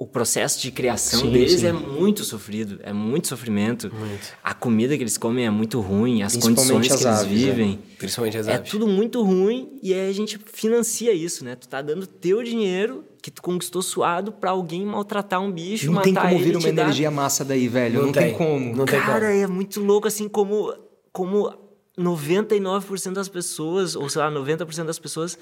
o 0.00 0.06
processo 0.06 0.62
de 0.62 0.70
criação 0.70 1.20
sim, 1.20 1.30
deles 1.30 1.60
sim. 1.60 1.66
é 1.66 1.72
muito 1.74 2.24
sofrido, 2.24 2.80
é 2.82 2.90
muito 2.90 3.28
sofrimento. 3.28 3.94
Muito. 3.94 4.32
A 4.42 4.54
comida 4.54 4.96
que 4.96 5.02
eles 5.02 5.18
comem 5.18 5.44
é 5.44 5.50
muito 5.50 5.78
ruim, 5.78 6.22
as 6.22 6.38
condições 6.38 6.86
que 6.86 6.92
eles 6.94 7.04
aves, 7.04 7.28
vivem. 7.30 7.78
É. 7.92 7.96
Principalmente 7.98 8.38
as 8.38 8.48
é 8.48 8.54
aves. 8.54 8.70
tudo 8.70 8.88
muito 8.88 9.22
ruim 9.22 9.78
e 9.82 9.92
aí 9.92 10.08
a 10.08 10.12
gente 10.14 10.38
financia 10.38 11.12
isso, 11.12 11.44
né? 11.44 11.54
Tu 11.54 11.68
tá 11.68 11.82
dando 11.82 12.06
teu 12.06 12.42
dinheiro 12.42 13.04
que 13.20 13.30
tu 13.30 13.42
conquistou 13.42 13.82
suado 13.82 14.32
para 14.32 14.52
alguém 14.52 14.86
maltratar 14.86 15.38
um 15.38 15.52
bicho, 15.52 15.84
não 15.88 15.92
matar 15.92 16.04
tem 16.04 16.14
como 16.14 16.38
vir 16.38 16.56
uma 16.56 16.68
energia 16.70 17.10
massa 17.10 17.44
daí, 17.44 17.68
velho. 17.68 17.98
Não, 17.98 18.06
não 18.06 18.12
tem. 18.12 18.28
tem. 18.28 18.34
como. 18.38 18.74
Não 18.74 18.86
Cara, 18.86 19.02
tem 19.02 19.12
como. 19.12 19.42
é 19.42 19.46
muito 19.46 19.82
louco 19.82 20.08
assim 20.08 20.30
como 20.30 20.74
como 21.12 21.52
99% 21.98 23.12
das 23.12 23.28
pessoas, 23.28 23.94
ou 23.94 24.08
sei 24.08 24.22
lá, 24.22 24.30
90% 24.30 24.84
das 24.84 24.98
pessoas 24.98 25.38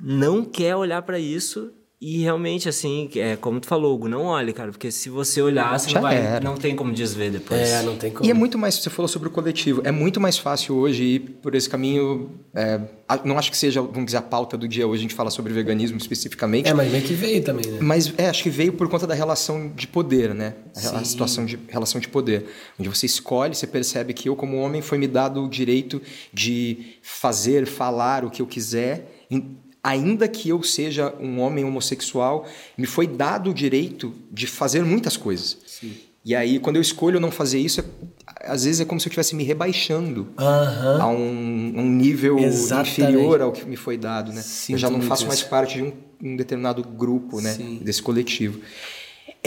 não 0.00 0.44
quer 0.44 0.74
olhar 0.74 1.00
para 1.02 1.20
isso 1.20 1.72
E 2.00 2.18
realmente, 2.22 2.68
assim, 2.68 3.10
é 3.16 3.34
como 3.34 3.58
tu 3.58 3.66
falou, 3.66 3.92
Hugo, 3.92 4.08
não 4.08 4.22
olhe, 4.22 4.52
cara, 4.52 4.70
porque 4.70 4.88
se 4.88 5.08
você 5.10 5.42
olhar, 5.42 5.76
você 5.76 5.88
Já 5.90 5.94
não, 5.96 6.02
vai, 6.02 6.16
era. 6.16 6.40
não 6.44 6.56
tem 6.56 6.76
como 6.76 6.92
desver 6.92 7.32
depois. 7.32 7.60
É, 7.60 7.82
não 7.82 7.96
tem 7.96 8.12
como. 8.12 8.24
E 8.24 8.30
é 8.30 8.34
muito 8.34 8.56
mais, 8.56 8.76
você 8.76 8.88
falou 8.88 9.08
sobre 9.08 9.26
o 9.26 9.32
coletivo, 9.32 9.82
é 9.84 9.90
muito 9.90 10.20
mais 10.20 10.38
fácil 10.38 10.76
hoje 10.76 11.02
ir 11.02 11.18
por 11.42 11.56
esse 11.56 11.68
caminho. 11.68 12.30
é, 12.54 12.80
a- 13.08 13.20
não 13.24 13.36
acho 13.36 13.50
que 13.50 13.56
seja, 13.56 13.82
vamos 13.82 14.04
dizer, 14.06 14.18
a 14.18 14.22
pauta 14.22 14.56
do 14.56 14.68
dia 14.68 14.86
hoje 14.86 15.00
a 15.00 15.02
gente 15.02 15.14
fala 15.14 15.28
sobre 15.28 15.52
veganismo 15.52 15.98
especificamente. 15.98 16.68
É, 16.68 16.72
mas 16.74 16.88
meio 16.90 17.02
que 17.02 17.14
veio 17.14 17.42
também, 17.42 17.66
né? 17.66 17.78
Mas 17.82 18.12
é, 18.16 18.28
acho 18.28 18.44
que 18.44 18.50
veio 18.50 18.72
por 18.74 18.88
conta 18.88 19.04
da 19.04 19.14
relação 19.14 19.68
de 19.74 19.88
poder, 19.88 20.32
né? 20.34 20.54
A, 20.76 20.78
a 20.78 20.82
Sim. 21.00 21.04
situação 21.04 21.44
de 21.44 21.58
relação 21.68 22.00
de 22.00 22.06
poder. 22.08 22.46
Onde 22.78 22.88
você 22.88 23.06
escolhe, 23.06 23.56
você 23.56 23.66
percebe 23.66 24.14
que 24.14 24.28
eu, 24.28 24.36
como 24.36 24.56
homem, 24.58 24.80
foi 24.82 24.98
me 24.98 25.08
dado 25.08 25.44
o 25.44 25.48
direito 25.48 26.00
de 26.32 26.94
fazer, 27.02 27.66
falar 27.66 28.24
o 28.24 28.30
que 28.30 28.40
eu 28.40 28.46
quiser, 28.46 29.24
em- 29.28 29.56
ainda 29.82 30.26
que 30.28 30.48
eu 30.48 30.62
seja 30.62 31.14
um 31.20 31.40
homem 31.40 31.64
homossexual, 31.64 32.46
me 32.76 32.86
foi 32.86 33.06
dado 33.06 33.50
o 33.50 33.54
direito 33.54 34.14
de 34.30 34.46
fazer 34.46 34.84
muitas 34.84 35.16
coisas. 35.16 35.56
E 36.24 36.34
aí, 36.34 36.58
quando 36.58 36.76
eu 36.76 36.82
escolho 36.82 37.18
não 37.20 37.30
fazer 37.30 37.58
isso, 37.58 37.80
é- 37.80 37.84
às 38.42 38.64
vezes 38.64 38.80
é 38.80 38.84
como 38.84 39.00
se 39.00 39.06
eu 39.06 39.10
estivesse 39.10 39.34
me 39.34 39.44
rebaixando 39.44 40.28
a 41.00 41.06
um, 41.06 41.72
um 41.76 41.88
nível 41.90 42.38
Exatamente. 42.38 43.00
inferior 43.00 43.40
ao 43.40 43.52
que 43.52 43.64
me 43.64 43.76
foi 43.76 43.96
dado, 43.96 44.32
né? 44.32 44.42
Sinto 44.42 44.74
eu 44.74 44.78
já 44.78 44.90
não 44.90 45.00
faço 45.00 45.26
mais 45.26 45.42
parte 45.42 45.76
de 45.76 45.82
um, 45.84 45.92
um 46.22 46.36
determinado 46.36 46.82
grupo, 46.82 47.40
né? 47.40 47.54
Sim. 47.54 47.80
Desse 47.82 48.02
coletivo. 48.02 48.60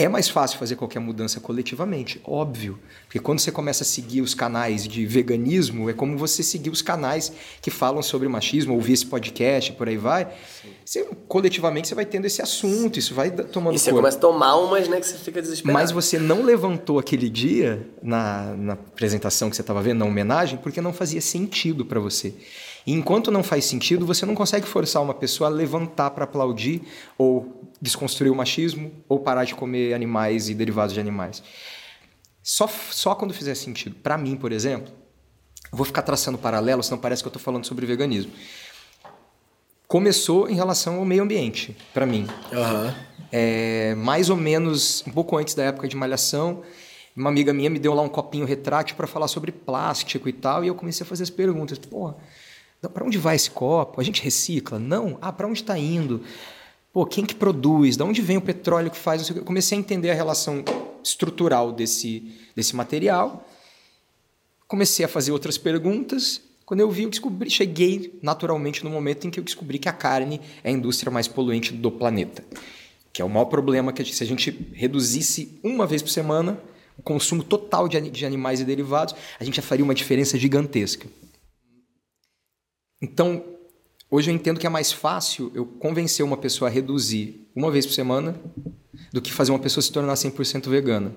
É 0.02 0.08
mais 0.08 0.28
fácil 0.28 0.58
fazer 0.58 0.74
qualquer 0.74 0.98
mudança 0.98 1.38
coletivamente, 1.38 2.20
óbvio. 2.24 2.76
Porque 3.04 3.20
quando 3.20 3.38
você 3.38 3.52
começa 3.52 3.84
a 3.84 3.86
seguir 3.86 4.20
os 4.20 4.34
canais 4.34 4.86
de 4.88 5.06
veganismo, 5.06 5.88
é 5.88 5.92
como 5.92 6.18
você 6.18 6.42
seguir 6.42 6.70
os 6.70 6.82
canais 6.82 7.32
que 7.60 7.70
falam 7.70 8.02
sobre 8.02 8.26
machismo, 8.26 8.74
ouvir 8.74 8.94
esse 8.94 9.06
podcast, 9.06 9.72
por 9.74 9.88
aí 9.88 9.96
vai. 9.96 10.28
Você, 10.84 11.08
coletivamente 11.28 11.86
você 11.86 11.94
vai 11.94 12.04
tendo 12.04 12.24
esse 12.24 12.42
assunto, 12.42 12.98
isso 12.98 13.14
vai 13.14 13.30
tomando 13.30 13.76
E 13.76 13.78
você 13.78 13.90
corpo. 13.90 14.00
começa 14.02 14.18
a 14.18 14.20
tomar 14.20 14.56
umas, 14.56 14.88
né, 14.88 14.98
que 14.98 15.06
você 15.06 15.16
fica 15.18 15.40
desesperado. 15.40 15.72
Mas 15.72 15.92
você 15.92 16.18
não 16.18 16.42
levantou 16.42 16.98
aquele 16.98 17.30
dia 17.30 17.86
na, 18.02 18.54
na 18.56 18.72
apresentação 18.72 19.48
que 19.48 19.54
você 19.54 19.62
estava 19.62 19.80
vendo, 19.80 19.98
na 20.00 20.04
homenagem, 20.04 20.58
porque 20.58 20.80
não 20.80 20.92
fazia 20.92 21.20
sentido 21.20 21.86
para 21.86 22.00
você. 22.00 22.34
E 22.86 22.92
enquanto 22.92 23.30
não 23.30 23.42
faz 23.42 23.64
sentido, 23.64 24.04
você 24.04 24.26
não 24.26 24.34
consegue 24.34 24.66
forçar 24.66 25.02
uma 25.02 25.14
pessoa 25.14 25.48
a 25.48 25.52
levantar 25.52 26.10
para 26.10 26.24
aplaudir 26.24 26.82
ou 27.16 27.70
desconstruir 27.80 28.30
o 28.30 28.34
machismo 28.34 28.92
ou 29.08 29.20
parar 29.20 29.44
de 29.44 29.54
comer 29.54 29.94
animais 29.94 30.48
e 30.48 30.54
derivados 30.54 30.94
de 30.94 31.00
animais. 31.00 31.42
Só, 32.42 32.66
só 32.66 33.14
quando 33.14 33.32
fizer 33.32 33.54
sentido. 33.54 33.94
Para 33.96 34.18
mim, 34.18 34.36
por 34.36 34.50
exemplo, 34.50 34.92
vou 35.70 35.86
ficar 35.86 36.02
traçando 36.02 36.36
paralelo, 36.36 36.82
senão 36.82 36.98
parece 36.98 37.22
que 37.22 37.26
eu 37.28 37.30
estou 37.30 37.42
falando 37.42 37.64
sobre 37.64 37.86
veganismo. 37.86 38.32
Começou 39.86 40.48
em 40.48 40.54
relação 40.54 40.96
ao 40.96 41.04
meio 41.04 41.22
ambiente, 41.22 41.76
para 41.94 42.06
mim. 42.06 42.26
Aham. 42.52 42.94
É, 43.30 43.94
mais 43.94 44.28
ou 44.28 44.36
menos 44.36 45.04
um 45.06 45.10
pouco 45.10 45.36
antes 45.36 45.54
da 45.54 45.64
época 45.64 45.86
de 45.88 45.96
malhação, 45.96 46.62
uma 47.14 47.30
amiga 47.30 47.52
minha 47.52 47.70
me 47.70 47.78
deu 47.78 47.94
lá 47.94 48.02
um 48.02 48.08
copinho 48.08 48.44
retrátil 48.44 48.96
para 48.96 49.06
falar 49.06 49.28
sobre 49.28 49.52
plástico 49.52 50.28
e 50.28 50.32
tal, 50.32 50.64
e 50.64 50.68
eu 50.68 50.74
comecei 50.74 51.04
a 51.04 51.08
fazer 51.08 51.22
as 51.22 51.30
perguntas. 51.30 51.78
Pô, 51.78 52.14
para 52.88 53.04
onde 53.04 53.18
vai 53.18 53.36
esse 53.36 53.50
copo? 53.50 54.00
A 54.00 54.04
gente 54.04 54.22
recicla? 54.22 54.78
Não? 54.78 55.16
Ah, 55.20 55.32
para 55.32 55.46
onde 55.46 55.60
está 55.60 55.78
indo? 55.78 56.22
Pô, 56.92 57.06
quem 57.06 57.24
que 57.24 57.34
produz? 57.34 57.96
De 57.96 58.02
onde 58.02 58.20
vem 58.20 58.36
o 58.36 58.40
petróleo 58.40 58.90
que 58.90 58.98
faz? 58.98 59.28
Eu 59.28 59.44
comecei 59.44 59.78
a 59.78 59.80
entender 59.80 60.10
a 60.10 60.14
relação 60.14 60.64
estrutural 61.02 61.72
desse, 61.72 62.32
desse 62.54 62.76
material. 62.76 63.48
Comecei 64.68 65.04
a 65.04 65.08
fazer 65.08 65.32
outras 65.32 65.56
perguntas. 65.56 66.40
Quando 66.66 66.80
eu 66.80 66.90
vi, 66.90 67.04
eu 67.04 67.10
descobri, 67.10 67.48
cheguei 67.50 68.18
naturalmente 68.22 68.84
no 68.84 68.90
momento 68.90 69.26
em 69.26 69.30
que 69.30 69.38
eu 69.38 69.44
descobri 69.44 69.78
que 69.78 69.88
a 69.88 69.92
carne 69.92 70.40
é 70.62 70.70
a 70.70 70.72
indústria 70.72 71.10
mais 71.10 71.28
poluente 71.28 71.72
do 71.72 71.90
planeta. 71.90 72.44
Que 73.12 73.22
é 73.22 73.24
o 73.24 73.28
maior 73.28 73.46
problema 73.46 73.92
que 73.92 74.04
se 74.04 74.22
a 74.22 74.26
gente 74.26 74.50
reduzisse 74.72 75.58
uma 75.62 75.86
vez 75.86 76.02
por 76.02 76.10
semana 76.10 76.58
o 76.98 77.02
consumo 77.02 77.42
total 77.42 77.88
de, 77.88 78.10
de 78.10 78.26
animais 78.26 78.60
e 78.60 78.64
derivados, 78.64 79.14
a 79.38 79.44
gente 79.44 79.56
já 79.56 79.62
faria 79.62 79.84
uma 79.84 79.94
diferença 79.94 80.38
gigantesca. 80.38 81.06
Então, 83.02 83.44
hoje 84.10 84.30
eu 84.30 84.34
entendo 84.34 84.58
que 84.60 84.66
é 84.66 84.70
mais 84.70 84.92
fácil 84.92 85.50
eu 85.54 85.66
convencer 85.66 86.24
uma 86.24 86.36
pessoa 86.36 86.70
a 86.70 86.72
reduzir 86.72 87.48
uma 87.54 87.70
vez 87.70 87.84
por 87.84 87.92
semana 87.92 88.40
do 89.12 89.20
que 89.20 89.32
fazer 89.32 89.50
uma 89.50 89.58
pessoa 89.58 89.82
se 89.82 89.90
tornar 89.92 90.14
100% 90.14 90.68
vegana. 90.70 91.12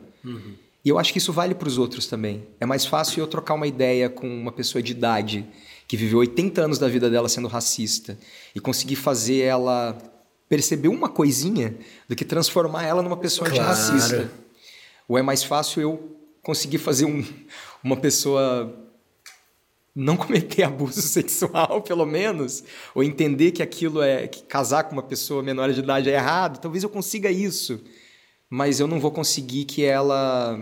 E 0.83 0.89
eu 0.89 0.97
acho 0.99 1.11
que 1.13 1.19
isso 1.19 1.31
vale 1.31 1.53
para 1.55 1.67
os 1.67 1.77
outros 1.77 2.07
também. 2.07 2.45
É 2.59 2.65
mais 2.65 2.85
fácil 2.85 3.19
eu 3.21 3.27
trocar 3.27 3.53
uma 3.53 3.67
ideia 3.67 4.09
com 4.09 4.27
uma 4.27 4.51
pessoa 4.51 4.81
de 4.81 4.91
idade 4.91 5.45
que 5.87 5.95
viveu 5.95 6.19
80 6.19 6.61
anos 6.61 6.79
da 6.79 6.87
vida 6.87 7.09
dela 7.09 7.29
sendo 7.29 7.47
racista 7.47 8.17
e 8.55 8.59
conseguir 8.59 8.95
fazer 8.95 9.41
ela 9.41 9.97
perceber 10.49 10.87
uma 10.87 11.09
coisinha 11.09 11.75
do 12.07 12.15
que 12.15 12.25
transformar 12.25 12.83
ela 12.85 13.01
numa 13.01 13.17
pessoa 13.17 13.49
Claro. 13.49 13.63
antirracista. 13.71 14.31
Ou 15.07 15.17
é 15.17 15.21
mais 15.21 15.43
fácil 15.43 15.81
eu 15.81 16.17
conseguir 16.41 16.77
fazer 16.79 17.05
um- 17.05 17.23
uma 17.83 17.97
pessoa 17.97 18.75
não 19.95 20.17
cometer 20.17 20.63
abuso 20.63 21.01
sexual, 21.01 21.81
pelo 21.81 22.05
menos, 22.05 22.63
ou 22.93 23.03
entender 23.03 23.51
que 23.51 23.63
aquilo 23.63 24.01
é 24.01 24.27
que 24.27 24.43
casar 24.43 24.83
com 24.83 24.91
uma 24.91 25.03
pessoa 25.03 25.41
menor 25.41 25.71
de 25.71 25.79
idade 25.79 26.09
é 26.09 26.15
errado, 26.15 26.59
talvez 26.59 26.83
eu 26.83 26.89
consiga 26.89 27.31
isso, 27.31 27.79
mas 28.49 28.79
eu 28.79 28.87
não 28.87 28.99
vou 28.99 29.11
conseguir 29.11 29.65
que 29.65 29.83
ela 29.83 30.59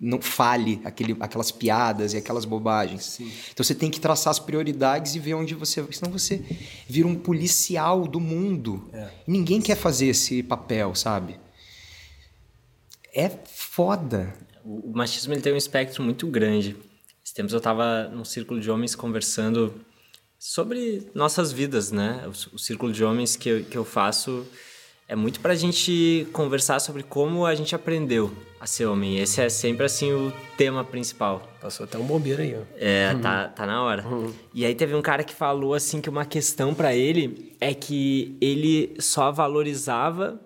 não 0.00 0.20
fale 0.20 0.80
aquele, 0.84 1.16
aquelas 1.18 1.50
piadas 1.50 2.12
e 2.14 2.16
aquelas 2.16 2.44
bobagens. 2.44 3.18
Então 3.52 3.64
você 3.64 3.74
tem 3.74 3.90
que 3.90 4.00
traçar 4.00 4.30
as 4.30 4.38
prioridades 4.38 5.14
e 5.14 5.18
ver 5.18 5.34
onde 5.34 5.54
você, 5.54 5.84
senão 5.92 6.12
você 6.12 6.42
vira 6.86 7.08
um 7.08 7.16
policial 7.16 8.06
do 8.06 8.20
mundo. 8.20 8.88
E 9.26 9.30
ninguém 9.30 9.60
quer 9.60 9.76
fazer 9.76 10.06
esse 10.06 10.42
papel, 10.42 10.94
sabe? 10.94 11.38
É 13.12 13.28
foda. 13.28 14.32
O, 14.64 14.90
o 14.90 14.92
machismo 14.94 15.34
ele 15.34 15.40
tem 15.40 15.52
um 15.52 15.56
espectro 15.56 16.02
muito 16.04 16.26
grande. 16.28 16.76
Esses 17.28 17.34
tempos 17.34 17.52
eu 17.52 17.58
estava 17.58 18.04
num 18.04 18.24
círculo 18.24 18.58
de 18.58 18.70
homens 18.70 18.94
conversando 18.94 19.74
sobre 20.38 21.10
nossas 21.14 21.52
vidas, 21.52 21.92
né? 21.92 22.22
O, 22.24 22.54
o 22.54 22.58
círculo 22.58 22.90
de 22.90 23.04
homens 23.04 23.36
que 23.36 23.50
eu, 23.50 23.64
que 23.64 23.76
eu 23.76 23.84
faço 23.84 24.46
é 25.06 25.14
muito 25.14 25.38
pra 25.38 25.54
gente 25.54 26.26
conversar 26.32 26.80
sobre 26.80 27.02
como 27.02 27.44
a 27.44 27.54
gente 27.54 27.74
aprendeu 27.74 28.32
a 28.58 28.66
ser 28.66 28.86
homem. 28.86 29.18
Esse 29.18 29.42
é 29.42 29.50
sempre, 29.50 29.84
assim, 29.84 30.10
o 30.10 30.32
tema 30.56 30.82
principal. 30.82 31.46
Passou 31.60 31.84
até 31.84 31.98
um 31.98 32.06
bombeiro 32.06 32.40
aí, 32.40 32.56
ó. 32.56 32.62
É, 32.76 33.14
tá, 33.16 33.48
tá 33.48 33.66
na 33.66 33.82
hora. 33.82 34.06
E 34.54 34.64
aí 34.64 34.74
teve 34.74 34.94
um 34.94 35.02
cara 35.02 35.22
que 35.22 35.34
falou 35.34 35.74
assim 35.74 36.00
que 36.00 36.08
uma 36.08 36.24
questão 36.24 36.74
pra 36.74 36.94
ele 36.94 37.54
é 37.60 37.74
que 37.74 38.38
ele 38.40 38.96
só 39.00 39.30
valorizava 39.30 40.40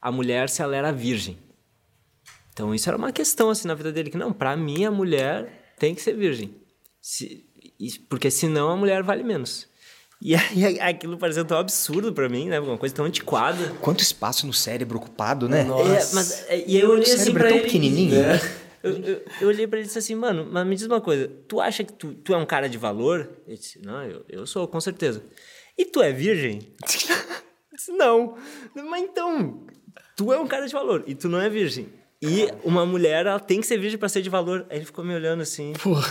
a 0.00 0.12
mulher 0.12 0.48
se 0.48 0.62
ela 0.62 0.76
era 0.76 0.92
virgem. 0.92 1.36
Então 2.52 2.72
isso 2.72 2.88
era 2.88 2.96
uma 2.96 3.10
questão 3.10 3.50
assim 3.50 3.66
na 3.66 3.74
vida 3.74 3.90
dele 3.90 4.08
que 4.08 4.16
não, 4.16 4.32
pra 4.32 4.56
mim 4.56 4.84
a 4.84 4.90
mulher 4.92 5.57
tem 5.78 5.94
que 5.94 6.02
ser 6.02 6.14
virgem. 6.14 6.54
Se- 7.00 7.44
porque 8.08 8.30
senão 8.30 8.70
a 8.70 8.76
mulher 8.76 9.02
vale 9.02 9.22
menos. 9.22 9.66
E 10.20 10.34
aí 10.34 10.80
aquilo 10.80 11.16
pareceu 11.16 11.44
tão 11.44 11.58
absurdo 11.58 12.12
pra 12.12 12.28
mim, 12.28 12.48
né? 12.48 12.58
Uma 12.60 12.76
coisa 12.76 12.94
tão 12.94 13.04
antiquada. 13.04 13.72
Quanto 13.80 14.00
espaço 14.02 14.46
no 14.46 14.52
cérebro 14.52 14.98
ocupado, 14.98 15.48
né? 15.48 15.60
É, 15.62 16.14
mas, 16.14 16.44
é, 16.48 16.64
e 16.66 16.76
eu 16.78 16.90
olhei 16.90 17.00
O 17.04 17.06
assim 17.14 17.16
cérebro 17.18 17.44
é 17.44 17.48
tão 17.48 17.56
ele. 17.58 17.66
pequenininho. 17.66 18.14
Eu, 18.82 18.92
eu, 18.92 19.24
eu 19.40 19.48
olhei 19.48 19.66
pra 19.66 19.78
ele 19.78 19.84
e 19.84 19.86
disse 19.88 19.98
assim, 19.98 20.14
mano, 20.14 20.48
mas 20.50 20.66
me 20.66 20.74
diz 20.76 20.86
uma 20.86 21.00
coisa, 21.00 21.28
tu 21.48 21.60
acha 21.60 21.82
que 21.82 21.92
tu, 21.92 22.14
tu 22.14 22.32
é 22.32 22.36
um 22.36 22.46
cara 22.46 22.68
de 22.68 22.78
valor? 22.78 23.28
Ele 23.46 23.56
disse, 23.56 23.80
não, 23.84 24.02
eu, 24.04 24.24
eu 24.28 24.46
sou, 24.46 24.66
com 24.68 24.80
certeza. 24.80 25.22
E 25.76 25.84
tu 25.84 26.00
é 26.02 26.12
virgem? 26.12 26.60
Eu 27.70 27.76
disse, 27.76 27.92
não. 27.92 28.36
Mas 28.74 29.02
então, 29.04 29.64
tu 30.16 30.32
é 30.32 30.38
um 30.40 30.46
cara 30.48 30.66
de 30.66 30.72
valor 30.72 31.04
e 31.06 31.14
tu 31.14 31.28
não 31.28 31.40
é 31.40 31.48
virgem. 31.48 31.88
E 32.20 32.48
uma 32.64 32.84
mulher, 32.84 33.26
ela 33.26 33.38
tem 33.38 33.60
que 33.60 33.66
ser 33.66 33.78
virgem 33.78 33.98
pra 33.98 34.08
ser 34.08 34.22
de 34.22 34.30
valor. 34.30 34.66
Aí 34.70 34.78
ele 34.78 34.84
ficou 34.84 35.04
me 35.04 35.14
olhando 35.14 35.40
assim, 35.40 35.72
Porra. 35.80 36.08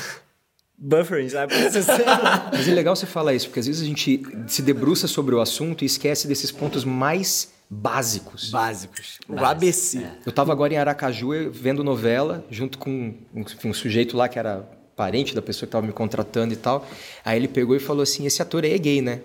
buffering, 0.77 1.29
sabe? 1.29 1.53
Mas 2.51 2.67
é 2.67 2.73
legal 2.73 2.95
você 2.95 3.05
falar 3.05 3.33
isso, 3.33 3.47
porque 3.47 3.59
às 3.59 3.67
vezes 3.67 3.81
a 3.81 3.85
gente 3.85 4.21
se 4.47 4.61
debruça 4.61 5.07
sobre 5.07 5.35
o 5.35 5.41
assunto 5.41 5.83
e 5.83 5.85
esquece 5.85 6.27
desses 6.27 6.51
pontos 6.51 6.85
mais 6.85 7.51
básicos. 7.69 8.49
Básicos. 8.49 9.19
O 9.27 9.43
ABC. 9.43 10.05
Eu 10.25 10.31
tava 10.31 10.53
agora 10.53 10.73
em 10.73 10.77
Aracaju 10.77 11.51
vendo 11.51 11.83
novela, 11.83 12.45
junto 12.49 12.77
com 12.77 13.13
um, 13.33 13.45
um 13.65 13.73
sujeito 13.73 14.15
lá 14.15 14.29
que 14.29 14.39
era 14.39 14.67
parente 14.95 15.35
da 15.35 15.41
pessoa 15.41 15.67
que 15.67 15.71
tava 15.71 15.85
me 15.85 15.93
contratando 15.93 16.53
e 16.53 16.57
tal. 16.57 16.87
Aí 17.23 17.37
ele 17.37 17.47
pegou 17.47 17.75
e 17.75 17.79
falou 17.79 18.03
assim: 18.03 18.25
esse 18.25 18.41
ator 18.41 18.63
aí 18.63 18.73
é 18.73 18.77
gay, 18.77 19.01
né? 19.01 19.21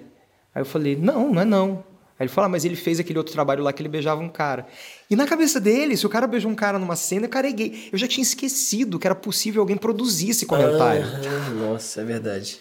Aí 0.54 0.62
eu 0.62 0.66
falei: 0.66 0.96
não, 0.96 1.32
não 1.32 1.42
é 1.42 1.44
não. 1.44 1.84
Aí 2.22 2.26
ele 2.26 2.32
falou: 2.32 2.46
ah, 2.46 2.48
mas 2.48 2.64
ele 2.64 2.76
fez 2.76 3.00
aquele 3.00 3.18
outro 3.18 3.32
trabalho 3.32 3.64
lá 3.64 3.72
que 3.72 3.82
ele 3.82 3.88
beijava 3.88 4.20
um 4.20 4.28
cara. 4.28 4.64
E 5.10 5.16
na 5.16 5.26
cabeça 5.26 5.58
dele, 5.58 5.96
se 5.96 6.06
o 6.06 6.08
cara 6.08 6.24
beijou 6.24 6.48
um 6.48 6.54
cara 6.54 6.78
numa 6.78 6.94
cena, 6.94 7.26
o 7.26 7.28
cara 7.28 7.48
é 7.48 7.52
gay. 7.52 7.88
Eu 7.90 7.98
já 7.98 8.06
tinha 8.06 8.22
esquecido 8.22 8.96
que 8.96 9.08
era 9.08 9.14
possível 9.14 9.60
alguém 9.60 9.76
produzir 9.76 10.30
esse 10.30 10.46
comentário. 10.46 11.04
Ah, 11.04 11.50
nossa, 11.50 12.00
é 12.00 12.04
verdade. 12.04 12.60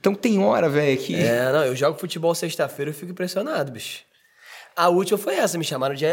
Então 0.00 0.12
tem 0.12 0.40
hora, 0.40 0.68
velho, 0.68 0.98
que. 0.98 1.14
É, 1.14 1.52
não, 1.52 1.64
eu 1.66 1.76
jogo 1.76 2.00
futebol 2.00 2.34
sexta-feira 2.34 2.90
e 2.90 2.94
fico 2.94 3.12
impressionado, 3.12 3.70
bicho. 3.70 4.02
A 4.74 4.88
última 4.88 5.16
foi 5.16 5.36
essa, 5.36 5.56
me 5.56 5.64
chamaram 5.64 5.94
de. 5.94 6.04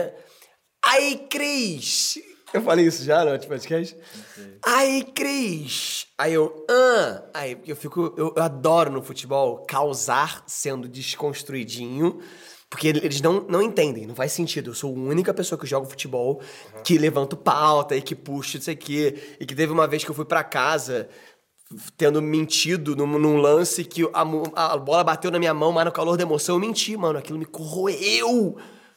Aí, 0.86 1.26
Cris! 1.28 2.20
Eu 2.56 2.62
falei 2.62 2.88
isso 2.88 3.04
já 3.04 3.26
no 3.26 3.32
último 3.32 3.50
podcast? 3.50 3.98
Aí, 4.66 5.04
Cris! 5.14 6.08
Aí 6.18 6.34
eu, 6.34 6.66
ah! 6.70 7.24
Aí 7.34 7.58
eu 7.68 7.76
fico. 7.76 8.14
Eu, 8.16 8.34
eu 8.34 8.42
adoro 8.42 8.90
no 8.90 9.02
futebol 9.02 9.66
causar 9.66 10.42
sendo 10.48 10.88
desconstruidinho 10.88 12.22
Porque 12.70 12.88
eles 12.88 13.20
não, 13.20 13.42
não 13.42 13.62
entendem, 13.62 14.08
não 14.08 14.16
faz 14.16 14.32
sentido. 14.32 14.70
Eu 14.70 14.74
sou 14.74 14.96
a 14.96 14.98
única 14.98 15.34
pessoa 15.34 15.60
que 15.60 15.68
joga 15.68 15.86
futebol, 15.86 16.42
que 16.82 16.98
levanto 16.98 17.36
pauta 17.36 17.94
e 17.94 18.02
que 18.02 18.16
puxa 18.16 18.58
isso 18.58 18.72
aqui. 18.72 19.14
E 19.38 19.46
que 19.46 19.54
teve 19.54 19.74
uma 19.74 19.86
vez 19.86 20.06
que 20.06 20.10
eu 20.10 20.16
fui 20.16 20.26
pra 20.26 20.42
casa 20.42 21.10
tendo 21.98 22.22
mentido 22.22 22.96
num, 22.96 23.20
num 23.20 23.36
lance 23.36 23.84
que 23.84 24.04
a, 24.14 24.22
a, 24.56 24.78
bola 24.78 25.04
bateu 25.04 25.30
na 25.30 25.40
minha 25.40 25.54
mão, 25.54 25.74
mas 25.74 25.84
no 25.84 25.92
calor 25.92 26.16
da 26.16 26.24
emoção 26.24 26.56
eu 26.56 26.60
menti, 26.62 26.96
mano. 26.96 27.20
Aquilo 27.20 27.38
me 27.38 27.46
corroeu. 27.46 28.56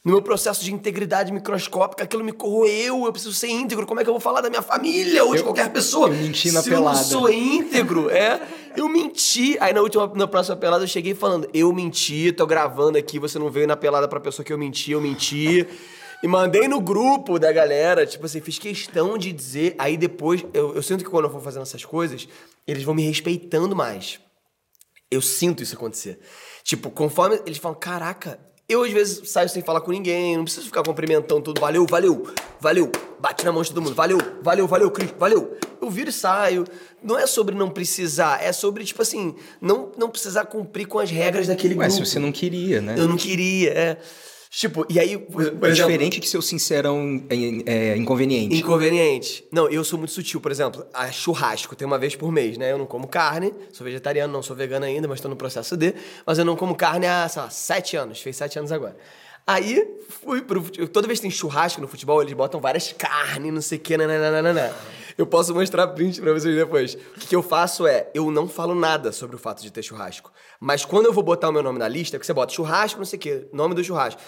No 0.08 0.14
meu 0.14 0.22
processo 0.22 0.64
de 0.64 0.72
integridade 0.72 1.30
microscópica, 1.30 2.04
aquilo 2.04 2.24
me 2.24 2.32
corroeu. 2.32 3.04
Eu 3.04 3.12
preciso 3.12 3.34
ser 3.34 3.48
íntegro. 3.48 3.86
Como 3.86 4.00
é 4.00 4.02
que 4.02 4.08
eu 4.08 4.14
vou 4.14 4.20
falar 4.20 4.40
da 4.40 4.48
minha 4.48 4.62
família 4.62 5.22
ou 5.22 5.36
de 5.36 5.42
qualquer 5.42 5.70
pessoa? 5.70 6.08
Eu 6.08 6.14
menti 6.14 6.50
na 6.50 6.62
Se 6.62 6.70
pelada. 6.70 6.96
eu 6.96 7.02
não 7.02 7.04
sou 7.04 7.30
íntegro, 7.30 8.08
é. 8.08 8.40
Eu 8.74 8.88
menti. 8.88 9.58
Aí 9.60 9.74
na 9.74 9.82
última, 9.82 10.10
na 10.14 10.26
próxima 10.26 10.56
pelada 10.56 10.82
eu 10.82 10.88
cheguei 10.88 11.14
falando: 11.14 11.46
Eu 11.52 11.70
menti, 11.74 12.32
tô 12.32 12.46
gravando 12.46 12.96
aqui, 12.96 13.18
você 13.18 13.38
não 13.38 13.50
veio 13.50 13.66
na 13.66 13.76
pelada 13.76 14.08
pra 14.08 14.18
pessoa 14.18 14.42
que 14.42 14.50
eu 14.50 14.56
menti, 14.56 14.92
eu 14.92 15.00
menti. 15.02 15.68
E 16.22 16.26
mandei 16.26 16.66
no 16.68 16.80
grupo 16.80 17.38
da 17.38 17.52
galera, 17.52 18.06
tipo 18.06 18.24
assim, 18.24 18.40
fiz 18.40 18.58
questão 18.58 19.18
de 19.18 19.30
dizer. 19.30 19.74
Aí 19.78 19.98
depois, 19.98 20.42
eu, 20.54 20.74
eu 20.74 20.82
sinto 20.82 21.04
que 21.04 21.10
quando 21.10 21.26
eu 21.26 21.30
vou 21.30 21.42
fazendo 21.42 21.64
essas 21.64 21.84
coisas, 21.84 22.26
eles 22.66 22.82
vão 22.82 22.94
me 22.94 23.02
respeitando 23.02 23.76
mais. 23.76 24.18
Eu 25.10 25.20
sinto 25.20 25.62
isso 25.62 25.74
acontecer. 25.76 26.18
Tipo, 26.64 26.90
conforme 26.90 27.42
eles 27.44 27.58
falam, 27.58 27.78
caraca, 27.78 28.40
eu 28.68 28.82
às 28.82 28.92
vezes 28.92 29.30
saio 29.30 29.48
sem 29.48 29.62
falar 29.62 29.80
com 29.80 29.90
ninguém, 29.90 30.36
não 30.36 30.44
preciso 30.44 30.66
ficar 30.66 30.82
cumprimentando 30.82 31.40
tudo. 31.40 31.58
Valeu, 31.58 31.86
valeu, 31.86 32.28
valeu. 32.60 32.92
Bate 33.18 33.42
na 33.42 33.50
mão 33.50 33.62
de 33.62 33.70
todo 33.70 33.80
mundo. 33.80 33.94
Valeu, 33.94 34.18
valeu, 34.42 34.66
valeu, 34.66 34.90
Cris, 34.90 35.10
valeu. 35.18 35.56
Eu 35.80 35.88
viro 35.88 36.10
e 36.10 36.12
saio. 36.12 36.66
Não 37.02 37.18
é 37.18 37.26
sobre 37.26 37.54
não 37.54 37.70
precisar, 37.70 38.44
é 38.44 38.52
sobre, 38.52 38.84
tipo 38.84 39.00
assim, 39.00 39.34
não, 39.58 39.90
não 39.96 40.10
precisar 40.10 40.44
cumprir 40.44 40.86
com 40.86 40.98
as 40.98 41.10
regras 41.10 41.46
daquele 41.46 41.74
Ué, 41.74 41.86
grupo. 41.86 42.04
se 42.04 42.12
você 42.12 42.18
não 42.18 42.30
queria, 42.30 42.82
né? 42.82 42.94
Eu 42.98 43.08
não 43.08 43.16
queria, 43.16 43.70
é. 43.70 43.98
Tipo, 44.50 44.86
e 44.88 44.98
aí, 44.98 45.18
por, 45.18 45.42
É 45.42 45.46
exemplo, 45.46 45.70
diferente 45.70 46.20
de 46.20 46.28
ser 46.28 46.42
sincerão 46.42 47.22
é, 47.28 47.92
é, 47.92 47.96
inconveniente. 47.96 48.56
Inconveniente. 48.56 49.44
Não, 49.52 49.68
eu 49.68 49.84
sou 49.84 49.98
muito 49.98 50.12
sutil, 50.12 50.40
por 50.40 50.50
exemplo, 50.50 50.86
a 50.92 51.12
churrasco 51.12 51.76
tem 51.76 51.86
uma 51.86 51.98
vez 51.98 52.16
por 52.16 52.32
mês, 52.32 52.56
né? 52.56 52.72
Eu 52.72 52.78
não 52.78 52.86
como 52.86 53.06
carne, 53.06 53.52
sou 53.72 53.84
vegetariano, 53.84 54.32
não 54.32 54.42
sou 54.42 54.56
vegano 54.56 54.86
ainda, 54.86 55.06
mas 55.06 55.20
tô 55.20 55.28
no 55.28 55.36
processo 55.36 55.76
de. 55.76 55.94
Mas 56.24 56.38
eu 56.38 56.44
não 56.44 56.56
como 56.56 56.74
carne 56.74 57.06
há, 57.06 57.28
sei 57.28 57.42
lá, 57.42 57.50
sete 57.50 57.96
anos, 57.96 58.20
fez 58.20 58.36
sete 58.36 58.58
anos 58.58 58.72
agora. 58.72 58.96
Aí, 59.46 59.82
fui 60.08 60.42
pro. 60.42 60.62
Toda 60.88 61.06
vez 61.06 61.18
que 61.18 61.22
tem 61.22 61.30
churrasco 61.30 61.80
no 61.80 61.88
futebol, 61.88 62.20
eles 62.22 62.34
botam 62.34 62.60
várias 62.60 62.92
carnes, 62.92 63.52
não 63.52 63.62
sei 63.62 63.78
o 63.78 63.80
que, 63.80 63.96
nananana. 63.96 64.74
Eu 65.18 65.26
posso 65.26 65.52
mostrar 65.52 65.88
print 65.88 66.20
pra 66.20 66.32
vocês 66.32 66.54
depois. 66.54 66.94
O 66.94 67.18
que, 67.18 67.26
que 67.26 67.34
eu 67.34 67.42
faço 67.42 67.88
é, 67.88 68.08
eu 68.14 68.30
não 68.30 68.48
falo 68.48 68.72
nada 68.72 69.10
sobre 69.10 69.34
o 69.34 69.38
fato 69.38 69.60
de 69.60 69.72
ter 69.72 69.82
churrasco. 69.82 70.32
Mas 70.60 70.84
quando 70.84 71.06
eu 71.06 71.12
vou 71.12 71.24
botar 71.24 71.48
o 71.48 71.52
meu 71.52 71.60
nome 71.60 71.76
na 71.76 71.88
lista, 71.88 72.20
que 72.20 72.24
você 72.24 72.32
bota 72.32 72.52
churrasco, 72.52 73.00
não 73.00 73.04
sei 73.04 73.16
o 73.16 73.20
quê, 73.20 73.48
nome 73.52 73.74
do 73.74 73.82
churrasco. 73.82 74.22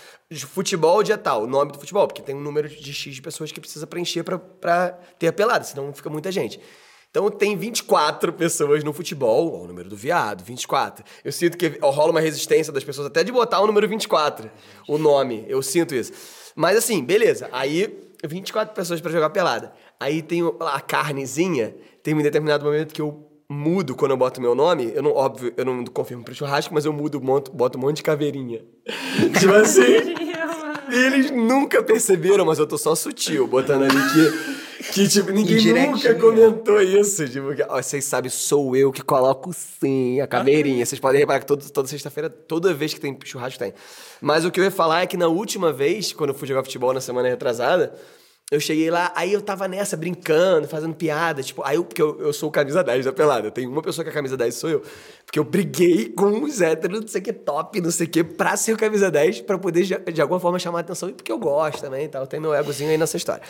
Futebol, 0.49 1.01
dia 1.05 1.16
tal, 1.16 1.47
nome 1.47 1.70
do 1.70 1.78
futebol, 1.78 2.09
porque 2.09 2.20
tem 2.20 2.34
um 2.34 2.41
número 2.41 2.68
de 2.68 2.93
X 2.93 3.14
de 3.14 3.22
pessoas 3.22 3.53
que 3.53 3.61
precisa 3.61 3.86
preencher 3.86 4.24
pra, 4.24 4.36
pra 4.36 4.88
ter 5.16 5.28
a 5.28 5.32
pelada, 5.32 5.62
senão 5.62 5.93
fica 5.93 6.11
muita 6.11 6.32
gente. 6.32 6.61
Então 7.09 7.30
tem 7.30 7.57
24 7.57 8.32
pessoas 8.32 8.82
no 8.82 8.93
futebol, 8.93 9.61
ó, 9.61 9.64
o 9.64 9.68
número 9.68 9.88
do 9.88 9.97
viado, 9.97 10.43
24. 10.43 11.05
Eu 11.24 11.30
sinto 11.30 11.57
que 11.57 11.78
ó, 11.80 11.91
rola 11.91 12.11
uma 12.11 12.20
resistência 12.20 12.72
das 12.72 12.82
pessoas 12.82 13.07
até 13.07 13.22
de 13.22 13.30
botar 13.30 13.61
o 13.61 13.66
número 13.66 13.88
24, 13.88 14.51
o 14.88 14.99
nome, 14.99 15.45
eu 15.49 15.62
sinto 15.62 15.95
isso. 15.95 16.12
Mas 16.57 16.76
assim, 16.76 17.05
beleza. 17.05 17.49
Aí 17.53 18.11
24 18.28 18.74
pessoas 18.74 19.01
pra 19.01 19.11
jogar 19.11 19.30
pelada. 19.30 19.72
Aí 20.01 20.22
tem 20.22 20.40
a 20.61 20.80
carnezinha, 20.80 21.76
tem 22.03 22.14
um 22.14 22.22
determinado 22.22 22.64
momento 22.64 22.94
que 22.94 23.03
eu 23.03 23.30
mudo 23.51 23.94
quando 23.94 24.12
eu 24.12 24.16
boto 24.16 24.40
meu 24.40 24.55
nome. 24.55 24.90
Eu 24.94 25.03
não, 25.03 25.12
óbvio, 25.12 25.53
eu 25.57 25.64
não 25.64 25.84
confirmo 25.84 26.24
pro 26.24 26.34
churrasco, 26.34 26.72
mas 26.72 26.86
eu 26.86 26.92
mudo, 26.92 27.20
monto, 27.20 27.53
boto 27.53 27.76
um 27.76 27.82
monte 27.82 27.96
de 27.96 28.03
caveirinha. 28.03 28.64
tipo 29.38 29.53
assim. 29.53 29.82
E 30.90 30.94
eles 30.94 31.30
nunca 31.30 31.82
perceberam, 31.82 32.44
mas 32.46 32.59
eu 32.59 32.66
tô 32.66 32.78
só 32.78 32.94
sutil, 32.94 33.46
botando 33.46 33.82
ali 33.84 33.94
que, 34.80 34.92
que 34.92 35.09
tipo, 35.09 35.30
ninguém 35.30 35.88
nunca 35.88 36.14
comentou 36.14 36.80
isso. 36.80 37.28
Tipo, 37.28 37.55
que, 37.55 37.62
ó, 37.62 37.80
vocês 37.80 38.05
sabem, 38.05 38.30
sou 38.30 38.74
eu 38.74 38.90
que 38.90 39.03
coloco 39.03 39.53
sim 39.53 40.20
a 40.20 40.26
caveirinha. 40.26 40.84
Vocês 40.84 40.98
podem 40.98 41.20
reparar 41.20 41.40
que 41.40 41.46
todo, 41.46 41.70
toda 41.70 41.86
sexta-feira, 41.86 42.28
toda 42.30 42.72
vez 42.74 42.94
que 42.94 42.98
tem 42.98 43.16
churrasco, 43.22 43.59
tem. 43.59 43.74
Mas 44.20 44.44
o 44.44 44.51
que 44.51 44.59
eu 44.59 44.64
ia 44.64 44.70
falar 44.70 45.03
é 45.03 45.07
que 45.07 45.16
na 45.16 45.28
última 45.28 45.72
vez, 45.72 46.12
quando 46.12 46.30
eu 46.30 46.34
fui 46.34 46.48
jogar 46.48 46.64
futebol 46.64 46.92
na 46.92 47.01
semana 47.01 47.28
retrasada, 47.28 47.94
eu 48.51 48.59
cheguei 48.59 48.90
lá, 48.90 49.12
aí 49.14 49.32
eu 49.32 49.40
tava 49.40 49.68
nessa, 49.68 49.96
brincando, 49.96 50.66
fazendo 50.66 50.92
piada, 50.92 51.40
tipo, 51.40 51.62
aí 51.64 51.76
eu, 51.76 51.84
porque 51.84 52.03
eu, 52.03 52.20
eu 52.20 52.32
sou 52.32 52.51
camisa 52.51 52.82
10 52.82 53.05
da 53.05 53.12
pelada, 53.12 53.48
tenho 53.48 53.70
uma 53.70 53.80
pessoa 53.80 54.05
que 54.05 54.11
é 54.11 54.12
camisa 54.12 54.36
10 54.36 54.55
sou 54.57 54.68
eu. 54.68 54.82
Porque 55.24 55.38
eu 55.38 55.44
briguei 55.44 56.09
com 56.09 56.42
os 56.42 56.61
héteros, 56.61 57.01
não 57.01 57.07
sei 57.07 57.20
o 57.20 57.24
que, 57.24 57.32
top, 57.32 57.80
não 57.80 57.92
sei 57.92 58.09
o 58.09 58.11
que, 58.11 58.24
pra 58.24 58.57
ser 58.57 58.72
o 58.72 58.76
camisa 58.76 59.09
10, 59.09 59.42
pra 59.42 59.57
poder 59.57 59.84
de, 59.84 59.96
de 60.12 60.20
alguma 60.20 60.40
forma 60.40 60.59
chamar 60.59 60.78
a 60.78 60.80
atenção, 60.80 61.09
e 61.09 61.12
porque 61.12 61.30
eu 61.30 61.38
gosto 61.38 61.80
também 61.80 62.07
e 62.07 62.09
tal, 62.09 62.26
tem 62.26 62.40
meu 62.40 62.53
egozinho 62.53 62.90
aí 62.90 62.98
nessa 62.98 63.16
história. 63.16 63.42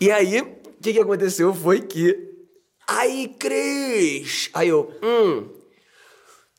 E 0.00 0.08
aí, 0.12 0.40
o 0.40 0.80
que 0.80 0.92
que 0.92 1.00
aconteceu 1.00 1.52
foi 1.52 1.80
que, 1.80 2.16
aí, 2.86 3.34
Cris, 3.40 4.50
aí 4.54 4.68
eu, 4.68 4.92
hum, 5.02 5.48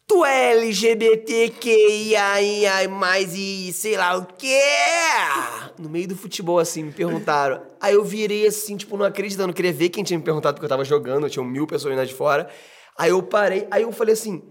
Tu 0.09 0.25
é 0.25 0.53
LGBTQIA 0.53 2.09
mais 2.89 3.35
e 3.35 3.71
sei 3.71 3.95
lá 3.95 4.17
o 4.17 4.25
quê? 4.25 4.59
No 5.77 5.87
meio 5.87 6.07
do 6.07 6.15
futebol, 6.15 6.57
assim, 6.57 6.81
me 6.85 6.91
perguntaram. 6.91 7.61
Aí 7.79 7.93
eu 7.93 8.03
virei 8.03 8.47
assim, 8.47 8.75
tipo, 8.75 8.97
não 8.97 9.05
acreditando, 9.05 9.49
não 9.49 9.53
queria 9.53 9.71
ver 9.71 9.89
quem 9.89 10.03
tinha 10.03 10.17
me 10.17 10.25
perguntado 10.25 10.55
porque 10.55 10.65
eu 10.65 10.69
tava 10.69 10.83
jogando, 10.83 11.29
tinham 11.29 11.45
mil 11.45 11.67
pessoas 11.67 11.95
lá 11.95 12.03
de 12.03 12.15
fora. 12.15 12.49
Aí 12.97 13.11
eu 13.11 13.21
parei, 13.21 13.67
aí 13.69 13.83
eu 13.83 13.91
falei 13.91 14.13
assim: 14.13 14.41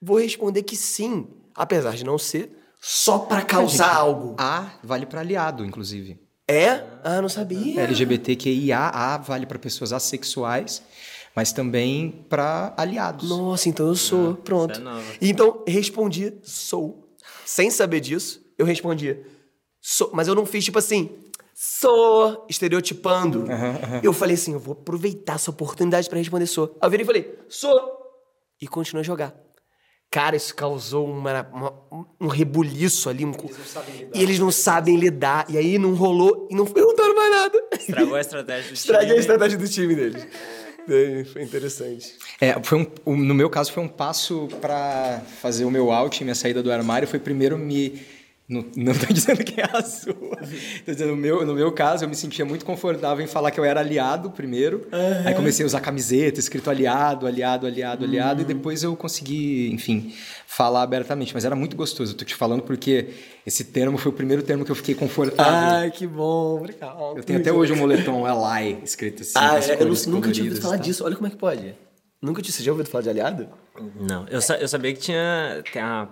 vou 0.00 0.20
responder 0.20 0.62
que 0.62 0.76
sim, 0.76 1.26
apesar 1.52 1.96
de 1.96 2.04
não 2.04 2.16
ser, 2.16 2.56
só 2.80 3.18
pra 3.18 3.42
causar 3.42 3.86
Gente, 3.86 3.96
algo. 3.96 4.36
A 4.38 4.70
vale 4.84 5.04
pra 5.04 5.18
aliado, 5.18 5.64
inclusive. 5.64 6.20
É? 6.46 6.84
Ah, 7.02 7.20
não 7.20 7.28
sabia. 7.28 7.80
LGBTQIA, 7.82 8.78
A 8.78 9.18
vale 9.18 9.46
pra 9.46 9.58
pessoas 9.58 9.92
assexuais, 9.92 10.80
mas 11.34 11.52
também 11.52 12.24
pra 12.28 12.74
aliados. 12.76 13.28
Nossa, 13.28 13.68
então 13.68 13.86
eu 13.88 13.94
sou. 13.94 14.34
Pronto. 14.36 14.72
isso 14.72 14.80
é 14.80 14.84
nova. 14.84 15.04
Então, 15.20 15.62
respondi, 15.66 16.34
sou. 16.42 17.08
Sem 17.44 17.70
saber 17.70 18.00
disso, 18.00 18.40
eu 18.58 18.64
respondi, 18.66 19.16
sou. 19.80 20.10
Mas 20.12 20.28
eu 20.28 20.34
não 20.34 20.44
fiz 20.46 20.64
tipo 20.64 20.78
assim, 20.78 21.10
sou, 21.54 22.46
estereotipando. 22.48 23.44
Eu 24.02 24.12
falei 24.12 24.34
assim, 24.34 24.52
eu 24.54 24.58
vou 24.60 24.72
aproveitar 24.72 25.34
essa 25.34 25.50
oportunidade 25.50 26.08
pra 26.08 26.18
responder 26.18 26.46
sou. 26.46 26.76
Aí 26.80 26.86
eu 26.86 26.90
virei 26.90 27.04
e 27.04 27.06
falei, 27.06 27.38
sou. 27.48 27.98
E 28.60 28.66
continuei 28.68 29.00
a 29.00 29.04
jogar. 29.04 29.34
Cara, 30.10 30.36
isso 30.36 30.54
causou 30.54 31.06
uma, 31.06 31.42
uma- 31.52 31.72
um 32.20 32.26
rebuliço 32.26 33.08
ali. 33.08 33.24
Um, 33.24 33.32
e 34.14 34.22
eles 34.22 34.38
não 34.38 34.50
sabem 34.50 34.96
lidar. 34.96 35.46
E 35.48 35.56
aí 35.56 35.78
não 35.78 35.94
rolou 35.94 36.46
e 36.50 36.54
não 36.54 36.66
perguntaram 36.66 37.14
mais 37.14 37.30
nada. 37.30 37.62
Estragou 37.72 38.14
a 38.14 38.20
estratégia 38.20 38.70
do 38.70 38.74
Estraguei 38.74 39.06
a 39.06 39.08
time. 39.08 39.20
estratégia 39.20 39.58
do 39.58 39.68
time 39.68 39.94
deles. 39.94 40.26
É, 40.88 41.24
Foi 41.24 41.42
interessante. 41.42 42.14
É, 42.40 42.60
foi 42.62 42.78
um, 42.78 42.86
um- 43.12 43.16
no 43.16 43.34
meu 43.34 43.48
caso, 43.48 43.72
foi 43.72 43.82
um 43.82 43.88
passo 43.88 44.48
pra 44.60 45.22
fazer 45.40 45.64
o 45.64 45.70
meu 45.70 45.92
out, 45.92 46.22
minha 46.24 46.34
saída 46.34 46.62
do 46.62 46.72
armário, 46.72 47.06
foi 47.06 47.18
primeiro 47.18 47.56
me. 47.58 48.00
Não, 48.52 48.64
não 48.76 48.92
tô 48.94 49.06
dizendo 49.12 49.42
que 49.42 49.60
é 49.60 49.64
a 49.72 49.82
sua. 49.82 50.12
Tô 50.12 50.92
dizendo, 50.92 51.10
no 51.12 51.16
meu, 51.16 51.46
no 51.46 51.54
meu 51.54 51.72
caso, 51.72 52.04
eu 52.04 52.08
me 52.08 52.14
sentia 52.14 52.44
muito 52.44 52.64
confortável 52.64 53.24
em 53.24 53.28
falar 53.28 53.50
que 53.50 53.58
eu 53.58 53.64
era 53.64 53.80
aliado 53.80 54.30
primeiro. 54.30 54.86
Aí 55.24 55.34
comecei 55.34 55.64
a 55.64 55.66
usar 55.66 55.80
camiseta, 55.80 56.38
escrito 56.38 56.68
aliado, 56.68 57.26
aliado, 57.26 57.66
aliado, 57.66 58.04
aliado. 58.04 58.42
E 58.42 58.44
depois 58.44 58.82
eu 58.82 58.94
consegui, 58.94 59.70
enfim, 59.72 60.12
falar 60.46 60.82
abertamente. 60.82 61.32
Mas 61.32 61.44
era 61.44 61.56
muito 61.56 61.76
gostoso. 61.76 62.12
Eu 62.12 62.16
tô 62.18 62.24
te 62.24 62.34
falando 62.34 62.62
porque 62.62 63.08
esse 63.46 63.64
termo 63.64 63.96
foi 63.96 64.10
o 64.12 64.14
primeiro 64.14 64.42
termo 64.42 64.64
que 64.64 64.70
eu 64.70 64.76
fiquei 64.76 64.94
confortável. 64.94 65.52
Ai, 65.78 65.90
que 65.90 66.06
bom. 66.06 66.56
Obrigado. 66.58 67.16
eu 67.16 67.22
tenho 67.24 67.38
até 67.38 67.50
hoje 67.52 67.72
um 67.72 67.76
moletom 67.76 68.26
Ally 68.26 68.78
escrito 68.84 69.22
assim. 69.22 69.32
Ah, 69.36 69.58
é, 69.58 69.82
eu 69.82 69.86
nunca 70.10 70.30
tinha 70.30 70.44
ouvido 70.44 70.60
falar 70.60 70.76
disso. 70.76 71.04
Olha 71.04 71.14
como 71.16 71.26
é 71.26 71.30
que 71.30 71.36
pode. 71.36 71.74
Nunca 72.20 72.40
tinha. 72.42 72.52
Você 72.52 72.62
já 72.62 72.70
ouviu 72.70 72.84
falar 72.86 73.02
de 73.02 73.10
aliado? 73.10 73.48
Não, 73.98 74.26
eu, 74.28 74.40
sa- 74.42 74.56
eu 74.58 74.68
sabia 74.68 74.92
que 74.92 75.00
tinha 75.00 75.62
tem 75.72 75.80
a 75.82 76.06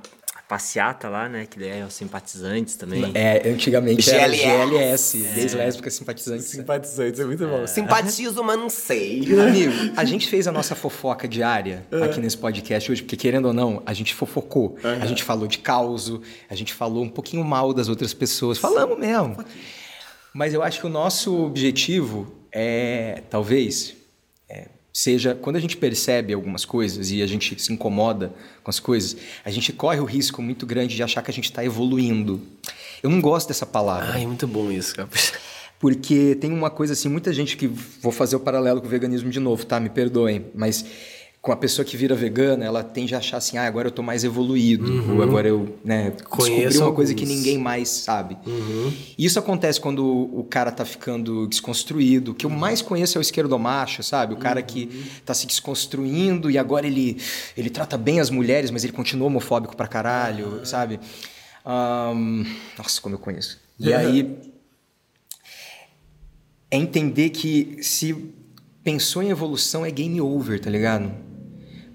passeata 0.50 1.08
lá, 1.08 1.28
né? 1.28 1.46
Que 1.48 1.60
daí 1.60 1.78
é 1.78 1.84
os 1.84 1.94
simpatizantes 1.94 2.74
também. 2.74 3.12
É, 3.14 3.48
antigamente 3.48 4.10
era 4.10 4.26
GLS. 4.26 5.16
GLS, 5.16 5.18
gays 5.32 5.54
lésbicas 5.54 5.94
simpatizantes. 5.94 6.46
Simpatizantes, 6.46 7.20
é 7.20 7.24
muito 7.24 7.46
bom. 7.46 7.64
Simpatizo, 7.68 8.42
mas 8.42 8.58
não 8.58 8.68
sei. 8.68 9.20
Amigo, 9.40 9.72
a 9.96 10.04
gente 10.04 10.26
fez 10.26 10.48
a 10.48 10.52
nossa 10.52 10.74
fofoca 10.74 11.28
diária 11.28 11.86
aqui 12.02 12.18
nesse 12.18 12.36
podcast 12.36 12.90
hoje, 12.90 13.00
porque 13.00 13.16
querendo 13.16 13.44
ou 13.44 13.52
não, 13.52 13.80
a 13.86 13.94
gente 13.94 14.12
fofocou. 14.12 14.76
A 14.82 15.06
gente 15.06 15.22
falou 15.22 15.46
de 15.46 15.58
causo, 15.58 16.20
a 16.48 16.56
gente 16.56 16.74
falou 16.74 17.04
um 17.04 17.08
pouquinho 17.08 17.44
mal 17.44 17.72
das 17.72 17.88
outras 17.88 18.12
pessoas. 18.12 18.58
Falamos 18.58 18.98
mesmo. 18.98 19.36
Mas 20.34 20.52
eu 20.52 20.64
acho 20.64 20.80
que 20.80 20.86
o 20.86 20.90
nosso 20.90 21.44
objetivo 21.44 22.26
é, 22.52 23.22
talvez, 23.30 23.94
é, 23.94 23.99
seja 24.92 25.34
quando 25.34 25.56
a 25.56 25.60
gente 25.60 25.76
percebe 25.76 26.32
algumas 26.32 26.64
coisas 26.64 27.10
e 27.10 27.22
a 27.22 27.26
gente 27.26 27.60
se 27.60 27.72
incomoda 27.72 28.32
com 28.62 28.70
as 28.70 28.80
coisas, 28.80 29.16
a 29.44 29.50
gente 29.50 29.72
corre 29.72 30.00
o 30.00 30.04
risco 30.04 30.42
muito 30.42 30.66
grande 30.66 30.96
de 30.96 31.02
achar 31.02 31.22
que 31.22 31.30
a 31.30 31.34
gente 31.34 31.44
está 31.44 31.64
evoluindo. 31.64 32.40
Eu 33.02 33.10
não 33.10 33.20
gosto 33.20 33.48
dessa 33.48 33.66
palavra. 33.66 34.12
Ai, 34.12 34.26
muito 34.26 34.46
bom 34.46 34.70
isso, 34.70 34.94
cara. 34.94 35.08
Porque 35.78 36.34
tem 36.34 36.52
uma 36.52 36.68
coisa 36.68 36.92
assim, 36.92 37.08
muita 37.08 37.32
gente 37.32 37.56
que 37.56 37.66
vou 37.66 38.12
fazer 38.12 38.36
o 38.36 38.40
paralelo 38.40 38.82
com 38.82 38.86
o 38.86 38.90
veganismo 38.90 39.30
de 39.30 39.40
novo, 39.40 39.64
tá? 39.64 39.80
Me 39.80 39.88
perdoem, 39.88 40.44
mas 40.54 40.84
com 41.42 41.52
a 41.52 41.56
pessoa 41.56 41.86
que 41.86 41.96
vira 41.96 42.14
vegana, 42.14 42.66
ela 42.66 42.82
tende 42.84 43.14
a 43.14 43.18
achar 43.18 43.38
assim, 43.38 43.56
ah, 43.56 43.64
agora 43.66 43.88
eu 43.88 43.90
tô 43.92 44.02
mais 44.02 44.24
evoluído, 44.24 45.14
ou 45.14 45.22
agora 45.22 45.48
eu, 45.48 45.78
né, 45.82 46.10
descobri 46.10 46.50
Uhum. 46.52 46.56
Conheço 46.58 46.82
uma 46.84 46.92
coisa 46.92 47.14
que 47.14 47.22
alguns. 47.22 47.34
Uhum. 47.34 47.42
ninguém 47.44 47.58
mais 47.58 47.88
sabe. 47.88 48.36
Isso 49.18 49.38
acontece 49.38 49.80
quando 49.80 50.04
o 50.06 50.44
cara 50.44 50.70
tá 50.70 50.84
ficando 50.84 51.46
desconstruído. 51.46 52.32
O 52.32 52.34
que 52.34 52.44
eu 52.44 52.50
mais 52.50 52.82
conheço 52.82 53.16
é 53.16 53.20
o 53.20 53.22
esquerdomacho, 53.22 54.02
sabe? 54.02 54.34
O 54.34 54.36
cara 54.36 54.60
que 54.60 54.84
Uhum. 54.92 55.02
tá 55.24 55.32
se 55.32 55.46
desconstruindo 55.46 56.50
e 56.50 56.58
agora 56.58 56.86
ele, 56.86 57.16
ele 57.56 57.70
trata 57.70 57.96
bem 57.96 58.20
as 58.20 58.28
mulheres, 58.28 58.70
mas 58.70 58.84
ele 58.84 58.92
continua 58.92 59.26
homofóbico 59.28 59.74
pra 59.74 59.88
caralho, 59.88 60.60
sabe? 60.66 61.00
Ahn, 61.64 62.44
nossa, 62.76 63.00
como 63.00 63.14
eu 63.14 63.18
conheço. 63.18 63.58
E 63.78 63.94
aí 63.94 64.36
é 66.70 66.76
entender 66.76 67.30
que 67.30 67.78
se 67.82 68.14
pensou 68.84 69.22
em 69.22 69.30
evolução 69.30 69.84
é 69.86 69.90
game 69.90 70.20
over, 70.20 70.60
tá 70.60 70.68
ligado? 70.68 71.10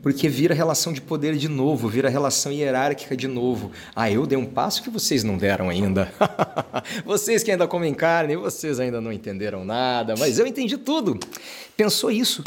Porque 0.06 0.30
vira 0.30 0.54
relação 0.54 0.94
de 0.94 1.02
poder 1.02 1.36
de 1.36 1.50
novo, 1.50 1.90
vira 1.90 2.08
relação 2.10 2.52
hierárquica 2.52 3.18
de 3.18 3.28
novo. 3.28 3.72
Ah, 3.96 4.12
eu 4.12 4.28
dei 4.28 4.38
um 4.38 4.46
passo 4.46 4.84
que 4.84 4.90
vocês 4.92 5.24
não 5.24 5.36
deram 5.36 5.68
ainda. 5.68 6.14
vocês 7.04 7.42
que 7.42 7.50
ainda 7.50 7.68
comem 7.68 7.92
carne, 7.92 8.36
vocês 8.36 8.80
ainda 8.80 9.02
não 9.02 9.12
entenderam 9.12 9.66
nada, 9.66 10.14
mas 10.16 10.38
eu 10.38 10.46
entendi 10.46 10.78
tudo. 10.78 11.20
Pensou 11.76 12.12
isso? 12.12 12.44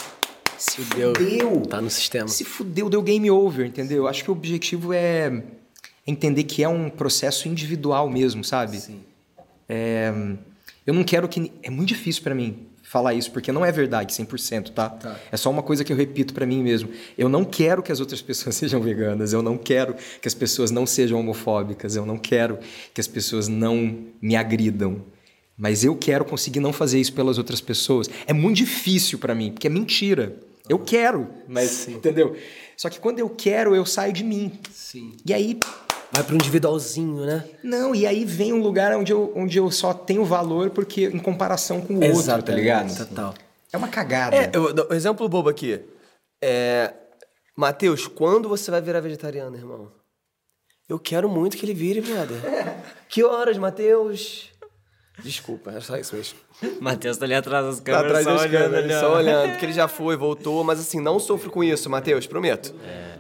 Se 0.57 0.81
Fudeu. 0.83 1.13
fudeu. 1.17 1.63
Tá 1.63 1.81
no 1.81 1.91
sistema. 1.91 2.29
Se 2.29 2.45
fudeu, 2.45 2.89
deu 2.89 3.03
game 3.03 3.29
over, 3.29 3.67
entendeu? 3.67 4.07
Acho 4.07 4.23
que 4.23 4.31
o 4.31 4.35
objetivo 4.35 4.93
é 4.93 5.43
entender 6.07 6.45
que 6.45 6.63
é 6.63 6.69
um 6.69 6.89
processo 6.89 7.49
individual 7.49 8.09
mesmo, 8.09 8.45
sabe? 8.45 8.79
Sim. 8.79 9.01
É, 9.69 10.13
eu 10.87 10.95
não 10.95 11.03
quero 11.03 11.27
que. 11.27 11.51
É 11.65 11.71
muito 11.71 11.89
difícil 11.89 12.23
pra 12.23 12.37
mim 12.37 12.68
falar 12.89 13.13
isso, 13.13 13.31
porque 13.31 13.53
não 13.53 13.63
é 13.63 13.71
verdade 13.71 14.15
100%, 14.15 14.71
tá? 14.71 14.89
Tá. 14.89 15.21
É 15.31 15.37
só 15.37 15.51
uma 15.51 15.63
coisa 15.63 15.85
que 15.85 15.93
eu 15.93 15.97
repito 15.97 16.33
pra 16.33 16.47
mim 16.47 16.63
mesmo. 16.63 16.89
Eu 17.19 17.29
não 17.29 17.45
quero 17.45 17.83
que 17.83 17.93
as 17.93 18.01
outras 18.01 18.23
pessoas 18.23 18.57
sejam 18.57 18.81
veganas, 18.81 19.35
eu 19.35 19.43
não 19.43 19.59
quero 19.59 19.95
que 20.23 20.27
as 20.27 20.33
pessoas 20.33 20.71
não 20.71 20.87
sejam 20.87 21.21
homofóbicas, 21.21 21.97
eu 21.97 22.07
não 22.07 22.17
quero 22.17 22.59
que 22.95 23.01
as 23.01 23.07
pessoas 23.07 23.47
não 23.47 23.99
me 24.23 24.35
agridam. 24.35 25.05
Mas 25.55 25.85
eu 25.85 25.95
quero 25.95 26.25
conseguir 26.25 26.61
não 26.61 26.73
fazer 26.73 26.99
isso 26.99 27.13
pelas 27.13 27.37
outras 27.37 27.61
pessoas. 27.61 28.09
É 28.27 28.33
muito 28.33 28.57
difícil 28.57 29.19
pra 29.19 29.35
mim, 29.35 29.53
porque 29.53 29.67
é 29.67 29.71
mentira. 29.71 30.37
Eu 30.67 30.79
quero, 30.79 31.29
mas 31.47 31.89
entendeu? 31.89 32.37
Só 32.75 32.89
que 32.89 32.99
quando 33.01 33.19
eu 33.19 33.29
quero, 33.29 33.75
eu 33.75 33.85
saio 33.85 34.15
de 34.15 34.25
mim. 34.25 34.53
Sim. 34.73 35.15
E 35.27 35.35
aí 35.35 35.59
Vai 36.11 36.25
pro 36.25 36.35
individualzinho, 36.35 37.25
né? 37.27 37.45
não, 37.63 37.95
e 37.95 38.07
aí 38.07 38.25
vem 38.25 38.53
um 38.53 38.63
lugar 38.63 38.97
onde 38.97 39.13
eu, 39.13 39.33
onde 39.37 39.59
eu 39.59 39.71
só 39.71 39.93
tenho 39.93 40.25
valor 40.25 40.71
porque 40.71 41.05
em 41.07 41.19
comparação 41.19 41.81
com 41.81 41.95
o 41.95 42.13
outro, 42.13 42.43
tá 42.43 42.53
ligado? 42.53 42.97
Total. 42.97 43.35
É 43.73 43.77
uma 43.77 43.89
cagada. 43.89 44.35
É, 44.35 44.51
eu, 44.55 44.75
um 44.91 44.95
exemplo 44.95 45.29
bobo 45.29 45.49
aqui. 45.49 45.81
É, 46.43 46.95
Matheus, 47.55 48.07
quando 48.07 48.49
você 48.49 48.71
vai 48.71 48.81
virar 48.81 49.01
vegetariano, 49.01 49.57
irmão? 49.57 49.93
Eu 50.89 50.99
quero 50.99 51.29
muito 51.29 51.57
que 51.57 51.67
ele 51.67 51.75
vire, 51.75 52.01
brother. 52.01 52.39
que 53.09 53.23
horas, 53.23 53.59
Matheus? 53.59 54.51
Desculpa, 55.23 55.73
é 55.73 55.81
só 55.81 55.97
isso 55.97 56.15
mesmo. 56.15 56.39
Matheus 56.81 57.17
tá 57.17 57.25
ali 57.25 57.35
atrás 57.35 57.67
das 57.67 57.79
Tá 57.79 57.85
câmeras, 57.85 58.07
atrás 58.07 58.25
só 58.25 58.33
das 58.35 58.43
olhando 58.43 58.73
câmeras, 58.73 59.01
só 59.01 59.17
olhando, 59.17 59.51
porque 59.51 59.65
ele 59.67 59.73
já 59.73 59.89
foi, 59.89 60.17
voltou, 60.17 60.63
mas 60.65 60.79
assim, 60.81 61.01
não 61.01 61.19
sofro 61.19 61.51
com 61.51 61.63
isso, 61.63 61.91
Matheus, 61.91 62.27
prometo. 62.27 62.75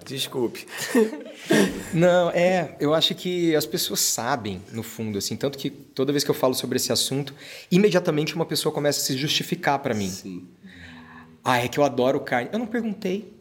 Desculpe. 0.04 0.66
Não, 1.92 2.30
é, 2.30 2.76
eu 2.80 2.94
acho 2.94 3.14
que 3.14 3.54
as 3.54 3.66
pessoas 3.66 4.00
sabem, 4.00 4.62
no 4.72 4.82
fundo, 4.82 5.18
assim, 5.18 5.36
tanto 5.36 5.58
que 5.58 5.70
toda 5.70 6.12
vez 6.12 6.24
que 6.24 6.30
eu 6.30 6.34
falo 6.34 6.54
sobre 6.54 6.76
esse 6.76 6.92
assunto, 6.92 7.34
imediatamente 7.70 8.34
uma 8.34 8.46
pessoa 8.46 8.72
começa 8.72 9.00
a 9.00 9.02
se 9.04 9.16
justificar 9.16 9.78
pra 9.78 9.94
mim. 9.94 10.08
Sim. 10.08 10.46
Ah, 11.44 11.58
é 11.58 11.68
que 11.68 11.78
eu 11.78 11.84
adoro 11.84 12.20
carne. 12.20 12.50
Eu 12.52 12.58
não 12.58 12.66
perguntei. 12.66 13.32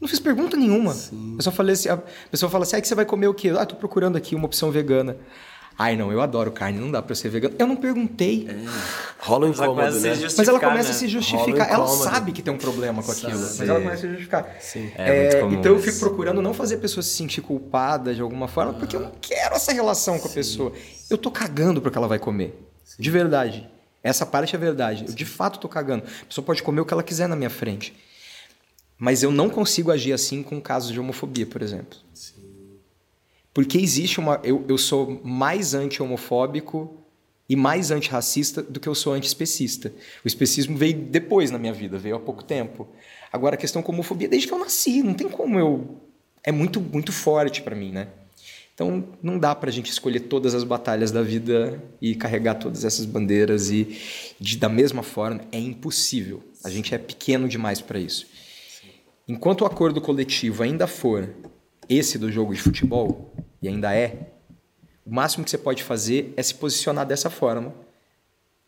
Não 0.00 0.08
fiz 0.08 0.18
pergunta 0.18 0.56
nenhuma. 0.56 0.96
Eu 1.36 1.42
só 1.42 1.50
falei 1.50 1.74
assim, 1.74 1.88
a 1.88 1.98
pessoa 2.30 2.48
fala 2.48 2.64
assim, 2.64 2.76
ah, 2.76 2.80
que 2.80 2.88
você 2.88 2.94
vai 2.94 3.04
comer 3.04 3.28
o 3.28 3.34
quê? 3.34 3.50
Ah, 3.50 3.66
tô 3.66 3.76
procurando 3.76 4.16
aqui 4.16 4.34
uma 4.34 4.46
opção 4.46 4.70
vegana. 4.70 5.16
Ai, 5.78 5.96
não, 5.96 6.12
eu 6.12 6.20
adoro 6.20 6.52
carne, 6.52 6.78
não 6.78 6.90
dá 6.90 7.00
pra 7.00 7.12
eu 7.12 7.16
ser 7.16 7.30
vegano. 7.30 7.54
Eu 7.58 7.66
não 7.66 7.74
perguntei. 7.74 8.46
Rola 9.18 9.46
um 9.46 9.48
Mas 9.48 9.58
incômodo, 9.58 9.78
começa 9.80 9.96
a 9.96 10.10
né? 10.10 10.28
se 10.28 10.36
Mas 10.36 10.48
ela 10.48 10.60
começa 10.60 10.88
né? 10.88 10.94
a 10.94 10.98
se 10.98 11.08
justificar. 11.08 11.70
Ela 11.70 11.86
sabe 11.88 12.32
que 12.32 12.42
tem 12.42 12.52
um 12.52 12.58
problema 12.58 13.02
com 13.02 13.10
aquilo, 13.10 13.30
mas 13.38 13.40
Sabe. 13.40 13.70
ela 13.70 13.80
começa 13.80 13.96
a 13.96 14.00
se 14.00 14.08
justificar. 14.08 14.56
Sim. 14.60 14.92
É 14.94 15.22
muito 15.22 15.40
comum 15.40 15.58
então 15.58 15.72
eu 15.72 15.78
isso. 15.78 15.86
fico 15.86 16.00
procurando 16.00 16.42
não 16.42 16.52
fazer 16.52 16.74
a 16.74 16.78
pessoa 16.78 17.02
se 17.02 17.10
sentir 17.10 17.40
culpada 17.40 18.14
de 18.14 18.20
alguma 18.20 18.46
forma, 18.46 18.74
porque 18.74 18.94
eu 18.94 19.00
não 19.00 19.12
quero 19.20 19.54
essa 19.54 19.72
relação 19.72 20.18
com 20.18 20.28
a 20.28 20.30
pessoa. 20.30 20.72
Eu 21.08 21.16
tô 21.16 21.30
cagando 21.30 21.80
pro 21.80 21.90
que 21.90 21.96
ela 21.96 22.08
vai 22.08 22.18
comer. 22.18 22.54
De 22.98 23.10
verdade. 23.10 23.66
Essa 24.02 24.26
parte 24.26 24.54
é 24.54 24.58
verdade. 24.58 25.04
Eu 25.08 25.14
de 25.14 25.24
fato 25.24 25.58
tô 25.58 25.68
cagando. 25.68 26.04
A 26.22 26.26
pessoa 26.26 26.44
pode 26.44 26.62
comer 26.62 26.80
o 26.80 26.84
que 26.84 26.92
ela 26.92 27.02
quiser 27.02 27.26
na 27.28 27.36
minha 27.36 27.50
frente. 27.50 27.94
Mas 28.98 29.22
eu 29.22 29.30
não 29.30 29.48
consigo 29.48 29.90
agir 29.90 30.12
assim 30.12 30.42
com 30.42 30.60
casos 30.60 30.92
de 30.92 31.00
homofobia, 31.00 31.46
por 31.46 31.62
exemplo. 31.62 31.98
Porque 33.60 33.76
existe 33.76 34.18
uma. 34.18 34.40
Eu, 34.42 34.64
eu 34.66 34.78
sou 34.78 35.20
mais 35.22 35.74
anti-homofóbico 35.74 36.96
e 37.46 37.54
mais 37.54 37.90
antirracista 37.90 38.62
do 38.62 38.80
que 38.80 38.88
eu 38.88 38.94
sou 38.94 39.12
antiespecista. 39.12 39.92
O 40.24 40.26
especismo 40.26 40.78
veio 40.78 40.94
depois 40.94 41.50
na 41.50 41.58
minha 41.58 41.72
vida, 41.74 41.98
veio 41.98 42.16
há 42.16 42.18
pouco 42.18 42.42
tempo. 42.42 42.88
Agora, 43.30 43.56
a 43.56 43.58
questão 43.58 43.82
com 43.82 43.92
homofobia, 43.92 44.30
desde 44.30 44.48
que 44.48 44.54
eu 44.54 44.58
nasci, 44.58 45.02
não 45.02 45.12
tem 45.12 45.28
como 45.28 45.58
eu. 45.58 46.00
É 46.42 46.50
muito, 46.50 46.80
muito 46.80 47.12
forte 47.12 47.60
pra 47.60 47.76
mim, 47.76 47.92
né? 47.92 48.08
Então, 48.74 49.10
não 49.22 49.38
dá 49.38 49.54
pra 49.54 49.70
gente 49.70 49.90
escolher 49.90 50.20
todas 50.20 50.54
as 50.54 50.64
batalhas 50.64 51.12
da 51.12 51.20
vida 51.20 51.84
e 52.00 52.14
carregar 52.14 52.54
todas 52.54 52.82
essas 52.82 53.04
bandeiras 53.04 53.70
e 53.70 53.94
de, 54.40 54.56
da 54.56 54.70
mesma 54.70 55.02
forma, 55.02 55.42
é 55.52 55.58
impossível. 55.58 56.42
A 56.64 56.70
gente 56.70 56.94
é 56.94 56.98
pequeno 56.98 57.46
demais 57.46 57.78
pra 57.78 57.98
isso. 57.98 58.26
Enquanto 59.28 59.60
o 59.60 59.66
acordo 59.66 60.00
coletivo 60.00 60.62
ainda 60.62 60.86
for 60.86 61.28
esse 61.90 62.16
do 62.16 62.30
jogo 62.30 62.54
de 62.54 62.62
futebol, 62.62 63.34
e 63.62 63.68
ainda 63.68 63.94
é, 63.94 64.28
o 65.04 65.12
máximo 65.12 65.44
que 65.44 65.50
você 65.50 65.58
pode 65.58 65.82
fazer 65.82 66.32
é 66.36 66.42
se 66.42 66.54
posicionar 66.54 67.06
dessa 67.06 67.28
forma, 67.30 67.74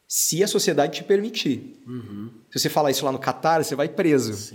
se 0.09 0.43
a 0.43 0.47
sociedade 0.47 0.97
te 0.99 1.05
permitir. 1.05 1.83
Se 2.51 2.59
você 2.59 2.69
falar 2.69 2.91
isso 2.91 3.05
lá 3.05 3.13
no 3.13 3.19
Catar, 3.19 3.63
você 3.65 3.75
vai 3.75 3.89
preso. 3.89 4.55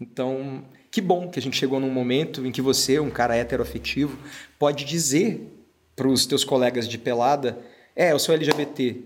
Então, 0.00 0.64
que 0.90 1.00
bom 1.00 1.28
que 1.28 1.38
a 1.38 1.42
gente 1.42 1.56
chegou 1.56 1.78
num 1.78 1.90
momento 1.90 2.44
em 2.46 2.50
que 2.50 2.60
você, 2.62 2.98
um 2.98 3.10
cara 3.10 3.36
heteroafetivo, 3.36 4.18
pode 4.58 4.84
dizer 4.84 5.46
para 5.94 6.08
os 6.08 6.24
teus 6.26 6.42
colegas 6.44 6.88
de 6.88 6.98
pelada: 6.98 7.58
é, 7.94 8.12
eu 8.12 8.18
sou 8.18 8.34
LGBT. 8.34 9.02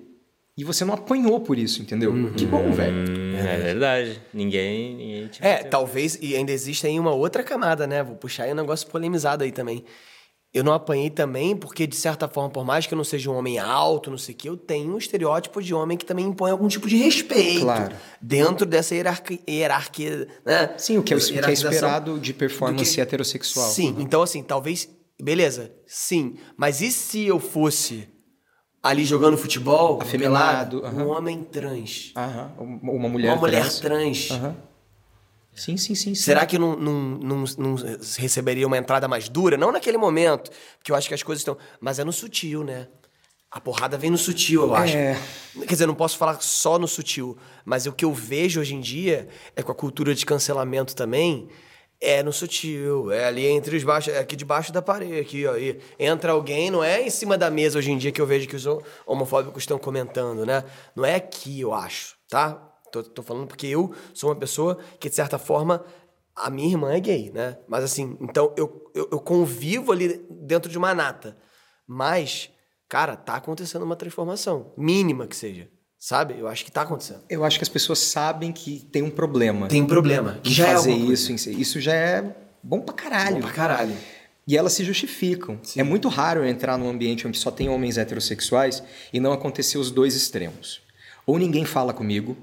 E 0.59 0.65
você 0.65 0.87
não 0.87 0.95
apanhou 0.95 1.39
por 1.41 1.59
isso, 1.59 1.83
entendeu? 1.83 2.33
Que 2.35 2.47
bom, 2.47 2.73
velho. 2.73 2.97
Hum, 3.11 3.37
É 3.37 3.59
verdade. 3.59 4.23
Ninguém, 4.33 4.95
ninguém 4.97 5.29
te 5.29 5.45
É, 5.45 5.57
bateu. 5.57 5.71
talvez, 5.71 6.17
e 6.23 6.35
ainda 6.35 6.51
existe 6.51 6.87
aí 6.87 6.99
uma 6.99 7.13
outra 7.13 7.43
camada, 7.43 7.87
né? 7.87 8.03
Vou 8.03 8.17
puxar 8.17 8.45
aí 8.45 8.53
um 8.53 8.57
negócio 8.57 8.87
polemizado 8.89 9.45
aí 9.45 9.53
também. 9.53 9.85
Eu 10.55 10.65
não 10.65 10.73
apanhei 10.73 11.11
também 11.11 11.55
porque, 11.55 11.87
de 11.87 11.97
certa 11.97 12.27
forma, 12.29 12.49
por 12.49 12.65
mais 12.65 12.87
que 12.87 12.95
eu 12.95 12.97
não 12.97 13.05
seja 13.05 13.31
um 13.31 13.35
homem 13.37 13.59
alto, 13.59 14.11
não 14.11 14.17
sei 14.17 14.35
o 14.35 14.39
quê, 14.39 14.49
eu 14.49 14.57
tenho 14.57 14.95
um 14.95 14.97
estereótipo 14.99 15.63
de 15.63 15.75
homem 15.75 15.99
que 15.99 16.05
também 16.07 16.25
impõe 16.25 16.51
algum 16.51 16.67
tipo 16.67 16.89
de 16.89 16.97
respeito. 16.97 17.61
Claro. 17.61 17.95
Dentro 18.23 18.65
dessa 18.65 18.95
hierarquia, 18.95 19.39
hierarquia 19.49 20.27
né? 20.47 20.73
Sim, 20.79 20.97
o 20.99 21.03
que 21.03 21.13
é, 21.13 21.17
o 21.17 21.21
que 21.21 21.39
é 21.39 21.53
esperado 21.53 22.19
de 22.19 22.33
performance 22.33 22.95
que- 22.95 23.01
heterossexual. 23.01 23.69
Sim, 23.69 23.97
então 23.99 24.23
assim, 24.23 24.43
talvez. 24.43 24.89
Beleza, 25.21 25.73
sim. 25.87 26.37
Mas 26.57 26.81
e 26.81 26.91
se 26.93 27.25
eu 27.27 27.39
fosse 27.41 28.09
ali 28.83 29.05
jogando 29.05 29.37
futebol, 29.37 29.99
Afeminado, 30.01 30.81
pelado, 30.81 31.03
um 31.03 31.09
homem 31.09 31.43
trans? 31.43 32.13
Aham, 32.17 32.53
Uma 32.59 32.93
uma 32.93 33.09
mulher 33.09 33.33
uma 33.33 33.41
mulher 33.41 33.71
trans. 33.81 34.29
Sim, 35.57 35.77
sim, 35.77 35.95
sim. 35.95 36.15
Será 36.15 36.45
que 36.45 36.59
não, 36.59 36.77
não, 36.77 36.93
não, 36.93 37.45
não 37.59 37.75
receberia 38.19 38.67
uma 38.67 38.77
entrada 38.77 39.09
mais 39.09 39.29
dura? 39.29 39.57
Não 39.57 39.73
naquele 39.73 39.97
momento, 39.97 40.51
porque 40.79 40.93
eu 40.93 40.97
acho 40.97 41.09
que 41.09 41.15
as 41.15 41.23
coisas 41.23 41.41
estão. 41.41 41.57
Mas 41.81 41.99
é 41.99 42.05
no 42.05 42.13
sutil, 42.13 42.63
né? 42.63 42.89
A 43.51 43.61
porrada 43.61 43.97
vem 43.97 44.11
no 44.11 44.19
sutil, 44.19 44.63
eu 44.63 44.75
acho. 44.75 44.97
É. 44.97 45.19
Quer 45.61 45.67
dizer, 45.67 45.87
não 45.87 45.95
posso 45.95 46.19
falar 46.19 46.41
só 46.43 46.79
no 46.79 46.87
sutil, 46.87 47.39
mas 47.65 47.87
o 47.87 47.93
que 47.93 48.05
eu 48.05 48.13
vejo 48.13 48.61
hoje 48.61 48.75
em 48.75 48.81
dia 48.81 49.29
é 49.55 49.63
com 49.63 49.73
a 49.73 49.75
cultura 49.75 50.15
de 50.15 50.27
cancelamento 50.27 50.95
também. 50.95 51.49
É 51.99 52.23
no 52.23 52.31
sutil, 52.31 53.11
é 53.11 53.25
ali 53.25 53.47
entre 53.47 53.75
os 53.75 53.83
baixos, 53.83 54.13
é 54.13 54.19
aqui 54.19 54.37
debaixo 54.37 54.71
da 54.71 54.83
parede, 54.83 55.19
aqui, 55.19 55.47
ó. 55.47 55.55
Entra 55.99 56.33
alguém, 56.33 56.71
não 56.71 56.85
é 56.85 57.01
em 57.01 57.09
cima 57.09 57.39
da 57.39 57.51
mesa 57.51 57.79
hoje 57.79 57.91
em 57.91 57.97
dia 57.97 58.13
que 58.13 58.21
eu 58.21 58.27
vejo 58.27 58.47
que 58.47 58.57
os 58.57 58.67
homofóbicos 59.07 59.63
estão 59.63 59.79
comentando, 59.79 60.45
né? 60.45 60.63
Não 60.95 61.07
é 61.07 61.15
aqui, 61.15 61.59
eu 61.59 61.73
acho, 61.73 62.17
tá? 62.29 62.66
Tô, 63.03 63.11
tô 63.11 63.23
falando 63.23 63.47
porque 63.47 63.67
eu 63.67 63.95
sou 64.15 64.31
uma 64.31 64.37
pessoa 64.37 64.79
que, 64.99 65.09
de 65.09 65.15
certa 65.15 65.39
forma, 65.39 65.85
a 66.35 66.51
minha 66.51 66.69
irmã 66.69 66.93
é 66.93 67.01
gay, 67.01 67.31
né? 67.33 67.57
Mas 67.67 67.85
assim, 67.85 68.17
então 68.21 68.53
eu, 68.57 68.91
eu, 68.95 69.09
eu 69.13 69.21
convivo 69.21 69.93
ali 69.93 70.25
dentro 70.31 70.71
de 70.71 70.77
uma 70.77 70.95
nata. 70.95 71.37
Mas, 71.87 72.51
cara, 72.89 73.17
tá 73.17 73.37
acontecendo 73.37 73.83
uma 73.85 73.97
transformação, 73.97 74.73
mínima 74.77 75.27
que 75.27 75.37
seja. 75.37 75.69
Sabe? 75.99 76.39
Eu 76.39 76.47
acho 76.47 76.65
que 76.65 76.71
tá 76.71 76.83
acontecendo. 76.83 77.23
Eu 77.29 77.43
acho 77.43 77.59
que 77.59 77.65
as 77.65 77.69
pessoas 77.69 77.99
sabem 77.99 78.53
que 78.53 78.81
tem 78.93 79.03
um 79.03 79.11
problema. 79.11 79.67
Tem 79.67 79.85
problema. 79.85 80.39
em 80.45 80.51
Já 80.51 80.69
é 80.69 80.75
fazer 80.75 80.93
alguma 80.93 81.13
isso. 81.13 81.33
em 81.33 81.39
si. 81.39 81.61
Isso 81.61 81.81
já 81.81 81.95
é 81.95 82.37
bom 82.63 82.81
pra 82.81 82.95
caralho. 82.95 83.37
Bom 83.37 83.41
pra 83.43 83.53
caralho. 83.53 83.97
E 84.47 84.57
elas 84.57 84.75
se 84.75 84.85
justificam. 84.85 85.59
É 85.77 85.83
muito 85.83 86.09
raro 86.09 86.41
eu 86.41 86.47
entrar 86.47 86.79
num 86.79 86.89
ambiente 86.89 87.27
onde 87.27 87.39
só 87.39 87.51
tem 87.51 87.69
homens 87.69 87.99
heterossexuais 87.99 88.83
e 89.13 89.19
não 89.19 89.33
acontecer 89.33 89.79
os 89.79 89.91
dois 89.91 90.15
extremos. 90.15 90.81
Ou 91.27 91.39
ninguém 91.39 91.65
fala 91.65 91.93
comigo, 91.93 92.37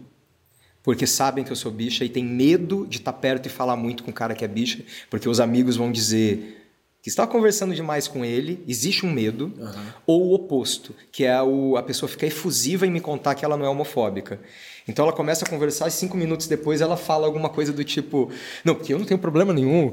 porque 0.84 1.08
sabem 1.08 1.44
que 1.44 1.52
eu 1.52 1.56
sou 1.56 1.72
bicha 1.72 2.04
e 2.04 2.10
tem 2.10 2.24
medo 2.24 2.86
de 2.88 2.98
estar 2.98 3.14
perto 3.14 3.48
e 3.48 3.50
falar 3.50 3.76
muito 3.78 4.04
com 4.04 4.12
o 4.12 4.14
cara 4.14 4.36
que 4.36 4.44
é 4.44 4.48
bicha, 4.48 4.84
porque 5.10 5.28
os 5.30 5.40
amigos 5.40 5.78
vão 5.78 5.92
dizer 5.92 6.60
que 7.02 7.10
está 7.10 7.28
conversando 7.28 7.76
demais 7.76 8.08
com 8.08 8.24
ele, 8.24 8.64
existe 8.66 9.06
um 9.06 9.12
medo, 9.12 9.52
ou 10.08 10.28
o 10.28 10.34
oposto, 10.34 10.96
que 11.12 11.26
é 11.26 11.42
o, 11.42 11.76
a 11.76 11.84
pessoa 11.84 12.08
ficar 12.08 12.28
efusiva 12.28 12.88
em 12.88 12.90
me 12.90 13.02
contar 13.02 13.36
que 13.36 13.44
ela 13.44 13.58
não 13.58 13.66
é 13.66 13.70
homofóbica. 13.70 14.40
Então 14.88 15.04
ela 15.04 15.14
começa 15.14 15.44
a 15.44 15.50
conversar 15.50 15.90
e 15.90 15.92
cinco 15.92 16.16
minutos 16.16 16.48
depois 16.48 16.80
ela 16.80 16.96
fala 16.96 17.26
alguma 17.26 17.50
coisa 17.50 17.74
do 17.74 17.84
tipo, 17.84 18.32
não, 18.64 18.74
porque 18.74 18.94
eu 18.94 19.00
não 19.00 19.06
tenho 19.06 19.20
problema 19.20 19.54
nenhum, 19.54 19.90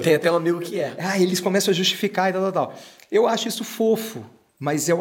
Tem 0.00 0.14
até 0.14 0.30
um 0.30 0.36
amigo 0.36 0.60
que 0.60 0.78
é. 0.78 0.94
ah, 0.96 1.18
eles 1.18 1.40
começam 1.40 1.72
a 1.72 1.74
justificar 1.74 2.30
e 2.30 2.32
tal, 2.32 2.42
tal, 2.42 2.52
tal. 2.52 2.78
Eu 3.10 3.26
acho 3.26 3.48
isso 3.48 3.64
fofo, 3.64 4.24
mas 4.64 4.88
é, 4.88 4.92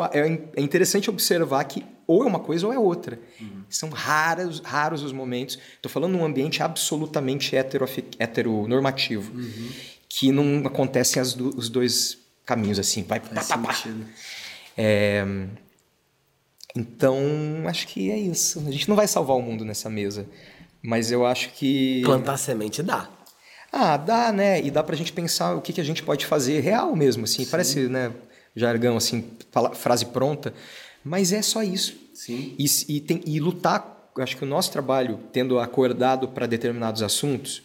é 0.58 0.62
interessante 0.62 1.10
observar 1.10 1.64
que 1.64 1.86
ou 2.06 2.24
é 2.24 2.28
uma 2.28 2.40
coisa 2.40 2.68
ou 2.68 2.74
é 2.74 2.78
outra. 2.78 3.18
São 3.70 3.90
raros, 3.90 4.60
raros 4.60 5.02
os 5.04 5.14
momentos. 5.14 5.58
Estou 5.76 5.90
falando 5.90 6.12
num 6.12 6.26
ambiente 6.26 6.62
absolutamente 6.62 7.56
heteronormativo, 8.20 9.32
que 10.10 10.32
não 10.34 10.68
acontecem 10.68 11.22
as 11.22 11.34
do- 11.34 11.58
os 11.58 11.70
dois 11.70 12.18
caminhos 12.46 12.78
assim. 12.78 13.04
Vai, 13.04 13.22
pá, 13.22 13.42
pá, 13.42 13.58
pá. 13.58 13.84
É, 14.78 15.24
então, 16.76 17.18
acho 17.68 17.88
que 17.88 18.12
é 18.12 18.18
isso. 18.18 18.60
A 18.68 18.72
gente 18.72 18.90
não 18.90 18.96
vai 18.96 19.08
salvar 19.08 19.38
o 19.38 19.42
mundo 19.42 19.64
nessa 19.64 19.90
mesa, 19.90 20.26
mas 20.82 21.12
eu 21.12 21.26
acho 21.26 21.52
que 21.54 22.02
Plantar 22.04 22.38
semente 22.38 22.82
dá. 22.84 23.08
ah, 23.72 23.96
dá, 23.98 24.32
né? 24.32 24.62
E 24.62 24.70
dá 24.72 24.84
pra 24.84 24.96
gente 24.96 25.14
pensar 25.14 25.56
o 25.56 25.62
que, 25.62 25.72
que 25.72 25.82
a 25.82 25.84
gente 25.84 26.04
pode 26.04 26.26
fazer 26.26 26.60
real 26.62 26.96
mesmo, 26.96 27.24
assim. 27.26 27.46
Parece, 27.46 27.88
né, 27.88 28.12
jargão, 28.56 28.98
assim, 28.98 29.26
fala- 29.52 29.74
frase 29.74 30.06
pronta. 30.08 30.54
Mas 31.04 31.34
é 31.34 31.42
só 31.42 31.62
isso. 31.64 31.96
Sim. 32.14 32.56
E, 32.58 32.66
e, 32.88 33.02
tem, 33.02 33.22
e 33.26 33.40
lutar, 33.40 34.12
acho 34.20 34.38
que 34.38 34.44
o 34.44 34.48
nosso 34.48 34.72
trabalho, 34.72 35.20
tendo 35.32 35.60
acordado 35.60 36.28
para 36.30 36.46
determinados 36.46 37.02
assuntos, 37.02 37.64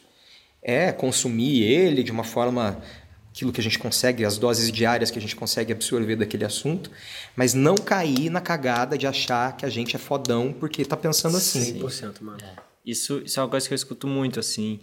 é 0.62 0.90
consumir 0.90 1.62
ele 1.62 2.02
de 2.02 2.10
uma 2.10 2.24
forma, 2.24 2.82
aquilo 3.30 3.52
que 3.52 3.60
a 3.60 3.62
gente 3.62 3.78
consegue, 3.78 4.24
as 4.24 4.38
doses 4.38 4.72
diárias 4.72 5.10
que 5.10 5.18
a 5.18 5.22
gente 5.22 5.36
consegue 5.36 5.72
absorver 5.72 6.16
daquele 6.16 6.44
assunto, 6.44 6.90
mas 7.36 7.54
não 7.54 7.76
cair 7.76 8.30
na 8.30 8.40
cagada 8.40 8.98
de 8.98 9.06
achar 9.06 9.56
que 9.56 9.64
a 9.64 9.68
gente 9.68 9.94
é 9.94 9.98
fodão 9.98 10.52
porque 10.52 10.84
tá 10.84 10.96
pensando 10.96 11.36
assim. 11.36 11.78
100%, 11.80 12.22
mano. 12.22 12.38
Isso, 12.84 13.22
isso 13.24 13.38
é 13.38 13.42
uma 13.42 13.48
coisa 13.48 13.68
que 13.68 13.74
eu 13.74 13.76
escuto 13.76 14.08
muito, 14.08 14.40
assim. 14.40 14.80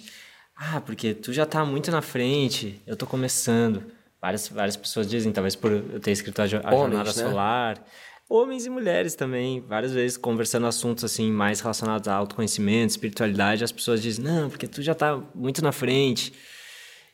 Ah, 0.56 0.80
porque 0.80 1.14
tu 1.14 1.34
já 1.34 1.46
tá 1.46 1.66
muito 1.66 1.92
na 1.92 2.02
frente, 2.02 2.80
eu 2.88 2.96
tô 2.96 3.06
começando. 3.06 3.84
Várias, 4.22 4.48
várias 4.48 4.76
pessoas 4.76 5.08
dizem, 5.08 5.32
talvez 5.32 5.56
por 5.56 5.72
eu 5.72 6.00
ter 6.00 6.12
escrito 6.12 6.42
a, 6.42 6.48
jo- 6.48 6.58
a 6.64 6.74
Homens, 6.74 6.80
Jornada 6.80 7.06
né? 7.24 7.30
Solar. 7.30 7.86
Homens 8.28 8.66
e 8.66 8.70
mulheres 8.72 9.14
também, 9.14 9.62
várias 9.62 9.92
vezes 9.94 10.18
conversando 10.18 10.66
assuntos 10.66 11.04
assim 11.04 11.32
mais 11.32 11.60
relacionados 11.60 12.08
a 12.08 12.16
autoconhecimento, 12.16 12.90
espiritualidade, 12.90 13.64
as 13.64 13.72
pessoas 13.72 14.02
dizem: 14.02 14.26
"Não, 14.26 14.50
porque 14.50 14.66
tu 14.68 14.82
já 14.82 14.96
tá 14.96 15.16
muito 15.36 15.62
na 15.64 15.72
frente". 15.72 16.34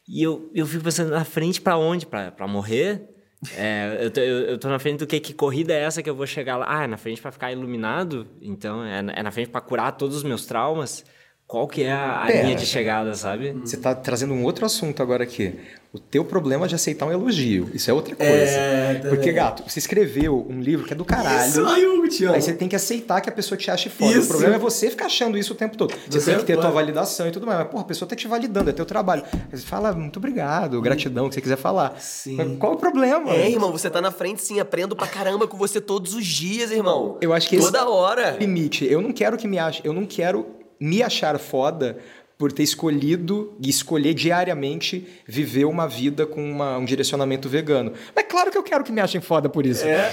E 0.08 0.24
eu, 0.24 0.50
eu 0.56 0.66
fico 0.66 0.84
pensando, 0.84 1.12
na 1.12 1.26
frente 1.26 1.60
pra 1.60 1.78
onde? 1.78 2.06
Pra 2.06 2.48
morrer? 2.48 3.10
É, 3.58 3.98
eu, 4.02 4.12
tô, 4.12 4.20
eu, 4.22 4.38
eu 4.52 4.58
tô 4.58 4.70
na 4.70 4.78
frente 4.80 5.00
do 5.00 5.08
que? 5.08 5.20
Que 5.20 5.34
corrida 5.34 5.74
é 5.74 5.82
essa 5.84 6.02
que 6.02 6.10
eu 6.10 6.16
vou 6.16 6.28
chegar 6.28 6.58
lá? 6.58 6.66
Ah, 6.70 6.84
é 6.84 6.88
na 6.88 6.98
frente 6.98 7.22
pra 7.22 7.32
ficar 7.32 7.52
iluminado? 7.52 8.28
Então, 8.42 8.84
é, 8.84 9.02
na- 9.02 9.14
é 9.14 9.24
na 9.24 9.32
frente 9.32 9.50
pra 9.50 9.60
curar 9.62 9.92
todos 9.94 10.16
os 10.18 10.24
meus 10.24 10.46
traumas? 10.46 11.04
Qual 11.48 11.68
que 11.68 11.84
é 11.84 11.92
a, 11.92 12.24
a 12.24 12.28
Pera. 12.28 12.44
linha 12.44 12.56
de 12.56 12.66
chegada, 12.66 13.14
sabe? 13.16 13.52
Você 13.54 13.76
está 13.76 13.94
trazendo 13.96 14.34
um 14.34 14.44
outro 14.44 14.66
assunto 14.66 15.02
agora 15.04 15.24
aqui. 15.24 15.60
O 15.94 16.00
teu 16.00 16.24
problema 16.24 16.66
é 16.66 16.70
de 16.70 16.76
aceitar 16.76 17.06
um 17.06 17.12
elogio. 17.12 17.70
Isso 17.74 17.92
é 17.92 17.94
outra 17.94 18.16
coisa. 18.16 18.32
É, 18.32 18.94
também. 18.96 19.10
Porque, 19.10 19.30
gato, 19.34 19.62
você 19.70 19.78
escreveu 19.78 20.48
um 20.50 20.62
livro 20.62 20.86
que 20.88 20.94
é 20.94 20.96
do 20.96 21.04
caralho. 21.04 21.50
Isso, 21.52 21.62
Hugo, 21.62 22.08
te 22.08 22.24
amo. 22.24 22.36
Aí 22.36 22.42
você 22.42 22.54
tem 22.54 22.70
que 22.70 22.78
aceitar 22.78 23.20
que 23.20 23.28
a 23.28 23.32
pessoa 23.32 23.58
te 23.58 23.70
ache 23.70 23.90
foda. 23.90 24.10
Isso. 24.14 24.24
O 24.24 24.28
problema 24.30 24.56
é 24.56 24.58
você 24.58 24.90
ficar 24.90 25.08
achando 25.08 25.38
isso 25.38 25.52
o 25.52 25.56
tempo 25.56 25.76
todo. 25.76 25.94
Você, 26.08 26.20
Você 26.22 26.32
tem 26.32 26.40
que 26.40 26.46
ter 26.46 26.54
pode. 26.56 26.66
tua 26.66 26.72
validação 26.74 27.28
e 27.28 27.32
tudo 27.32 27.46
mais. 27.46 27.60
Mas, 27.60 27.68
porra, 27.68 27.84
a 27.84 27.86
pessoa 27.88 28.08
tá 28.08 28.16
te 28.16 28.26
validando, 28.26 28.70
é 28.70 28.74
teu 28.74 28.86
trabalho. 28.86 29.24
Aí 29.34 29.40
Você 29.60 29.66
fala, 29.66 29.92
muito 29.92 30.16
obrigado, 30.16 30.80
gratidão, 30.82 31.26
o 31.26 31.30
que 31.30 31.36
você 31.36 31.42
quiser 31.42 31.58
falar. 31.58 32.00
Sim. 32.00 32.36
Mas 32.36 32.58
qual 32.58 32.72
o 32.72 32.78
problema? 32.78 33.30
É, 33.34 33.50
irmão, 33.52 33.70
você 33.74 33.90
tá 33.90 34.00
na 34.00 34.12
frente 34.12 34.42
sim, 34.42 34.62
aprendo 34.62 34.96
pra 34.96 35.08
caramba 35.08 35.46
com 35.46 35.58
você 35.58 35.82
todos 35.82 36.14
os 36.16 36.26
dias, 36.26 36.72
irmão. 36.72 37.18
Eu 37.20 37.34
acho 37.34 37.50
que 37.50 37.58
esse- 37.58 37.66
Toda 37.66 37.90
hora. 37.90 38.38
limite. 38.40 38.86
Eu 38.90 39.02
não 39.02 39.12
quero 39.12 39.36
que 39.36 39.46
me 39.46 39.60
ache, 39.60 39.82
eu 39.84 39.92
não 39.92 40.06
quero 40.06 40.46
me 40.80 41.04
achar 41.04 41.38
foda 41.38 41.98
por 42.42 42.52
ter 42.52 42.64
escolhido 42.64 43.54
e 43.64 43.70
escolher 43.70 44.16
diariamente 44.16 45.08
viver 45.28 45.66
uma 45.66 45.88
vida 45.88 46.26
com 46.26 46.44
uma- 46.44 46.76
um 46.76 46.84
direcionamento 46.86 47.48
vegano. 47.48 47.94
Mas 48.16 48.26
claro 48.28 48.50
que 48.50 48.58
eu 48.58 48.64
quero 48.64 48.84
que 48.84 48.92
me 48.92 49.00
achem 49.00 49.22
foda 49.22 49.48
por 49.48 49.64
isso. 49.64 49.86
É. 49.86 50.12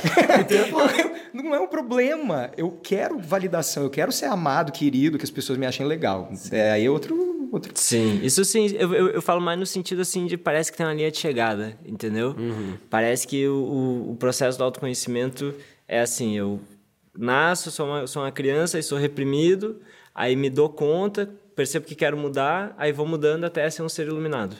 não 1.32 1.54
é 1.54 1.58
um 1.58 1.66
problema. 1.66 2.50
Eu 2.54 2.78
quero 2.82 3.18
validação, 3.18 3.82
eu 3.82 3.88
quero 3.88 4.12
ser 4.12 4.26
amado, 4.26 4.72
querido, 4.72 5.16
que 5.16 5.24
as 5.24 5.30
pessoas 5.30 5.58
me 5.58 5.64
achem 5.64 5.86
legal. 5.86 6.30
É 6.52 6.72
aí 6.72 6.84
é 6.84 6.90
outro, 6.90 7.48
outro 7.50 7.72
Sim, 7.74 8.20
isso 8.22 8.44
sim, 8.44 8.66
eu, 8.78 8.92
eu, 8.92 9.08
eu 9.08 9.22
falo 9.22 9.40
mais 9.40 9.58
no 9.58 9.64
sentido 9.64 10.02
assim 10.02 10.26
de 10.26 10.36
parece 10.36 10.70
que 10.70 10.76
tem 10.76 10.84
uma 10.84 10.92
linha 10.92 11.10
de 11.10 11.16
chegada, 11.16 11.78
entendeu? 11.86 12.36
Parece 12.90 13.26
que 13.26 13.48
o, 13.48 13.54
o, 13.54 14.10
o 14.12 14.16
processo 14.16 14.58
do 14.58 14.64
autoconhecimento 14.64 15.54
é 15.88 16.00
assim, 16.02 16.36
eu 16.36 16.60
nasço, 17.16 17.70
sou 17.70 17.86
uma, 17.86 18.06
sou 18.06 18.20
uma 18.22 18.30
criança 18.30 18.78
e 18.78 18.82
sou 18.82 18.98
reprimido, 18.98 19.80
aí 20.14 20.36
me 20.36 20.50
dou 20.50 20.68
conta, 20.68 21.30
percebo 21.58 21.84
que 21.84 21.96
quero 21.96 22.16
mudar, 22.16 22.72
aí 22.78 22.92
vou 22.92 23.04
mudando 23.04 23.42
até 23.42 23.68
ser 23.68 23.82
um 23.82 23.88
ser 23.88 24.06
iluminado. 24.06 24.54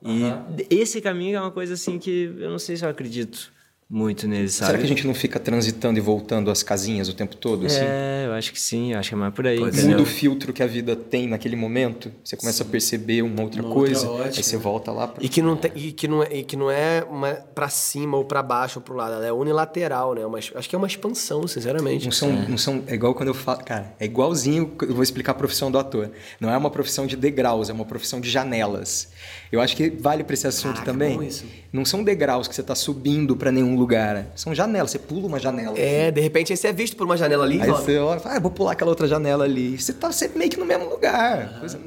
E 0.00 0.22
esse 0.70 1.00
caminho 1.00 1.36
é 1.36 1.40
uma 1.40 1.50
coisa 1.50 1.74
assim 1.74 1.98
que 1.98 2.32
eu 2.38 2.48
não 2.48 2.60
sei 2.60 2.76
se 2.76 2.84
eu 2.84 2.88
acredito 2.88 3.51
muito 3.92 4.22
sabe? 4.22 4.48
Será 4.48 4.78
que 4.78 4.84
a 4.84 4.88
gente 4.88 5.06
não 5.06 5.12
fica 5.12 5.38
transitando 5.38 5.98
e 5.98 6.00
voltando 6.00 6.50
às 6.50 6.62
casinhas 6.62 7.10
o 7.10 7.14
tempo 7.14 7.36
todo? 7.36 7.66
Assim? 7.66 7.80
É, 7.82 8.24
eu 8.26 8.32
acho 8.32 8.50
que 8.50 8.58
sim, 8.58 8.94
eu 8.94 8.98
acho 8.98 9.10
que 9.10 9.14
é 9.14 9.18
mais 9.18 9.34
por 9.34 9.46
aí. 9.46 9.60
Muda 9.60 10.00
o 10.00 10.06
filtro 10.06 10.50
que 10.50 10.62
a 10.62 10.66
vida 10.66 10.96
tem 10.96 11.28
naquele 11.28 11.56
momento, 11.56 12.10
você 12.24 12.34
começa 12.34 12.62
a 12.62 12.66
perceber 12.66 13.20
uma 13.20 13.42
outra 13.42 13.60
Uma 13.60 13.68
outra 13.68 13.84
coisa, 13.84 14.10
ótica. 14.10 14.38
aí 14.38 14.42
você 14.42 14.56
volta 14.56 14.90
lá 14.90 15.08
pra... 15.08 15.22
E 15.22 15.28
que 15.28 15.42
não, 15.42 15.56
tem, 15.56 15.70
e 15.74 15.92
que 15.92 16.08
não 16.08 16.22
é, 16.22 16.28
e 16.32 16.42
que 16.42 16.56
não 16.56 16.70
é 16.70 17.04
uma 17.10 17.34
pra 17.34 17.68
cima 17.68 18.16
ou 18.16 18.24
pra 18.24 18.42
baixo 18.42 18.78
ou 18.78 18.82
pro 18.82 18.94
lado, 18.94 19.12
ela 19.12 19.26
é 19.26 19.32
unilateral, 19.32 20.14
né? 20.14 20.24
Uma, 20.24 20.38
acho 20.38 20.68
que 20.68 20.74
é 20.74 20.78
uma 20.78 20.86
expansão, 20.86 21.46
sinceramente. 21.46 22.06
Não 22.06 22.12
são, 22.12 22.32
não 22.32 22.56
são. 22.56 22.82
É 22.86 22.94
igual 22.94 23.14
quando 23.14 23.28
eu 23.28 23.34
falo. 23.34 23.62
Cara, 23.62 23.94
é 24.00 24.06
igualzinho. 24.06 24.72
Eu 24.80 24.94
vou 24.94 25.02
explicar 25.02 25.32
a 25.32 25.34
profissão 25.34 25.70
do 25.70 25.78
ator. 25.78 26.10
Não 26.40 26.50
é 26.50 26.56
uma 26.56 26.70
profissão 26.70 27.06
de 27.06 27.16
degraus, 27.16 27.68
é 27.68 27.72
uma 27.74 27.84
profissão 27.84 28.20
de 28.20 28.30
janelas. 28.30 29.08
Eu 29.52 29.60
acho 29.60 29.76
que 29.76 29.90
vale 29.90 30.24
pra 30.24 30.32
esse 30.32 30.46
assunto 30.46 30.76
Caraca, 30.76 30.90
também. 30.92 31.14
bom 31.18 31.22
isso. 31.22 31.44
Não 31.70 31.84
são 31.84 32.02
degraus 32.02 32.48
que 32.48 32.54
você 32.54 32.62
tá 32.62 32.74
subindo 32.74 33.36
pra 33.36 33.52
nenhum 33.52 33.76
lugar. 33.76 34.28
São 34.34 34.54
janelas. 34.54 34.90
Você 34.90 34.98
pula 34.98 35.26
uma 35.26 35.38
janela. 35.38 35.78
É, 35.78 36.10
de 36.10 36.20
repente 36.22 36.52
aí 36.52 36.56
você 36.56 36.68
é 36.68 36.72
visto 36.72 36.96
por 36.96 37.04
uma 37.04 37.18
janela 37.18 37.44
ali, 37.44 37.60
Aí 37.60 37.70
ó. 37.70 37.74
você 37.76 37.98
olha 37.98 38.18
e 38.18 38.22
fala, 38.22 38.36
ah, 38.36 38.40
vou 38.40 38.50
pular 38.50 38.72
aquela 38.72 38.90
outra 38.90 39.06
janela 39.06 39.44
ali. 39.44 39.78
Você 39.78 39.92
tá 39.92 40.10
sempre 40.10 40.38
meio 40.38 40.50
que 40.50 40.56
no 40.58 40.64
mesmo 40.64 40.88
lugar. 40.88 41.60
Coisa. 41.60 41.78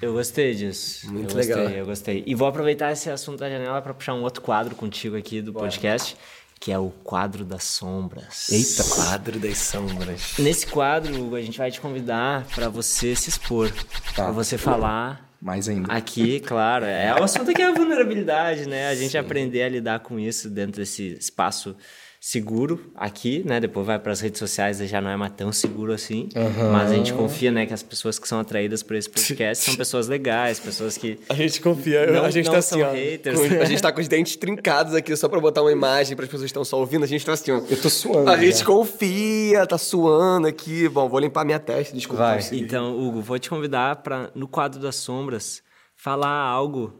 Eu 0.00 0.14
gostei 0.14 0.54
disso. 0.54 1.12
Muito 1.12 1.32
eu 1.32 1.36
gostei, 1.36 1.54
legal. 1.54 1.70
Eu 1.72 1.84
gostei. 1.84 2.22
E 2.26 2.34
vou 2.34 2.48
aproveitar 2.48 2.90
esse 2.90 3.10
assunto 3.10 3.38
da 3.40 3.50
janela 3.50 3.82
para 3.82 3.92
puxar 3.92 4.14
um 4.14 4.22
outro 4.22 4.40
quadro 4.40 4.74
contigo 4.74 5.14
aqui 5.14 5.42
do 5.42 5.52
podcast, 5.52 6.16
que 6.58 6.72
é 6.72 6.78
o 6.78 6.88
quadro 7.04 7.44
das 7.44 7.64
sombras. 7.64 8.48
Eita, 8.50 8.82
quadro 8.94 9.38
das 9.38 9.58
sombras. 9.58 10.34
Nesse 10.38 10.66
quadro, 10.66 11.14
Hugo, 11.22 11.36
a 11.36 11.42
gente 11.42 11.58
vai 11.58 11.70
te 11.70 11.82
convidar 11.82 12.46
para 12.54 12.70
você 12.70 13.14
se 13.14 13.28
expor, 13.28 13.70
Tá. 14.16 14.24
para 14.24 14.30
você 14.32 14.56
falar 14.56 15.29
Mais 15.40 15.68
ainda. 15.68 15.90
aqui, 15.92 16.40
claro. 16.40 16.84
É 16.84 17.14
o 17.18 17.24
assunto 17.24 17.52
que 17.54 17.62
é 17.62 17.66
a 17.66 17.72
vulnerabilidade, 17.72 18.68
né? 18.68 18.88
A 18.88 18.94
gente 18.94 19.16
aprender 19.16 19.62
a 19.62 19.68
lidar 19.68 20.00
com 20.00 20.18
isso 20.18 20.50
dentro 20.50 20.80
desse 20.80 21.14
espaço 21.14 21.74
seguro 22.22 22.92
aqui, 22.94 23.42
né? 23.46 23.58
Depois 23.58 23.86
vai 23.86 23.98
para 23.98 24.12
as 24.12 24.20
redes 24.20 24.38
sociais 24.38 24.78
e 24.78 24.86
já 24.86 25.00
não 25.00 25.08
é 25.08 25.16
mais 25.16 25.32
tão 25.32 25.50
seguro 25.50 25.90
assim. 25.90 26.28
Mas 26.70 26.90
a 26.90 26.94
gente 26.94 27.14
confia, 27.14 27.50
né, 27.50 27.64
que 27.64 27.72
as 27.72 27.82
pessoas 27.82 28.18
que 28.18 28.28
são 28.28 28.38
atraídas 28.38 28.82
por 28.82 28.94
esse 28.94 29.08
podcast 29.10 29.64
são 29.64 29.74
pessoas 29.74 30.06
legais, 30.06 30.60
pessoas 30.60 30.98
que 30.98 31.18
A 31.30 31.34
gente 31.34 31.62
confia, 31.62 32.06
Não- 32.12 32.24
a 32.26 32.30
gente 32.30 32.44
não 32.44 32.52
tá 32.52 32.60
são 32.60 32.78
assim, 32.78 32.86
ó. 32.86 32.92
haters. 32.92 33.38
com- 33.38 33.60
a 33.62 33.64
gente 33.64 33.80
tá 33.80 33.90
com 33.90 34.00
os 34.02 34.06
dentes 34.08 34.36
trincados 34.36 34.94
aqui 34.94 35.16
só 35.16 35.30
pra 35.30 35.40
botar 35.40 35.62
uma 35.62 35.72
imagem 35.72 36.14
para 36.14 36.26
as 36.26 36.30
pessoas 36.30 36.42
que 36.44 36.50
estão 36.50 36.64
só 36.64 36.78
ouvindo, 36.78 37.04
a 37.04 37.08
gente 37.08 37.24
tá 37.24 37.32
assim, 37.32 37.52
ó. 37.52 37.56
Eu 37.70 37.80
tô 37.80 37.88
suando. 37.88 38.28
A 38.28 38.36
já. 38.36 38.42
gente 38.44 38.64
confia, 38.66 39.66
tá 39.66 39.78
suando 39.78 40.46
aqui. 40.46 40.90
Bom, 40.90 41.08
vou 41.08 41.20
limpar 41.20 41.42
minha 41.46 41.58
testa, 41.58 41.96
desculpa. 41.96 42.22
Vai. 42.22 42.40
Então, 42.52 42.98
Hugo, 43.00 43.22
vou 43.22 43.38
te 43.38 43.48
convidar 43.48 43.96
para, 44.02 44.30
no 44.34 44.46
quadro 44.46 44.78
das 44.78 44.96
sombras, 44.96 45.62
falar 45.96 46.28
algo 46.28 46.92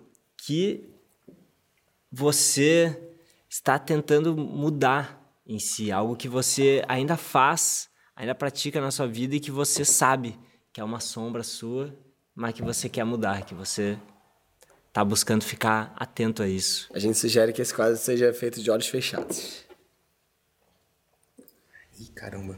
que 0.46 0.88
você 2.10 2.98
está 3.50 3.80
tentando 3.80 4.36
mudar 4.36 5.20
em 5.44 5.58
si, 5.58 5.90
algo 5.90 6.14
que 6.14 6.28
você 6.28 6.84
ainda 6.86 7.16
faz, 7.16 7.90
ainda 8.14 8.32
pratica 8.32 8.80
na 8.80 8.92
sua 8.92 9.08
vida 9.08 9.34
e 9.34 9.40
que 9.40 9.50
você 9.50 9.84
sabe 9.84 10.38
que 10.72 10.80
é 10.80 10.84
uma 10.84 11.00
sombra 11.00 11.42
sua, 11.42 11.92
mas 12.32 12.54
que 12.54 12.62
você 12.62 12.88
quer 12.88 13.02
mudar, 13.02 13.44
que 13.44 13.52
você 13.52 13.98
está 14.86 15.04
buscando 15.04 15.42
ficar 15.42 15.92
atento 15.96 16.44
a 16.44 16.48
isso. 16.48 16.88
A 16.94 17.00
gente 17.00 17.18
sugere 17.18 17.52
que 17.52 17.60
esse 17.60 17.74
quadro 17.74 17.96
seja 17.96 18.32
feito 18.32 18.62
de 18.62 18.70
olhos 18.70 18.86
fechados. 18.86 19.64
Ih, 21.98 22.06
caramba. 22.14 22.56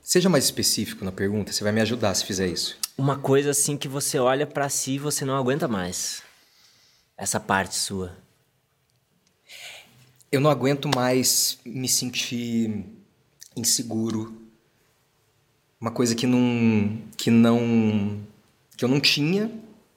Seja 0.00 0.30
mais 0.30 0.44
específico 0.44 1.04
na 1.04 1.12
pergunta, 1.12 1.52
você 1.52 1.62
vai 1.62 1.72
me 1.72 1.80
ajudar 1.82 2.14
se 2.14 2.24
fizer 2.24 2.46
isso. 2.46 2.78
Uma 2.96 3.18
coisa 3.18 3.50
assim 3.50 3.76
que 3.76 3.88
você 3.88 4.18
olha 4.18 4.46
para 4.46 4.68
si 4.70 4.92
e 4.92 4.98
você 4.98 5.26
não 5.26 5.36
aguenta 5.36 5.68
mais. 5.68 6.22
Essa 7.16 7.38
parte 7.38 7.76
sua. 7.76 8.16
Eu 10.30 10.40
não 10.40 10.50
aguento 10.50 10.88
mais 10.94 11.58
me 11.64 11.88
sentir 11.88 12.84
inseguro 13.56 14.44
uma 15.80 15.90
coisa 15.90 16.14
que 16.14 16.26
não 16.26 16.98
que 17.16 17.30
não 17.30 18.20
que 18.76 18.84
eu 18.84 18.88
não 18.88 18.98
tinha, 18.98 19.50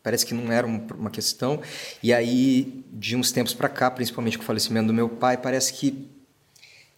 parece 0.04 0.26
que 0.26 0.34
não 0.34 0.52
era 0.52 0.68
uma 0.68 1.10
questão. 1.10 1.62
E 2.04 2.14
aí 2.14 2.84
de 2.92 3.16
uns 3.16 3.32
tempos 3.32 3.54
para 3.54 3.70
cá, 3.70 3.90
principalmente 3.90 4.38
com 4.38 4.44
o 4.44 4.48
falecimento 4.48 4.88
do 4.88 4.94
meu 4.94 5.10
pai, 5.10 5.38
parece 5.38 5.74
que 5.74 6.08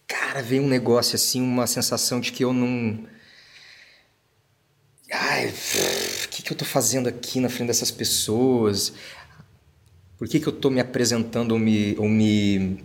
cara, 0.06 0.42
veio 0.42 0.62
um 0.62 0.68
negócio 0.68 1.14
assim, 1.14 1.40
uma 1.40 1.66
sensação 1.66 2.20
de 2.20 2.32
que 2.32 2.44
eu 2.44 2.52
não 2.52 3.06
Ai, 5.12 5.48
o 5.48 6.28
que, 6.28 6.42
que 6.42 6.52
eu 6.52 6.56
tô 6.56 6.64
fazendo 6.64 7.08
aqui 7.08 7.40
na 7.40 7.48
frente 7.48 7.66
dessas 7.68 7.90
pessoas? 7.90 8.92
Por 10.20 10.28
que, 10.28 10.38
que 10.38 10.46
eu 10.46 10.52
tô 10.52 10.68
me 10.68 10.80
apresentando 10.80 11.52
ou 11.52 11.58
me, 11.58 11.96
ou 11.96 12.06
me, 12.06 12.78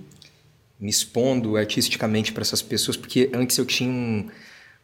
me 0.80 0.90
expondo 0.90 1.58
artisticamente 1.58 2.32
para 2.32 2.44
essas 2.44 2.62
pessoas? 2.62 2.96
Porque 2.96 3.30
antes 3.34 3.58
eu 3.58 3.66
tinha 3.66 3.92
um, 3.92 4.30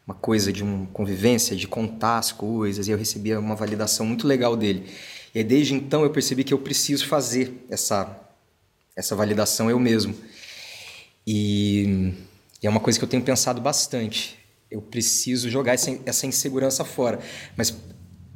uma 0.06 0.14
coisa 0.14 0.52
de 0.52 0.62
uma 0.62 0.86
convivência, 0.88 1.56
de 1.56 1.66
contar 1.66 2.18
as 2.18 2.30
coisas, 2.30 2.86
e 2.86 2.90
eu 2.90 2.98
recebia 2.98 3.40
uma 3.40 3.56
validação 3.56 4.04
muito 4.04 4.26
legal 4.26 4.54
dele. 4.54 4.84
E 5.34 5.38
aí, 5.38 5.44
desde 5.44 5.72
então 5.72 6.02
eu 6.02 6.10
percebi 6.10 6.44
que 6.44 6.52
eu 6.52 6.58
preciso 6.58 7.06
fazer 7.06 7.64
essa, 7.70 8.20
essa 8.94 9.16
validação 9.16 9.70
eu 9.70 9.78
mesmo. 9.78 10.14
E, 11.26 12.12
e 12.62 12.66
é 12.66 12.68
uma 12.68 12.80
coisa 12.80 12.98
que 12.98 13.04
eu 13.06 13.08
tenho 13.08 13.22
pensado 13.22 13.62
bastante 13.62 14.42
eu 14.72 14.80
preciso 14.80 15.50
jogar 15.50 15.74
essa, 15.74 15.96
essa 16.06 16.26
insegurança 16.26 16.82
fora. 16.82 17.20
Mas 17.56 17.76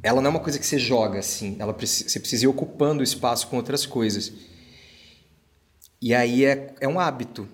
ela 0.07 0.21
não 0.21 0.27
é 0.27 0.31
uma 0.31 0.39
coisa 0.39 0.57
que 0.57 0.65
você 0.65 0.79
joga 0.79 1.19
assim, 1.19 1.55
ela 1.59 1.73
você 1.73 2.19
precisa 2.19 2.45
ir 2.45 2.47
ocupando 2.47 3.01
o 3.01 3.03
espaço 3.03 3.47
com 3.47 3.57
outras 3.57 3.85
coisas. 3.85 4.31
E 6.01 6.13
aí 6.13 6.45
é, 6.45 6.73
é 6.79 6.87
um 6.87 6.99
hábito, 6.99 7.47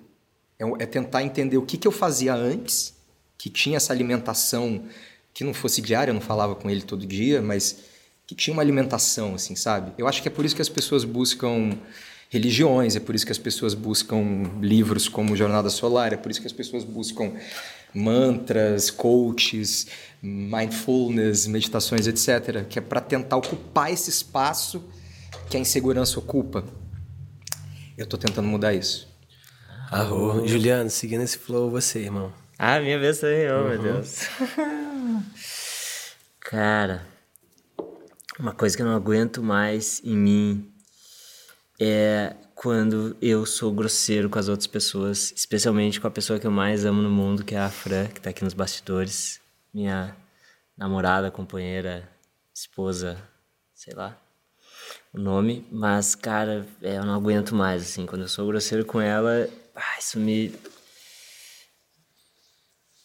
é, 0.59 0.83
é 0.83 0.85
tentar 0.85 1.23
entender 1.23 1.57
o 1.57 1.65
que, 1.65 1.77
que 1.77 1.87
eu 1.87 1.91
fazia 1.91 2.33
antes, 2.35 2.93
que 3.37 3.49
tinha 3.49 3.77
essa 3.77 3.91
alimentação 3.91 4.85
que 5.33 5.43
não 5.43 5.53
fosse 5.53 5.81
diária, 5.81 6.11
eu 6.11 6.13
não 6.13 6.21
falava 6.21 6.55
com 6.55 6.69
ele 6.69 6.81
todo 6.81 7.05
dia, 7.05 7.41
mas 7.41 7.79
que 8.27 8.35
tinha 8.35 8.53
uma 8.53 8.61
alimentação, 8.61 9.35
assim, 9.35 9.55
sabe? 9.55 9.91
Eu 9.97 10.07
acho 10.07 10.21
que 10.21 10.27
é 10.27 10.31
por 10.31 10.45
isso 10.45 10.55
que 10.55 10.61
as 10.61 10.69
pessoas 10.69 11.03
buscam 11.03 11.77
religiões, 12.33 12.95
é 12.95 12.99
por 12.99 13.13
isso 13.13 13.27
que 13.27 13.31
as 13.31 13.37
pessoas 13.37 13.75
buscam 13.75 14.49
livros 14.59 15.07
como 15.07 15.35
Jornada 15.35 15.69
Solar, 15.69 16.13
é 16.13 16.17
por 16.17 16.31
isso 16.31 16.41
que 16.41 16.47
as 16.47 16.51
pessoas 16.51 16.83
buscam 16.83 17.31
mantras, 17.93 18.89
coaches, 18.89 19.85
mindfulness, 20.19 21.45
meditações, 21.45 22.07
etc., 22.07 22.65
que 22.67 22.79
é 22.79 22.81
para 22.81 22.99
tentar 22.99 23.37
ocupar 23.37 23.93
esse 23.93 24.09
espaço 24.09 24.83
que 25.47 25.55
a 25.55 25.59
insegurança 25.59 26.17
ocupa. 26.17 26.63
Eu 27.95 28.05
estou 28.05 28.17
tentando 28.17 28.47
mudar 28.47 28.73
isso. 28.73 29.07
Arro. 29.91 30.47
Juliano, 30.47 30.89
seguindo 30.89 31.21
esse 31.21 31.37
flow, 31.37 31.69
você, 31.69 31.99
irmão. 31.99 32.33
Ah, 32.57 32.79
minha 32.79 32.97
vez 32.97 33.19
também, 33.19 33.47
oh 33.51 33.59
uhum. 33.59 33.69
meu 33.69 33.77
Deus. 33.77 34.21
Cara, 36.39 37.05
uma 38.39 38.53
coisa 38.53 38.75
que 38.75 38.81
eu 38.81 38.87
não 38.87 38.95
aguento 38.95 39.43
mais 39.43 40.01
em 40.03 40.17
mim 40.17 40.72
é 41.79 42.35
quando 42.55 43.15
eu 43.21 43.45
sou 43.45 43.73
grosseiro 43.73 44.29
com 44.29 44.39
as 44.39 44.47
outras 44.47 44.67
pessoas, 44.67 45.33
especialmente 45.35 45.99
com 45.99 46.07
a 46.07 46.11
pessoa 46.11 46.39
que 46.39 46.47
eu 46.47 46.51
mais 46.51 46.85
amo 46.85 47.01
no 47.01 47.09
mundo, 47.09 47.43
que 47.43 47.55
é 47.55 47.59
a 47.59 47.69
Fran, 47.69 48.07
que 48.07 48.21
tá 48.21 48.29
aqui 48.29 48.43
nos 48.43 48.53
bastidores, 48.53 49.41
minha 49.73 50.15
namorada, 50.77 51.31
companheira, 51.31 52.09
esposa, 52.53 53.17
sei 53.73 53.93
lá 53.93 54.17
o 55.13 55.19
nome, 55.19 55.65
mas 55.71 56.15
cara, 56.15 56.65
é, 56.81 56.97
eu 56.97 57.05
não 57.05 57.13
aguento 57.13 57.55
mais 57.55 57.83
assim, 57.83 58.05
quando 58.05 58.23
eu 58.23 58.27
sou 58.27 58.47
grosseiro 58.47 58.85
com 58.85 58.99
ela, 58.99 59.47
ah, 59.75 59.99
isso 59.99 60.19
me 60.19 60.53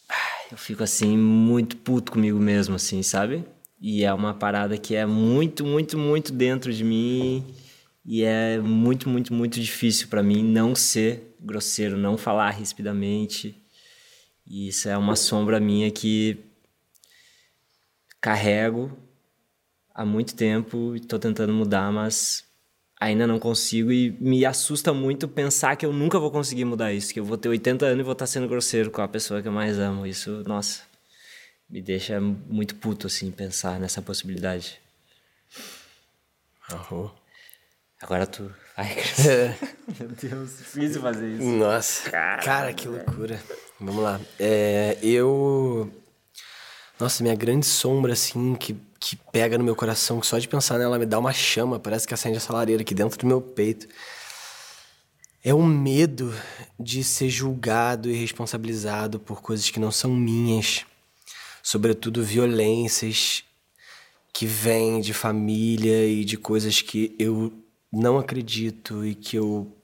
ah, 0.09 0.47
eu 0.51 0.57
fico 0.57 0.83
assim 0.83 1.17
muito 1.17 1.77
puto 1.77 2.11
comigo 2.11 2.39
mesmo 2.39 2.75
assim, 2.75 3.03
sabe? 3.03 3.45
E 3.79 4.03
é 4.03 4.13
uma 4.13 4.33
parada 4.33 4.77
que 4.77 4.95
é 4.95 5.05
muito, 5.05 5.63
muito, 5.65 5.97
muito 5.97 6.33
dentro 6.33 6.73
de 6.73 6.83
mim 6.83 7.45
e 8.11 8.23
é 8.23 8.57
muito, 8.57 9.07
muito, 9.07 9.31
muito 9.31 9.61
difícil 9.61 10.07
para 10.07 10.23
mim 10.23 10.43
não 10.43 10.73
ser 10.73 11.35
grosseiro, 11.39 11.95
não 11.95 12.17
falar 12.17 12.49
rispidamente. 12.49 13.55
E 14.47 14.69
isso 14.69 14.89
é 14.89 14.97
uma 14.97 15.15
sombra 15.15 15.59
minha 15.59 15.91
que 15.91 16.39
carrego 18.19 18.97
há 19.93 20.03
muito 20.03 20.35
tempo 20.35 20.95
e 20.95 20.97
estou 20.97 21.19
tentando 21.19 21.53
mudar, 21.53 21.91
mas 21.91 22.43
ainda 22.99 23.27
não 23.27 23.37
consigo 23.37 23.91
e 23.91 24.09
me 24.19 24.43
assusta 24.43 24.91
muito 24.91 25.27
pensar 25.27 25.75
que 25.75 25.85
eu 25.85 25.93
nunca 25.93 26.17
vou 26.17 26.31
conseguir 26.31 26.65
mudar 26.65 26.91
isso, 26.91 27.13
que 27.13 27.19
eu 27.19 27.25
vou 27.25 27.37
ter 27.37 27.49
80 27.49 27.85
anos 27.85 27.99
e 27.99 28.03
vou 28.03 28.13
estar 28.13 28.25
sendo 28.25 28.47
grosseiro 28.47 28.89
com 28.89 29.03
a 29.03 29.07
pessoa 29.07 29.39
que 29.39 29.47
eu 29.47 29.51
mais 29.51 29.77
amo. 29.77 30.07
Isso, 30.07 30.43
nossa, 30.47 30.81
me 31.69 31.79
deixa 31.79 32.19
muito 32.19 32.73
puto 32.73 33.05
assim 33.05 33.29
pensar 33.29 33.79
nessa 33.79 34.01
possibilidade. 34.01 34.81
Uhum. 36.71 37.18
Agora 38.01 38.25
tu. 38.25 38.49
Ai, 38.77 38.95
é. 39.27 39.55
Meu 39.99 40.09
Deus, 40.09 40.57
difícil 40.57 41.01
fazer 41.01 41.35
isso. 41.35 41.43
Nossa. 41.43 42.09
Caramba. 42.09 42.43
Cara, 42.43 42.73
que 42.73 42.87
loucura. 42.87 43.43
Vamos 43.79 44.01
lá. 44.01 44.21
É, 44.39 44.97
eu. 45.01 45.91
Nossa, 46.97 47.21
minha 47.23 47.35
grande 47.35 47.65
sombra, 47.65 48.13
assim, 48.13 48.55
que, 48.55 48.77
que 48.99 49.17
pega 49.31 49.57
no 49.57 49.63
meu 49.63 49.75
coração, 49.75 50.19
que 50.19 50.27
só 50.27 50.37
de 50.37 50.47
pensar 50.47 50.77
nela 50.77 50.97
me 50.97 51.05
dá 51.05 51.19
uma 51.19 51.33
chama, 51.33 51.79
parece 51.79 52.07
que 52.07 52.13
acende 52.13 52.37
essa 52.37 52.53
lareira 52.53 52.81
aqui 52.81 52.93
dentro 52.93 53.17
do 53.17 53.25
meu 53.25 53.41
peito. 53.41 53.87
É 55.43 55.53
o 55.53 55.63
medo 55.63 56.33
de 56.79 57.03
ser 57.03 57.29
julgado 57.29 58.09
e 58.09 58.13
responsabilizado 58.13 59.19
por 59.19 59.41
coisas 59.41 59.69
que 59.69 59.79
não 59.79 59.91
são 59.91 60.11
minhas, 60.11 60.85
sobretudo 61.63 62.23
violências 62.23 63.43
que 64.33 64.45
vêm 64.45 64.99
de 65.01 65.13
família 65.13 66.05
e 66.05 66.23
de 66.23 66.37
coisas 66.37 66.81
que 66.81 67.15
eu 67.17 67.53
não 67.91 68.17
acredito 68.17 69.05
e 69.05 69.15
que 69.15 69.37
eu 69.37 69.75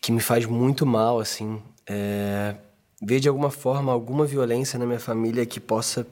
que 0.00 0.10
me 0.12 0.20
faz 0.20 0.46
muito 0.46 0.86
mal 0.86 1.20
assim 1.20 1.62
é, 1.86 2.56
ver 3.02 3.20
de 3.20 3.28
alguma 3.28 3.50
forma 3.50 3.92
alguma 3.92 4.24
violência 4.24 4.78
na 4.78 4.86
minha 4.86 5.00
família 5.00 5.44
que 5.44 5.60
possa 5.60 6.06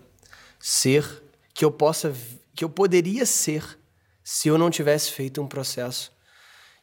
ser 0.58 1.22
que 1.54 1.64
eu 1.64 1.70
possa 1.70 2.14
que 2.54 2.64
eu 2.64 2.68
poderia 2.68 3.24
ser 3.24 3.78
se 4.22 4.48
eu 4.48 4.58
não 4.58 4.70
tivesse 4.70 5.10
feito 5.12 5.40
um 5.40 5.46
processo. 5.46 6.12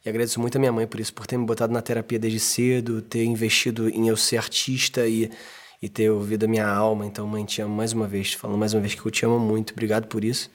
E 0.04 0.08
agradeço 0.08 0.40
muito 0.40 0.56
a 0.56 0.58
minha 0.58 0.72
mãe 0.72 0.86
por 0.86 1.00
isso 1.00 1.14
por 1.14 1.26
ter 1.26 1.36
me 1.36 1.44
botado 1.46 1.72
na 1.72 1.82
terapia 1.82 2.18
desde 2.18 2.40
cedo 2.40 3.02
ter 3.02 3.24
investido 3.24 3.88
em 3.88 4.08
eu 4.08 4.16
ser 4.16 4.38
artista 4.38 5.06
e 5.06 5.30
e 5.80 5.88
ter 5.88 6.10
ouvido 6.10 6.44
a 6.44 6.48
minha 6.48 6.66
alma. 6.66 7.06
Então 7.06 7.26
mãe 7.26 7.44
te 7.44 7.62
amo 7.62 7.74
mais 7.74 7.92
uma 7.92 8.06
vez 8.06 8.32
falando 8.32 8.58
mais 8.58 8.74
uma 8.74 8.80
vez 8.80 8.94
que 8.94 9.06
eu 9.06 9.10
te 9.10 9.24
amo 9.24 9.38
muito. 9.38 9.72
Obrigado 9.72 10.08
por 10.08 10.24
isso 10.24 10.50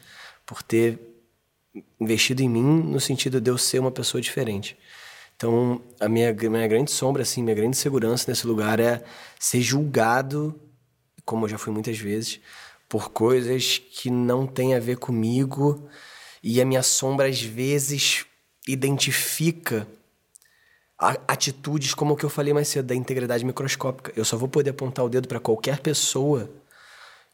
por 0.45 0.61
ter 0.61 1.12
investido 1.99 2.41
em 2.41 2.49
mim 2.49 2.83
no 2.83 2.99
sentido 2.99 3.41
de 3.41 3.49
eu 3.49 3.57
ser 3.57 3.79
uma 3.79 3.91
pessoa 3.91 4.21
diferente. 4.21 4.77
Então, 5.35 5.81
a 5.99 6.07
minha, 6.07 6.31
minha 6.33 6.67
grande 6.67 6.91
sombra, 6.91 7.23
assim, 7.23 7.43
minha 7.43 7.55
grande 7.55 7.75
segurança 7.75 8.29
nesse 8.29 8.45
lugar 8.45 8.79
é 8.79 9.03
ser 9.39 9.61
julgado, 9.61 10.59
como 11.25 11.45
eu 11.45 11.49
já 11.49 11.57
fui 11.57 11.73
muitas 11.73 11.97
vezes, 11.97 12.39
por 12.87 13.09
coisas 13.09 13.79
que 13.79 14.09
não 14.09 14.45
têm 14.45 14.75
a 14.75 14.79
ver 14.79 14.97
comigo 14.97 15.89
e 16.41 16.61
a 16.61 16.65
minha 16.65 16.83
sombra 16.83 17.27
às 17.27 17.41
vezes 17.41 18.25
identifica 18.67 19.87
atitudes 21.27 21.93
como 21.93 22.13
o 22.13 22.17
que 22.17 22.23
eu 22.23 22.29
falei 22.29 22.53
mais 22.53 22.67
cedo 22.67 22.85
da 22.85 22.95
integridade 22.95 23.43
microscópica. 23.43 24.13
Eu 24.15 24.23
só 24.23 24.37
vou 24.37 24.47
poder 24.47 24.69
apontar 24.69 25.03
o 25.03 25.09
dedo 25.09 25.27
para 25.27 25.39
qualquer 25.39 25.79
pessoa 25.79 26.49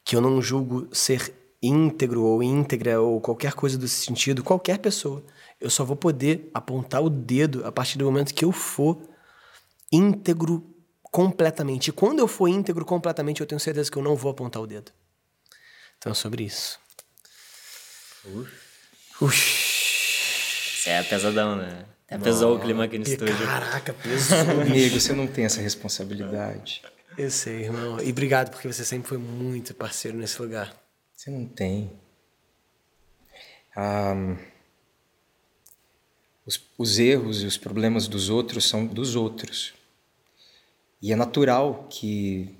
que 0.04 0.16
eu 0.16 0.22
não 0.22 0.42
julgo 0.42 0.88
ser 0.92 1.34
íntegro 1.62 2.24
ou 2.24 2.42
íntegra 2.42 3.02
ou 3.02 3.20
qualquer 3.20 3.54
coisa 3.54 3.78
desse 3.78 4.06
sentido, 4.06 4.44
qualquer 4.44 4.80
pessoa. 4.80 5.24
Eu 5.60 5.70
só 5.70 5.84
vou 5.84 5.96
poder 5.96 6.50
apontar 6.54 7.04
o 7.04 7.10
dedo 7.10 7.66
a 7.66 7.72
partir 7.72 7.98
do 7.98 8.06
momento 8.06 8.34
que 8.34 8.46
eu 8.46 8.52
for 8.52 8.98
íntegro 9.92 10.64
completamente. 11.04 11.90
E 11.90 11.92
quando 11.92 12.20
eu 12.20 12.28
for 12.28 12.48
íntegro 12.48 12.86
completamente, 12.86 13.42
eu 13.42 13.48
tenho 13.48 13.60
certeza 13.60 13.92
que 13.92 13.98
eu 13.98 14.04
não 14.04 14.16
vou 14.16 14.32
apontar 14.32 14.62
o 14.62 14.68
dedo. 14.68 14.92
Então 15.98 16.12
é 16.12 16.16
sobre 16.16 16.44
isso. 16.44 16.80
Isso 19.22 20.90
é 20.90 21.04
pesadão, 21.04 21.58
né? 21.58 21.86
É 22.08 22.18
pesou 22.18 22.56
o 22.56 22.60
clima 22.60 22.86
aqui 22.86 22.98
no 22.98 23.04
estúdio. 23.04 23.46
Caraca, 23.46 23.94
pesou. 23.94 24.38
Amigo, 24.62 25.00
você 25.00 25.14
não 25.14 25.28
tem 25.28 25.46
essa 25.46 25.62
responsabilidade. 25.62 26.82
Eu 27.18 27.30
sei, 27.30 27.66
irmão. 27.66 28.02
E 28.02 28.10
obrigado 28.10 28.50
porque 28.50 28.72
você 28.72 28.86
sempre 28.86 29.10
foi 29.10 29.18
muito 29.18 29.74
parceiro 29.74 30.18
nesse 30.18 30.42
lugar. 30.42 30.74
Você 31.20 31.30
não 31.30 31.46
tem. 31.46 31.92
Os, 36.46 36.62
os 36.78 36.98
erros 36.98 37.44
e 37.44 37.46
os 37.46 37.58
problemas 37.58 38.08
dos 38.08 38.30
outros 38.30 38.70
são 38.70 38.86
dos 38.88 39.18
outros. 39.18 39.74
E 41.02 41.12
é 41.12 41.18
natural 41.18 41.88
que, 41.90 42.56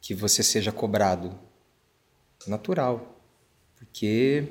que 0.00 0.14
você 0.14 0.42
seja 0.42 0.72
cobrado. 0.72 1.38
Natural. 2.48 3.22
Porque 3.76 4.48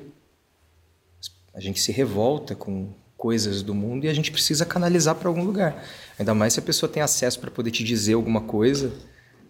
a 1.52 1.60
gente 1.60 1.80
se 1.80 1.92
revolta 1.92 2.56
com 2.56 2.90
coisas 3.18 3.62
do 3.62 3.74
mundo 3.74 4.06
e 4.06 4.08
a 4.08 4.14
gente 4.14 4.32
precisa 4.32 4.64
canalizar 4.64 5.14
para 5.14 5.28
algum 5.28 5.44
lugar. 5.44 5.86
Ainda 6.18 6.34
mais 6.34 6.54
se 6.54 6.60
a 6.60 6.62
pessoa 6.62 6.90
tem 6.90 7.02
acesso 7.02 7.38
para 7.38 7.50
poder 7.50 7.70
te 7.70 7.84
dizer 7.84 8.14
alguma 8.14 8.40
coisa 8.40 8.90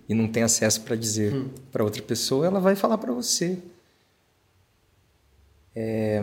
e 0.09 0.15
não 0.15 0.29
tem 0.29 0.43
acesso 0.43 0.83
para 0.83 0.97
dizer 0.97 1.33
hum. 1.33 1.49
para 1.73 1.83
outra 1.83 2.03
pessoa, 2.03 2.47
ela 2.47 2.61
vai 2.61 2.77
falar 2.77 2.99
para 2.99 3.13
você. 3.13 3.59
É... 5.75 6.23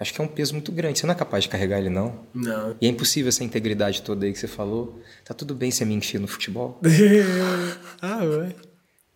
Acho 0.00 0.14
que 0.14 0.20
é 0.20 0.24
um 0.24 0.28
peso 0.28 0.52
muito 0.54 0.70
grande. 0.70 0.98
Você 0.98 1.06
não 1.06 1.14
é 1.14 1.16
capaz 1.16 1.44
de 1.44 1.50
carregar 1.50 1.78
ele, 1.78 1.90
não? 1.90 2.24
Não. 2.32 2.76
E 2.80 2.86
é 2.86 2.88
impossível 2.88 3.28
essa 3.28 3.42
integridade 3.42 4.02
toda 4.02 4.26
aí 4.26 4.32
que 4.32 4.38
você 4.38 4.46
falou. 4.46 5.00
Tá 5.24 5.34
tudo 5.34 5.54
bem 5.54 5.72
você 5.72 5.84
mentir 5.84 6.20
no 6.20 6.28
futebol? 6.28 6.80
ah, 8.00 8.22
ué. 8.22 8.54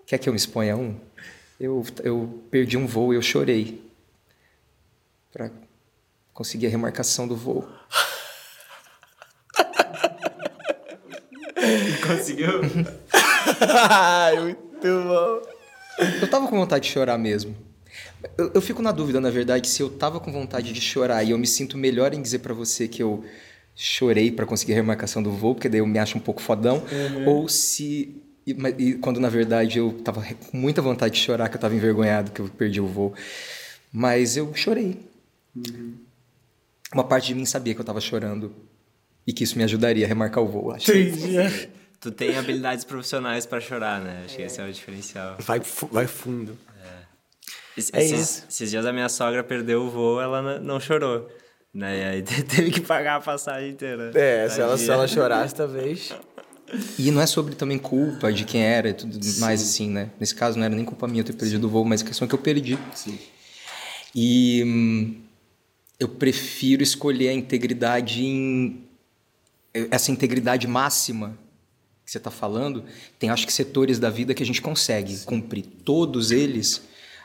Quer 0.07 0.19
que 0.19 0.29
eu 0.29 0.33
me 0.33 0.37
exponha 0.37 0.75
a 0.75 0.77
um? 0.77 0.97
Eu, 1.59 1.87
eu 2.03 2.43
perdi 2.51 2.77
um 2.77 2.87
voo 2.87 3.13
e 3.13 3.17
eu 3.17 3.23
chorei. 3.23 3.89
Pra 5.33 5.51
conseguir 6.35 6.67
a 6.67 6.71
remarcação 6.71 7.29
do 7.29 7.37
voo. 7.37 7.69
Conseguiu? 12.07 12.61
Muito 14.43 15.09
bom. 15.09 15.53
Eu 16.21 16.29
tava 16.29 16.49
com 16.49 16.57
vontade 16.57 16.87
de 16.87 16.93
chorar 16.93 17.19
mesmo. 17.19 17.55
Eu, 18.39 18.53
eu, 18.55 18.63
fico 18.63 18.81
na 18.83 18.93
dúvida, 18.93 19.21
na 19.21 19.31
verdade, 19.31 19.69
se 19.69 19.83
eu 19.83 19.91
tava 19.91 20.21
com 20.21 20.33
vontade 20.33 20.73
de 20.73 20.81
chorar 20.81 21.23
e 21.23 21.31
eu 21.31 21.39
me 21.39 21.47
sinto 21.47 21.77
melhor 21.77 22.15
em 22.15 22.23
dizer 22.23 22.39
para 22.39 22.55
você 22.55 22.89
que 22.89 23.03
eu 23.03 23.25
chorei 23.75 24.31
para 24.31 24.47
conseguir 24.47 24.73
a 24.73 24.77
remarcação 24.77 25.23
do 25.23 25.31
voo, 25.31 25.55
porque 25.55 25.69
daí 25.69 25.81
eu 25.81 25.87
me 25.87 25.99
acho 25.99 26.17
um 26.17 26.21
pouco 26.21 26.41
fodão, 26.41 26.83
uhum. 26.91 27.29
ou 27.29 27.49
se. 27.49 28.17
E, 28.47 28.57
e, 28.79 28.95
quando 28.95 29.21
na 29.21 29.29
verdade 29.29 29.79
eu 29.79 29.93
tava 30.05 30.25
com 30.51 30.57
muita 30.57 30.83
vontade 30.83 31.15
de 31.15 31.21
chorar, 31.21 31.49
que 31.49 31.57
eu 31.57 31.61
tava 31.61 31.75
envergonhado 31.75 32.31
que 32.31 32.41
eu 32.41 32.49
perdi 32.49 32.81
o 32.81 32.87
voo. 32.87 33.15
Mas 33.93 34.37
eu 34.37 34.55
chorei. 34.55 34.99
Uhum. 35.55 35.95
Uma 36.95 37.05
parte 37.05 37.29
de 37.29 37.35
mim 37.35 37.45
sabia 37.45 37.75
que 37.75 37.81
eu 37.81 37.85
tava 37.85 38.01
chorando 38.01 38.53
e 39.27 39.33
que 39.33 39.45
isso 39.45 39.57
me 39.57 39.65
ajudaria 39.65 40.05
a 40.05 40.09
remarcar 40.09 40.43
o 40.43 40.47
voo, 40.47 40.71
acho. 40.73 40.91
Entendi. 40.91 41.69
Tu 42.03 42.11
tem 42.11 42.37
habilidades 42.37 42.85
profissionais 42.85 43.47
para 43.47 43.61
chorar, 43.61 44.01
né? 44.01 44.23
Acho 44.25 44.37
que 44.37 44.43
esse 44.43 44.61
é 44.61 44.69
o 44.69 44.73
diferencial. 44.73 45.37
Vai, 45.39 45.63
vai 45.91 46.07
fundo. 46.09 46.59
É 47.77 48.05
esses, 48.05 48.21
isso. 48.21 48.47
Esses 48.51 48.71
dias 48.71 48.85
a 48.85 48.93
minha 48.93 49.09
sogra 49.09 49.43
perdeu 49.43 49.83
o 49.83 49.91
voo, 49.91 50.21
ela 50.21 50.59
não 50.59 50.79
chorou. 50.81 51.31
Né? 51.73 52.01
E 52.01 52.05
aí 52.05 52.23
teve 52.45 52.71
que 52.71 52.81
pagar 52.81 53.17
a 53.17 53.21
passagem 53.21 53.71
inteira. 53.71 54.11
É, 54.15 54.49
se 54.49 54.61
ela, 54.61 54.77
se 54.77 54.91
ela 54.91 55.07
chorasse, 55.07 55.55
talvez. 55.55 56.13
E 56.99 57.11
não 57.11 57.21
é 57.21 57.27
sobre 57.27 57.55
também 57.55 57.79
culpa 57.79 58.33
de 58.33 58.45
quem 58.45 58.63
era 58.63 58.89
e 58.89 58.95
tudo 58.95 59.23
Sim. 59.23 59.41
mais 59.41 59.63
assim, 59.63 59.89
né? 59.89 60.11
Nesse 60.19 60.35
caso 60.35 60.59
não 60.59 60.65
era 60.65 60.75
nem 60.75 60.85
culpa 60.85 61.07
minha 61.07 61.23
ter 61.23 61.35
perdido 61.35 61.63
Sim. 61.63 61.67
o 61.67 61.71
voo, 61.71 61.85
mas 61.85 62.03
a 62.03 62.05
questão 62.05 62.27
é 62.27 62.29
que 62.29 62.35
eu 62.35 62.39
perdi. 62.39 62.79
Sim. 62.95 63.19
E 64.15 64.63
hum, 64.67 65.23
eu 66.01 66.09
prefiro 66.09 66.83
escolher 66.83 67.29
a 67.29 67.33
integridade 67.33 68.25
em. 68.25 68.89
Essa 69.91 70.11
integridade 70.11 70.67
máxima 70.67 71.39
que 72.13 72.19
você 72.19 72.19
está 72.19 72.31
falando, 72.31 72.85
tem 73.19 73.31
acho 73.31 73.47
que 73.47 73.53
setores 73.53 73.99
da 73.99 74.11
vida 74.11 74.35
que 74.35 74.43
a 74.43 74.47
gente 74.47 74.61
consegue 74.61 75.17
Sim. 75.17 75.25
cumprir 75.25 75.63
todos 75.63 76.31
eles 76.31 76.83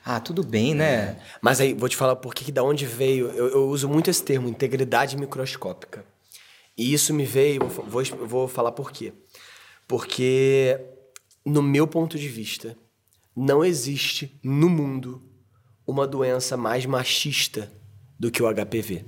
ah, 0.09 0.21
tudo 0.21 0.41
bem, 0.41 0.73
né? 0.73 0.93
É. 0.93 1.17
Mas 1.41 1.59
aí, 1.59 1.73
vou 1.73 1.89
te 1.89 1.97
falar 1.97 2.15
por 2.15 2.33
que, 2.33 2.49
da 2.49 2.63
onde 2.63 2.85
veio. 2.85 3.27
Eu, 3.31 3.49
eu, 3.49 3.67
uso 3.67 3.89
muito 3.89 4.09
esse 4.09 4.23
termo, 4.23 4.47
integridade 4.47 5.17
microscópica. 5.17 6.05
E 6.77 6.93
isso 6.93 7.13
me 7.13 7.25
veio, 7.25 7.67
vou, 7.67 8.01
vou 8.25 8.47
falar 8.47 8.71
por 8.71 8.89
quê. 8.89 9.11
Porque, 9.85 10.79
no 11.45 11.61
meu 11.61 11.85
ponto 11.85 12.17
de 12.17 12.29
vista, 12.29 12.77
não 13.35 13.65
existe 13.65 14.39
no 14.41 14.69
mundo 14.69 15.21
uma 15.85 16.07
doença 16.07 16.55
mais 16.55 16.85
machista 16.85 17.69
do 18.17 18.31
que 18.31 18.41
o 18.41 18.47
HPV. 18.47 19.03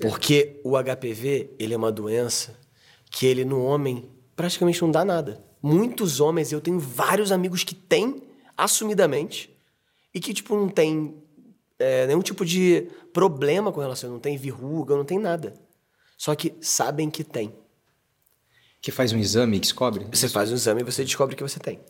Porque 0.00 0.62
o 0.64 0.82
HPV, 0.82 1.56
ele 1.58 1.74
é 1.74 1.76
uma 1.76 1.92
doença 1.92 2.58
que 3.10 3.26
ele 3.26 3.44
no 3.44 3.62
homem 3.62 4.08
praticamente 4.36 4.80
não 4.80 4.90
dá 4.90 5.04
nada. 5.04 5.44
Muitos 5.62 6.20
homens, 6.20 6.52
eu 6.52 6.60
tenho 6.60 6.78
vários 6.78 7.32
amigos 7.32 7.64
que 7.64 7.74
têm 7.74 8.22
assumidamente 8.56 9.54
e 10.14 10.20
que, 10.20 10.32
tipo, 10.32 10.56
não 10.56 10.68
tem 10.68 11.14
é, 11.78 12.06
nenhum 12.06 12.22
tipo 12.22 12.44
de 12.44 12.88
problema 13.12 13.72
com 13.72 13.80
relação, 13.80 14.10
não 14.10 14.20
tem 14.20 14.36
verruga, 14.36 14.96
não 14.96 15.04
tem 15.04 15.18
nada. 15.18 15.54
Só 16.16 16.34
que 16.34 16.54
sabem 16.60 17.10
que 17.10 17.24
tem. 17.24 17.52
Que 18.80 18.90
faz 18.90 19.12
um 19.12 19.18
exame 19.18 19.56
e 19.56 19.60
descobre? 19.60 20.06
Você 20.10 20.28
faz 20.28 20.50
um 20.50 20.54
exame 20.54 20.80
e 20.80 20.84
você 20.84 21.04
descobre 21.04 21.36
que 21.36 21.42
você 21.42 21.58
tem. 21.58 21.80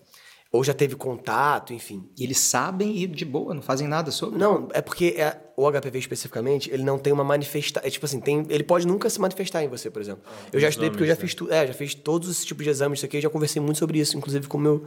Ou 0.53 0.65
já 0.65 0.75
teve 0.75 0.97
contato, 0.97 1.73
enfim. 1.73 2.11
E 2.19 2.25
eles 2.25 2.39
sabem 2.39 2.97
e 2.97 3.07
de 3.07 3.25
boa, 3.25 3.55
não 3.55 3.63
fazem 3.63 3.87
nada 3.87 4.11
sobre? 4.11 4.39
Não, 4.39 4.69
é 4.73 4.81
porque 4.83 5.15
é, 5.17 5.41
o 5.57 5.71
HPV 5.71 5.99
especificamente, 5.99 6.69
ele 6.73 6.83
não 6.83 6.99
tem 6.99 7.13
uma 7.13 7.23
manifestação. 7.23 7.87
É 7.87 7.91
tipo 7.91 8.05
assim, 8.05 8.21
tem, 8.21 8.45
ele 8.49 8.65
pode 8.65 8.87
nunca 8.87 9.09
se 9.09 9.21
manifestar 9.21 9.63
em 9.63 9.69
você, 9.69 9.91
por 9.91 10.03
exemplo. 10.03 10.23
Ah, 10.27 10.49
eu 10.53 10.59
já 10.59 10.69
estudei 10.69 10.91
porque 10.91 11.05
eu 11.05 11.09
já 11.09 11.15
fiz, 11.15 11.35
tu, 11.35 11.53
é, 11.53 11.67
já 11.67 11.73
fiz 11.73 11.95
todos 11.95 12.29
esses 12.29 12.45
tipos 12.45 12.65
de 12.65 12.71
exames, 12.71 12.99
isso 12.99 13.07
aqui, 13.07 13.21
já 13.21 13.31
conversei 13.31 13.63
muito 13.63 13.79
sobre 13.79 14.01
isso, 14.01 14.17
inclusive 14.17 14.49
com 14.49 14.59
o 14.59 14.61
meu 14.61 14.87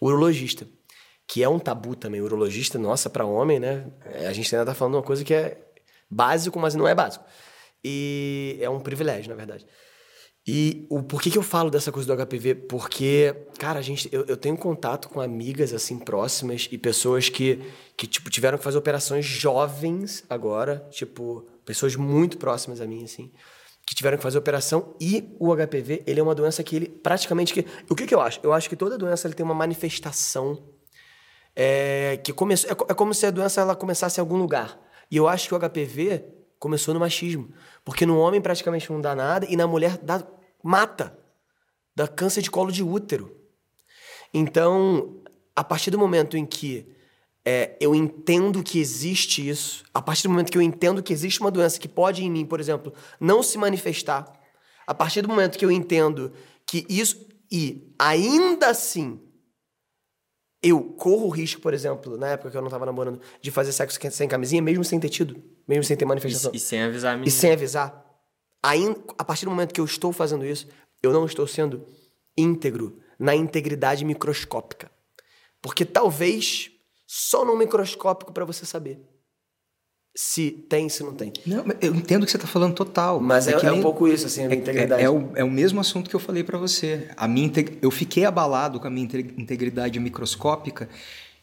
urologista 0.00 0.66
que 1.28 1.42
é 1.42 1.48
um 1.48 1.58
tabu 1.58 1.94
também. 1.94 2.22
urologista, 2.22 2.78
nossa, 2.78 3.10
para 3.10 3.26
homem, 3.26 3.60
né? 3.60 3.86
É, 4.06 4.26
a 4.26 4.32
gente 4.32 4.52
ainda 4.56 4.64
tá 4.64 4.74
falando 4.74 4.94
uma 4.94 5.02
coisa 5.02 5.22
que 5.22 5.34
é 5.34 5.58
básico, 6.10 6.58
mas 6.58 6.74
não 6.74 6.88
é 6.88 6.94
básico. 6.94 7.22
E 7.84 8.58
é 8.60 8.70
um 8.70 8.80
privilégio, 8.80 9.28
na 9.28 9.36
verdade. 9.36 9.66
E 10.50 10.86
o 10.88 11.02
porquê 11.02 11.30
que 11.30 11.36
eu 11.36 11.42
falo 11.42 11.68
dessa 11.68 11.92
coisa 11.92 12.08
do 12.08 12.24
HPV? 12.24 12.54
Porque, 12.54 13.36
cara, 13.58 13.78
a 13.78 13.82
gente, 13.82 14.08
eu, 14.10 14.24
eu 14.24 14.34
tenho 14.34 14.56
contato 14.56 15.10
com 15.10 15.20
amigas 15.20 15.74
assim 15.74 15.98
próximas 15.98 16.66
e 16.72 16.78
pessoas 16.78 17.28
que, 17.28 17.62
que 17.94 18.06
tipo 18.06 18.30
tiveram 18.30 18.56
que 18.56 18.64
fazer 18.64 18.78
operações 18.78 19.26
jovens 19.26 20.24
agora, 20.26 20.88
tipo 20.90 21.46
pessoas 21.66 21.96
muito 21.96 22.38
próximas 22.38 22.80
a 22.80 22.86
mim 22.86 23.04
assim, 23.04 23.30
que 23.84 23.94
tiveram 23.94 24.16
que 24.16 24.22
fazer 24.22 24.38
operação 24.38 24.96
e 24.98 25.36
o 25.38 25.54
HPV 25.54 26.04
ele 26.06 26.18
é 26.18 26.22
uma 26.22 26.34
doença 26.34 26.62
que 26.64 26.76
ele 26.76 26.88
praticamente 26.88 27.52
que 27.52 27.66
o 27.90 27.94
que, 27.94 28.06
que 28.06 28.14
eu 28.14 28.20
acho? 28.22 28.40
Eu 28.42 28.54
acho 28.54 28.70
que 28.70 28.76
toda 28.76 28.96
doença 28.96 29.28
ele 29.28 29.34
tem 29.34 29.44
uma 29.44 29.54
manifestação 29.54 30.62
é, 31.54 32.18
que 32.24 32.32
começou, 32.32 32.70
é, 32.70 32.72
é, 32.72 32.94
como 32.94 33.12
se 33.12 33.26
a 33.26 33.30
doença 33.30 33.60
ela 33.60 33.76
começasse 33.76 34.18
em 34.18 34.22
algum 34.22 34.38
lugar. 34.38 34.80
E 35.10 35.18
eu 35.18 35.28
acho 35.28 35.46
que 35.46 35.54
o 35.54 35.58
HPV 35.58 36.24
começou 36.58 36.94
no 36.94 37.00
machismo. 37.00 37.50
Porque 37.84 38.06
no 38.06 38.18
homem 38.18 38.40
praticamente 38.40 38.90
não 38.90 39.00
dá 39.00 39.14
nada 39.14 39.46
e 39.48 39.56
na 39.56 39.66
mulher 39.66 39.98
dá, 39.98 40.22
mata. 40.62 41.18
Dá 41.94 42.06
câncer 42.06 42.42
de 42.42 42.50
colo 42.50 42.70
de 42.70 42.82
útero. 42.82 43.36
Então, 44.32 45.22
a 45.54 45.64
partir 45.64 45.90
do 45.90 45.98
momento 45.98 46.36
em 46.36 46.46
que 46.46 46.86
é, 47.44 47.76
eu 47.80 47.94
entendo 47.94 48.62
que 48.62 48.78
existe 48.78 49.48
isso, 49.48 49.84
a 49.94 50.02
partir 50.02 50.24
do 50.24 50.30
momento 50.30 50.52
que 50.52 50.58
eu 50.58 50.62
entendo 50.62 51.02
que 51.02 51.12
existe 51.12 51.40
uma 51.40 51.50
doença 51.50 51.80
que 51.80 51.88
pode 51.88 52.22
em 52.22 52.30
mim, 52.30 52.44
por 52.44 52.60
exemplo, 52.60 52.92
não 53.18 53.42
se 53.42 53.56
manifestar, 53.56 54.30
a 54.86 54.94
partir 54.94 55.22
do 55.22 55.28
momento 55.28 55.58
que 55.58 55.64
eu 55.64 55.70
entendo 55.70 56.32
que 56.66 56.84
isso, 56.88 57.26
e 57.50 57.92
ainda 57.98 58.68
assim 58.68 59.20
eu 60.62 60.82
corro 60.82 61.26
o 61.26 61.30
risco, 61.30 61.60
por 61.60 61.72
exemplo, 61.72 62.16
na 62.16 62.28
época 62.28 62.50
que 62.50 62.56
eu 62.56 62.62
não 62.62 62.68
tava 62.68 62.84
namorando, 62.84 63.20
de 63.40 63.50
fazer 63.50 63.72
sexo 63.72 63.98
sem 64.10 64.28
camisinha, 64.28 64.60
mesmo 64.60 64.84
sem 64.84 64.98
ter 64.98 65.08
tido, 65.08 65.42
mesmo 65.66 65.84
sem 65.84 65.96
ter 65.96 66.04
manifestação. 66.04 66.50
E, 66.52 66.56
e 66.56 66.60
sem 66.60 66.82
avisar 66.82 67.14
a 67.14 67.16
menina. 67.16 67.28
E 67.28 67.30
sem 67.30 67.52
avisar. 67.52 68.07
Ainda, 68.62 68.98
a 69.16 69.24
partir 69.24 69.44
do 69.44 69.50
momento 69.50 69.72
que 69.72 69.80
eu 69.80 69.84
estou 69.84 70.12
fazendo 70.12 70.44
isso, 70.44 70.66
eu 71.02 71.12
não 71.12 71.24
estou 71.24 71.46
sendo 71.46 71.86
íntegro 72.36 72.98
na 73.18 73.34
integridade 73.34 74.04
microscópica. 74.04 74.90
Porque 75.60 75.84
talvez 75.84 76.70
só 77.06 77.44
no 77.44 77.56
microscópico 77.56 78.32
para 78.32 78.44
você 78.44 78.64
saber 78.66 79.00
se 80.20 80.50
tem, 80.50 80.88
se 80.88 81.04
não 81.04 81.14
tem. 81.14 81.32
Não, 81.46 81.64
eu 81.80 81.94
entendo 81.94 82.24
o 82.24 82.26
que 82.26 82.32
você 82.32 82.36
está 82.36 82.48
falando 82.48 82.74
total. 82.74 83.20
Mas 83.20 83.46
é, 83.46 83.52
é, 83.52 83.66
é 83.66 83.72
um 83.72 83.80
pouco 83.80 84.08
isso, 84.08 84.26
assim, 84.26 84.44
a 84.44 84.48
minha 84.48 84.58
é, 84.58 84.60
integridade. 84.60 85.00
É, 85.00 85.04
é, 85.04 85.10
o, 85.10 85.30
é 85.36 85.44
o 85.44 85.50
mesmo 85.50 85.80
assunto 85.80 86.10
que 86.10 86.16
eu 86.16 86.20
falei 86.20 86.42
para 86.42 86.58
você. 86.58 87.08
A 87.16 87.28
minha 87.28 87.48
eu 87.80 87.90
fiquei 87.90 88.24
abalado 88.24 88.80
com 88.80 88.86
a 88.88 88.90
minha 88.90 89.04
integridade 89.04 89.98
microscópica, 90.00 90.88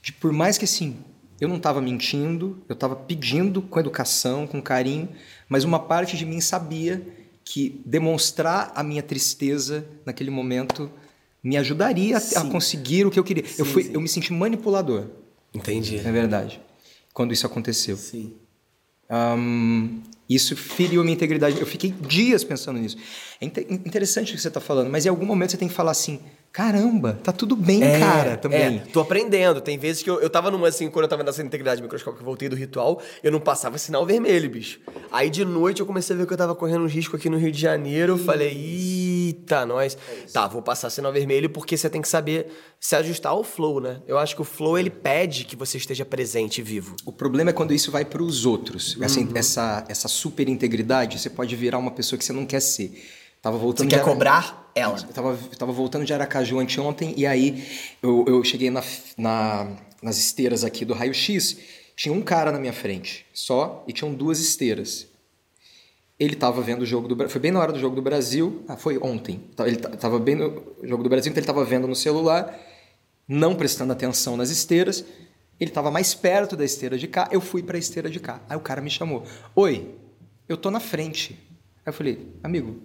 de 0.02 0.12
por 0.12 0.34
mais 0.34 0.58
que 0.58 0.66
assim, 0.66 0.98
eu 1.40 1.48
não 1.48 1.56
estava 1.56 1.80
mentindo, 1.80 2.62
eu 2.68 2.74
estava 2.74 2.98
pedindo 2.98 3.62
com 3.62 3.80
educação, 3.80 4.46
com 4.46 4.62
carinho, 4.62 5.08
mas 5.48 5.64
uma 5.64 5.80
parte 5.80 6.18
de 6.18 6.26
mim 6.26 6.42
sabia 6.42 7.02
que 7.44 7.82
demonstrar 7.86 8.72
a 8.76 8.84
minha 8.84 9.04
tristeza 9.04 9.88
naquele 10.06 10.32
momento 10.32 10.90
me 11.44 11.58
ajudaria 11.58 12.18
a, 12.18 12.40
a, 12.42 12.46
conseguir 12.50 13.06
o 13.06 13.12
que 13.12 13.20
eu 13.20 13.24
queria. 13.24 13.46
Sim, 13.46 13.56
eu, 13.60 13.66
fui, 13.66 13.92
eu 13.94 14.02
me 14.02 14.08
senti 14.08 14.34
manipulador. 14.34 15.06
Entendi. 15.54 15.98
É 15.98 16.12
verdade. 16.12 16.60
Quando 17.14 17.32
isso 17.34 17.46
aconteceu. 17.46 17.96
Sim. 17.96 18.34
Um, 19.10 20.02
isso 20.28 20.56
feriu 20.56 21.02
a 21.02 21.04
minha 21.04 21.16
integridade. 21.16 21.60
Eu 21.60 21.68
fiquei 21.68 21.92
dias 21.92 22.44
pensando 22.44 22.80
nisso. 22.80 22.98
É 23.40 23.46
interessante 23.46 24.32
o 24.32 24.36
que 24.36 24.42
você 24.42 24.48
está 24.48 24.60
falando, 24.60 24.90
mas 24.90 25.06
em 25.06 25.10
algum 25.10 25.26
momento 25.26 25.52
você 25.52 25.58
tem 25.58 25.68
que 25.68 25.74
falar 25.74 25.92
assim: 25.92 26.20
caramba, 26.52 27.20
tá 27.22 27.32
tudo 27.32 27.56
bem, 27.56 27.84
é, 27.84 28.00
cara, 28.00 28.38
também. 28.38 28.78
É, 28.78 28.84
tô 28.92 29.02
aprendendo. 29.02 29.62
Tem 29.62 29.78
vezes 29.78 30.02
que 30.02 30.10
eu, 30.10 30.20
eu 30.22 30.30
tava 30.30 30.50
numa, 30.50 30.68
assim, 30.68 30.90
quando 30.90 31.04
eu 31.04 31.10
tava 31.10 31.22
nessa 31.22 31.44
integridade 31.44 31.82
microscópica, 31.82 32.22
eu 32.22 32.26
voltei 32.26 32.50
do 32.50 32.56
ritual, 32.56 33.02
eu 33.22 33.32
não 33.32 33.40
passava 33.40 33.78
sinal 33.78 34.06
vermelho, 34.06 34.50
bicho. 34.50 34.80
Aí 35.12 35.30
de 35.30 35.46
noite 35.46 35.82
eu 35.82 35.86
comecei 35.86 36.16
a 36.16 36.20
ver 36.20 36.26
que 36.26 36.34
eu 36.34 36.38
tava 36.38 36.56
correndo 36.56 36.84
um 36.84 36.88
risco 36.88 37.16
aqui 37.16 37.30
no 37.30 37.38
Rio 37.38 37.52
de 37.52 37.60
Janeiro. 37.60 38.14
Eu 38.14 38.18
falei, 38.18 38.54
eita, 39.28 39.66
nós. 39.66 39.98
É 40.10 40.26
tá, 40.32 40.48
vou 40.48 40.62
passar 40.62 40.90
sinal 40.90 41.12
vermelho 41.12 41.50
porque 41.50 41.76
você 41.78 41.90
tem 41.90 42.02
que 42.02 42.08
saber 42.08 42.48
se 42.80 42.96
ajustar 42.96 43.32
ao 43.32 43.44
flow, 43.44 43.80
né? 43.80 44.02
Eu 44.08 44.18
acho 44.18 44.36
que 44.36 44.42
o 44.42 44.46
flow 44.46 44.78
ele 44.78 44.90
pede 44.90 45.46
que 45.46 45.56
você 45.56 45.78
esteja 45.78 46.06
presente 46.06 46.60
e 46.60 46.64
vivo. 46.64 46.96
O 47.06 47.12
problema 47.12 47.50
é 47.50 47.54
quando 47.54 47.74
isso 47.74 47.92
vai 47.92 48.06
para 48.06 48.22
os 48.22 48.46
outros. 48.46 48.98
Essa, 49.02 49.20
uhum. 49.20 49.32
essa, 49.36 49.86
essa 49.88 50.08
super 50.08 50.48
integridade, 50.50 51.20
você 51.20 51.30
pode 51.30 51.56
virar 51.56 51.78
uma 51.78 51.92
pessoa 51.92 52.18
que 52.18 52.26
você 52.26 52.34
não 52.34 52.46
quer 52.46 52.60
ser 52.60 53.04
Tava 53.46 53.60
voltando 53.60 53.88
Você 53.88 53.96
quer 53.96 54.02
Ara- 54.02 54.12
cobrar 54.12 54.72
ela? 54.74 54.98
Eu 54.98 55.14
tava, 55.14 55.30
eu 55.52 55.56
tava 55.56 55.72
voltando 55.72 56.04
de 56.04 56.12
Aracaju 56.12 56.58
anteontem 56.60 57.14
e 57.16 57.28
aí 57.28 57.64
eu, 58.02 58.26
eu 58.28 58.44
cheguei 58.44 58.72
na, 58.72 58.82
na- 59.16 59.72
nas 60.02 60.18
esteiras 60.18 60.64
aqui 60.64 60.84
do 60.84 60.96
raio-x. 60.96 61.56
Tinha 61.96 62.12
um 62.12 62.24
cara 62.24 62.52
na 62.52 62.58
minha 62.58 62.74
frente 62.74 63.24
só 63.32 63.84
e 63.88 63.94
tinham 63.94 64.12
duas 64.16 64.40
esteiras. 64.40 65.08
Ele 66.20 66.36
tava 66.36 66.62
vendo 66.62 66.82
o 66.84 66.86
jogo 66.86 67.08
do 67.08 67.16
Brasil. 67.16 67.32
Foi 67.32 67.42
bem 67.42 67.52
na 67.52 67.60
hora 67.60 67.74
do 67.74 67.80
jogo 67.80 67.96
do 67.96 68.02
Brasil. 68.02 68.64
Ah, 68.68 68.78
foi 68.78 68.98
ontem. 69.00 69.42
Tá- 69.56 69.68
Ele 69.68 69.76
ta- 69.78 69.90
tava 69.90 70.18
bem 70.18 70.36
no 70.36 70.64
jogo 70.84 71.04
do 71.04 71.10
Brasil, 71.10 71.30
então 71.30 71.40
ele 71.42 71.48
tava 71.48 71.66
vendo 71.66 71.88
no 71.88 71.96
celular, 71.96 72.58
não 73.28 73.54
prestando 73.56 73.92
atenção 73.92 74.38
nas 74.38 74.50
esteiras. 74.50 75.04
Ele 75.60 75.72
tava 75.72 75.92
mais 75.92 76.14
perto 76.14 76.56
da 76.56 76.64
esteira 76.64 76.98
de 76.98 77.08
cá. 77.08 77.28
Eu 77.32 77.42
fui 77.42 77.62
pra 77.62 77.78
esteira 77.78 78.10
de 78.10 78.20
cá. 78.20 78.42
Aí 78.50 78.56
o 78.56 78.62
cara 78.62 78.82
me 78.82 78.90
chamou: 78.90 79.24
Oi, 79.56 79.94
eu 80.48 80.56
tô 80.56 80.72
na 80.72 80.80
frente. 80.80 81.38
Aí 81.86 81.90
eu 81.90 81.94
falei: 81.94 82.34
Amigo, 82.44 82.82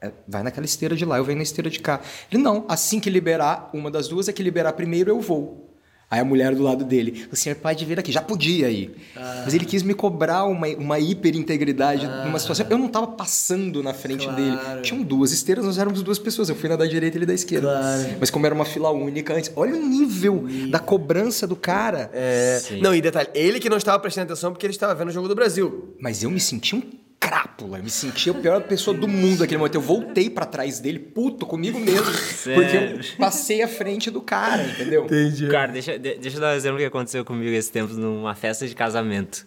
é, 0.00 0.10
vai 0.26 0.42
naquela 0.42 0.64
esteira 0.66 0.96
de 0.96 1.04
lá, 1.04 1.18
eu 1.18 1.24
venho 1.24 1.36
na 1.36 1.42
esteira 1.42 1.68
de 1.68 1.80
cá. 1.80 2.00
Ele: 2.32 2.42
Não, 2.42 2.64
assim 2.68 2.98
que 2.98 3.10
liberar 3.10 3.68
uma 3.74 3.90
das 3.90 4.08
duas, 4.08 4.26
é 4.28 4.32
que 4.32 4.42
liberar 4.42 4.72
primeiro, 4.72 5.10
eu 5.10 5.20
vou. 5.20 5.69
Aí 6.10 6.18
a 6.18 6.24
mulher 6.24 6.56
do 6.56 6.62
lado 6.64 6.84
dele, 6.84 7.28
o 7.30 7.36
senhor 7.36 7.54
pode 7.54 7.84
vir 7.84 8.00
aqui, 8.00 8.10
já 8.10 8.20
podia 8.20 8.68
ir. 8.68 8.96
Mas 9.14 9.54
ele 9.54 9.64
quis 9.64 9.84
me 9.84 9.94
cobrar 9.94 10.44
uma, 10.44 10.66
uma 10.66 10.98
hiperintegridade 10.98 12.04
numa 12.24 12.36
situação. 12.38 12.66
Eu 12.68 12.76
não 12.76 12.88
tava 12.88 13.06
passando 13.06 13.80
na 13.80 13.94
frente 13.94 14.28
dele. 14.32 14.58
Tinham 14.82 15.04
duas 15.04 15.30
esteiras, 15.30 15.64
nós 15.64 15.78
éramos 15.78 16.02
duas 16.02 16.18
pessoas. 16.18 16.48
Eu 16.48 16.56
fui 16.56 16.68
na 16.68 16.74
da 16.74 16.84
direita 16.84 17.16
e 17.16 17.18
ele 17.18 17.26
da 17.26 17.34
esquerda. 17.34 17.68
Claro. 17.68 18.16
Mas 18.18 18.28
como 18.28 18.44
era 18.44 18.54
uma 18.54 18.64
fila 18.64 18.90
única 18.90 19.34
antes, 19.34 19.52
olha 19.54 19.74
o 19.74 19.86
nível 19.86 20.44
da 20.68 20.80
cobrança 20.80 21.46
do 21.46 21.54
cara. 21.54 22.10
É, 22.12 22.60
Sim. 22.60 22.80
não, 22.80 22.92
e 22.92 23.00
detalhe, 23.00 23.28
ele 23.32 23.60
que 23.60 23.68
não 23.68 23.76
estava 23.76 23.98
prestando 24.00 24.32
atenção 24.32 24.50
porque 24.50 24.66
ele 24.66 24.72
estava 24.72 24.92
vendo 24.96 25.08
o 25.08 25.12
jogo 25.12 25.28
do 25.28 25.34
Brasil. 25.36 25.94
Mas 26.00 26.24
eu 26.24 26.30
me 26.30 26.40
senti 26.40 26.74
um 26.74 26.82
crápula, 27.20 27.78
eu 27.78 27.84
me 27.84 27.90
senti 27.90 28.30
a 28.30 28.34
pior 28.34 28.62
pessoa 28.62 28.96
do 28.96 29.06
mundo 29.06 29.40
naquele 29.40 29.58
momento. 29.58 29.74
Eu 29.74 29.80
voltei 29.82 30.30
pra 30.30 30.46
trás 30.46 30.80
dele, 30.80 30.98
puto 30.98 31.44
comigo 31.44 31.78
mesmo, 31.78 32.06
porque 32.54 32.76
eu 32.76 33.16
passei 33.18 33.62
à 33.62 33.68
frente 33.68 34.10
do 34.10 34.22
cara, 34.22 34.62
entendeu? 34.64 35.06
Cara, 35.50 35.70
deixa, 35.70 35.98
de- 35.98 36.14
deixa 36.16 36.38
eu 36.38 36.40
dar 36.40 36.54
um 36.54 36.56
exemplo 36.56 36.78
que 36.78 36.84
aconteceu 36.84 37.22
comigo 37.24 37.50
esse 37.50 37.70
tempo 37.70 37.92
numa 37.92 38.34
festa 38.34 38.66
de 38.66 38.74
casamento. 38.74 39.44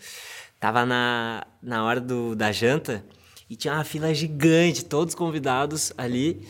Tava 0.60 0.86
na, 0.86 1.46
na 1.62 1.84
hora 1.84 2.00
do, 2.00 2.36
da 2.36 2.52
janta 2.52 3.04
e 3.50 3.56
tinha 3.56 3.74
uma 3.74 3.84
fila 3.84 4.14
gigante, 4.14 4.86
todos 4.86 5.16
convidados 5.16 5.92
ali. 5.98 6.46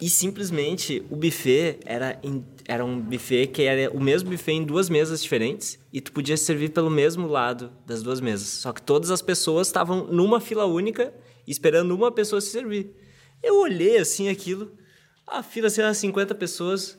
E 0.00 0.08
simplesmente 0.08 1.04
o 1.08 1.14
buffet 1.14 1.78
era, 1.84 2.18
em- 2.22 2.44
era 2.66 2.84
um 2.84 3.00
buffet 3.00 3.48
que 3.48 3.62
era 3.62 3.90
o 3.92 4.00
mesmo 4.00 4.30
buffet 4.30 4.52
em 4.52 4.64
duas 4.64 4.88
mesas 4.88 5.22
diferentes 5.22 5.78
e 5.92 6.00
tu 6.00 6.12
podia 6.12 6.36
servir 6.36 6.70
pelo 6.70 6.90
mesmo 6.90 7.26
lado 7.26 7.72
das 7.86 8.02
duas 8.02 8.20
mesas. 8.20 8.48
Só 8.48 8.72
que 8.72 8.82
todas 8.82 9.10
as 9.10 9.20
pessoas 9.20 9.66
estavam 9.66 10.06
numa 10.06 10.40
fila 10.40 10.64
única 10.64 11.12
esperando 11.46 11.94
uma 11.94 12.10
pessoa 12.10 12.40
se 12.40 12.50
servir. 12.50 12.94
Eu 13.42 13.60
olhei 13.60 13.98
assim 13.98 14.28
aquilo, 14.28 14.72
a 15.26 15.42
fila 15.42 15.66
assim, 15.66 15.82
umas 15.82 15.98
50 15.98 16.34
pessoas. 16.34 16.98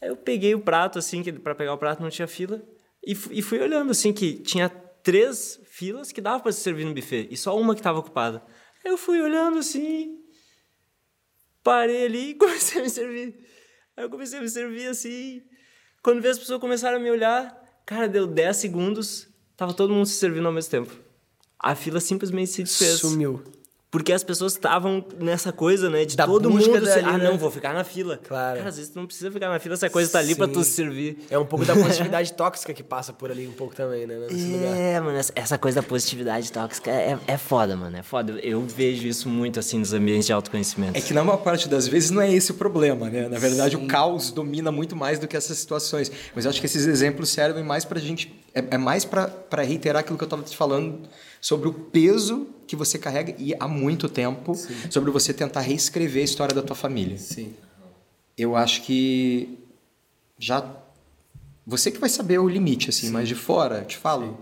Aí 0.00 0.08
eu 0.08 0.16
peguei 0.16 0.54
o 0.54 0.60
prato, 0.60 0.98
assim, 0.98 1.22
que 1.22 1.32
para 1.32 1.54
pegar 1.54 1.74
o 1.74 1.78
prato 1.78 2.02
não 2.02 2.10
tinha 2.10 2.28
fila, 2.28 2.62
e, 3.04 3.12
e 3.12 3.42
fui 3.42 3.58
olhando, 3.58 3.90
assim, 3.90 4.12
que 4.12 4.34
tinha 4.34 4.68
três 4.68 5.60
filas 5.64 6.12
que 6.12 6.20
dava 6.20 6.40
para 6.40 6.52
se 6.52 6.60
servir 6.60 6.84
no 6.84 6.94
buffet, 6.94 7.28
e 7.30 7.36
só 7.36 7.58
uma 7.58 7.74
que 7.74 7.80
estava 7.80 7.98
ocupada. 7.98 8.42
Aí 8.84 8.90
eu 8.90 8.98
fui 8.98 9.20
olhando, 9.20 9.58
assim, 9.58 10.18
parei 11.62 12.04
ali 12.04 12.30
e 12.30 12.34
comecei 12.36 12.80
a 12.80 12.84
me 12.84 12.90
servir. 12.90 13.49
Aí 14.00 14.06
eu 14.06 14.08
comecei 14.08 14.38
a 14.38 14.42
me 14.42 14.48
servir, 14.48 14.86
assim, 14.86 15.42
quando 16.02 16.22
vi 16.22 16.28
as 16.28 16.38
pessoas 16.38 16.58
começaram 16.58 16.96
a 16.96 16.98
me 16.98 17.10
olhar, 17.10 17.54
cara, 17.84 18.08
deu 18.08 18.26
10 18.26 18.56
segundos, 18.56 19.28
tava 19.54 19.74
todo 19.74 19.92
mundo 19.92 20.06
se 20.06 20.14
servindo 20.14 20.46
ao 20.46 20.52
mesmo 20.54 20.70
tempo. 20.70 20.98
A 21.58 21.74
fila 21.74 22.00
simplesmente 22.00 22.50
se 22.50 22.62
desfez. 22.62 23.00
Sumiu. 23.00 23.44
Porque 23.90 24.12
as 24.12 24.22
pessoas 24.22 24.52
estavam 24.52 25.04
nessa 25.18 25.50
coisa, 25.52 25.90
né? 25.90 26.04
De 26.04 26.16
Da 26.16 26.24
todo 26.24 26.48
mundo. 26.48 26.62
se- 26.62 26.70
dali, 26.80 27.04
ah, 27.04 27.18
né? 27.18 27.24
não, 27.24 27.36
vou 27.36 27.50
ficar 27.50 27.74
na 27.74 27.82
fila. 27.82 28.20
Claro. 28.22 28.58
Cara, 28.58 28.68
às 28.68 28.76
vezes 28.76 28.92
tu 28.92 29.00
não 29.00 29.04
precisa 29.06 29.32
ficar 29.32 29.48
na 29.48 29.58
fila, 29.58 29.74
essa 29.74 29.90
coisa 29.90 30.12
tá 30.12 30.20
ali 30.20 30.36
pra 30.36 30.46
tu 30.46 30.58
Sim. 30.58 30.62
se 30.62 30.70
servir. 30.70 31.18
É 31.28 31.36
um 31.36 31.44
pouco 31.44 31.64
da 31.64 31.74
positividade 31.74 32.32
tóxica 32.34 32.72
que 32.72 32.84
passa 32.84 33.12
por 33.12 33.32
ali 33.32 33.48
um 33.48 33.52
pouco 33.52 33.74
também, 33.74 34.06
né? 34.06 34.16
Nesse 34.30 34.46
lugar. 34.46 34.76
É, 34.76 35.00
mano, 35.00 35.18
essa- 35.18 35.32
essa 35.34 35.58
coisa 35.58 35.80
da 35.82 35.86
positividade 35.86 36.52
tóxica 36.52 36.88
é, 36.88 37.18
é 37.26 37.36
foda, 37.36 37.76
mano. 37.76 37.96
É 37.96 38.02
foda. 38.04 38.32
Eu 38.44 38.60
vejo 38.62 39.08
isso 39.08 39.28
muito 39.28 39.58
assim 39.58 39.80
nos 39.80 39.92
ambientes 39.92 40.26
de 40.26 40.32
autoconhecimento. 40.32 40.96
É 40.96 41.00
que 41.00 41.12
na 41.12 41.24
maior 41.24 41.38
parte 41.38 41.68
das 41.68 41.88
vezes 41.88 42.10
não 42.10 42.22
é 42.22 42.32
esse 42.32 42.52
o 42.52 42.54
problema, 42.54 43.10
né? 43.10 43.28
Na 43.28 43.40
verdade, 43.40 43.76
o 43.76 43.88
caos 43.88 44.30
domina 44.30 44.70
muito 44.70 44.94
mais 44.94 45.18
do 45.18 45.26
que 45.26 45.36
essas 45.36 45.58
situações. 45.58 46.12
Mas 46.32 46.44
eu 46.44 46.50
acho 46.50 46.60
que 46.60 46.66
esses 46.66 46.86
exemplos 46.86 47.28
servem 47.30 47.64
mais 47.64 47.84
pra 47.84 47.98
gente. 47.98 48.32
É, 48.54 48.64
é 48.70 48.78
mais 48.78 49.04
pra 49.04 49.26
pra 49.26 49.62
reiterar 49.64 50.00
aquilo 50.00 50.16
que 50.16 50.22
eu 50.22 50.28
tava 50.28 50.42
te 50.42 50.56
falando 50.56 51.08
sobre 51.40 51.68
o 51.68 51.72
peso 51.72 52.46
que 52.70 52.76
você 52.76 52.96
carrega 52.98 53.34
e 53.36 53.52
há 53.58 53.66
muito 53.66 54.08
tempo 54.08 54.54
sobre 54.88 55.10
você 55.10 55.34
tentar 55.34 55.60
reescrever 55.60 56.22
a 56.22 56.24
história 56.24 56.54
da 56.54 56.62
tua 56.62 56.76
família. 56.76 57.18
Sim. 57.18 57.52
Eu 58.38 58.54
acho 58.54 58.82
que 58.82 59.58
já 60.38 60.64
você 61.66 61.90
que 61.90 61.98
vai 61.98 62.08
saber 62.08 62.38
o 62.38 62.48
limite 62.48 62.88
assim, 62.88 63.10
mas 63.10 63.26
de 63.26 63.34
fora, 63.34 63.78
eu 63.78 63.84
te 63.84 63.96
falo. 63.96 64.38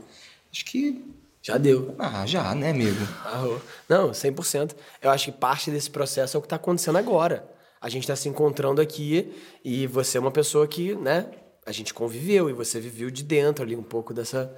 Acho 0.53 0.64
que 0.66 1.03
Já 1.43 1.57
deu. 1.57 1.95
ah, 1.99 2.26
já, 2.26 2.55
né, 2.55 2.70
amigo? 2.70 3.01
Arrou. 3.24 3.61
Não, 3.89 4.11
100%. 4.11 4.74
Eu 5.01 5.11
acho 5.11 5.26
que 5.26 5.33
parte 5.33 5.70
desse 5.70 5.91
processo 5.91 6.37
é 6.37 6.39
o 6.39 6.43
que 6.43 6.47
está 6.47 6.57
acontecendo 6.57 6.99
agora. 6.99 7.49
A 7.81 7.89
gente 7.89 8.03
está 8.03 8.14
se 8.14 8.29
encontrando 8.29 8.81
aqui 8.83 9.33
e 9.64 9.87
você 9.87 10.18
é 10.18 10.20
uma 10.20 10.31
pessoa 10.31 10.68
que, 10.68 10.95
né, 10.97 11.26
a 11.64 11.72
gente 11.72 11.95
conviveu 11.95 12.51
e 12.51 12.53
você 12.53 12.79
viveu 12.79 13.11
de 13.11 13.22
dentro 13.22 13.64
ali 13.64 13.74
um 13.74 13.83
pouco 13.83 14.12
dessa. 14.12 14.55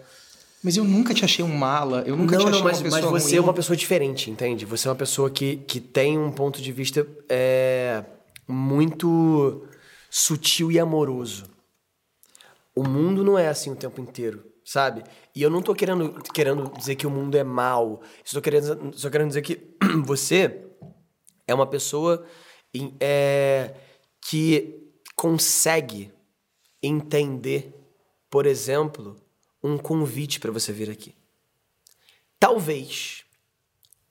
Mas 0.62 0.76
eu 0.76 0.84
nunca 0.84 1.14
te 1.14 1.24
achei 1.24 1.42
um 1.42 1.56
mala, 1.56 2.02
eu 2.06 2.16
nunca 2.16 2.36
te 2.36 2.42
não, 2.42 2.48
achei 2.48 2.58
não, 2.58 2.64
mas, 2.64 2.78
uma 2.78 2.84
pessoa 2.84 3.12
mas 3.12 3.22
você 3.22 3.28
ruim. 3.30 3.38
é 3.38 3.40
uma 3.40 3.54
pessoa 3.54 3.76
diferente, 3.76 4.30
entende? 4.30 4.66
Você 4.66 4.88
é 4.88 4.90
uma 4.90 4.96
pessoa 4.96 5.30
que, 5.30 5.56
que 5.56 5.80
tem 5.80 6.18
um 6.18 6.30
ponto 6.30 6.60
de 6.60 6.70
vista 6.70 7.06
é, 7.28 8.04
muito 8.46 9.66
sutil 10.10 10.70
e 10.70 10.78
amoroso. 10.78 11.44
O 12.76 12.86
mundo 12.86 13.24
não 13.24 13.38
é 13.38 13.48
assim 13.48 13.70
o 13.70 13.76
tempo 13.76 14.02
inteiro, 14.02 14.44
sabe? 14.62 15.02
E 15.34 15.42
eu 15.42 15.48
não 15.48 15.62
tô 15.62 15.74
querendo, 15.74 16.22
querendo 16.34 16.70
dizer 16.76 16.94
que 16.94 17.06
o 17.06 17.10
mundo 17.10 17.36
é 17.36 17.44
mal. 17.44 18.02
Estou 18.22 18.42
querendo, 18.42 18.92
só 18.94 19.08
querendo 19.08 19.28
dizer 19.28 19.42
que 19.42 19.76
você 20.04 20.66
é 21.46 21.54
uma 21.54 21.66
pessoa 21.66 22.24
é, 23.00 23.74
que 24.20 24.92
consegue 25.16 26.12
entender, 26.82 27.74
por 28.28 28.46
exemplo, 28.46 29.16
um 29.62 29.76
convite 29.78 30.40
para 30.40 30.50
você 30.50 30.72
vir 30.72 30.90
aqui. 30.90 31.14
Talvez 32.38 33.24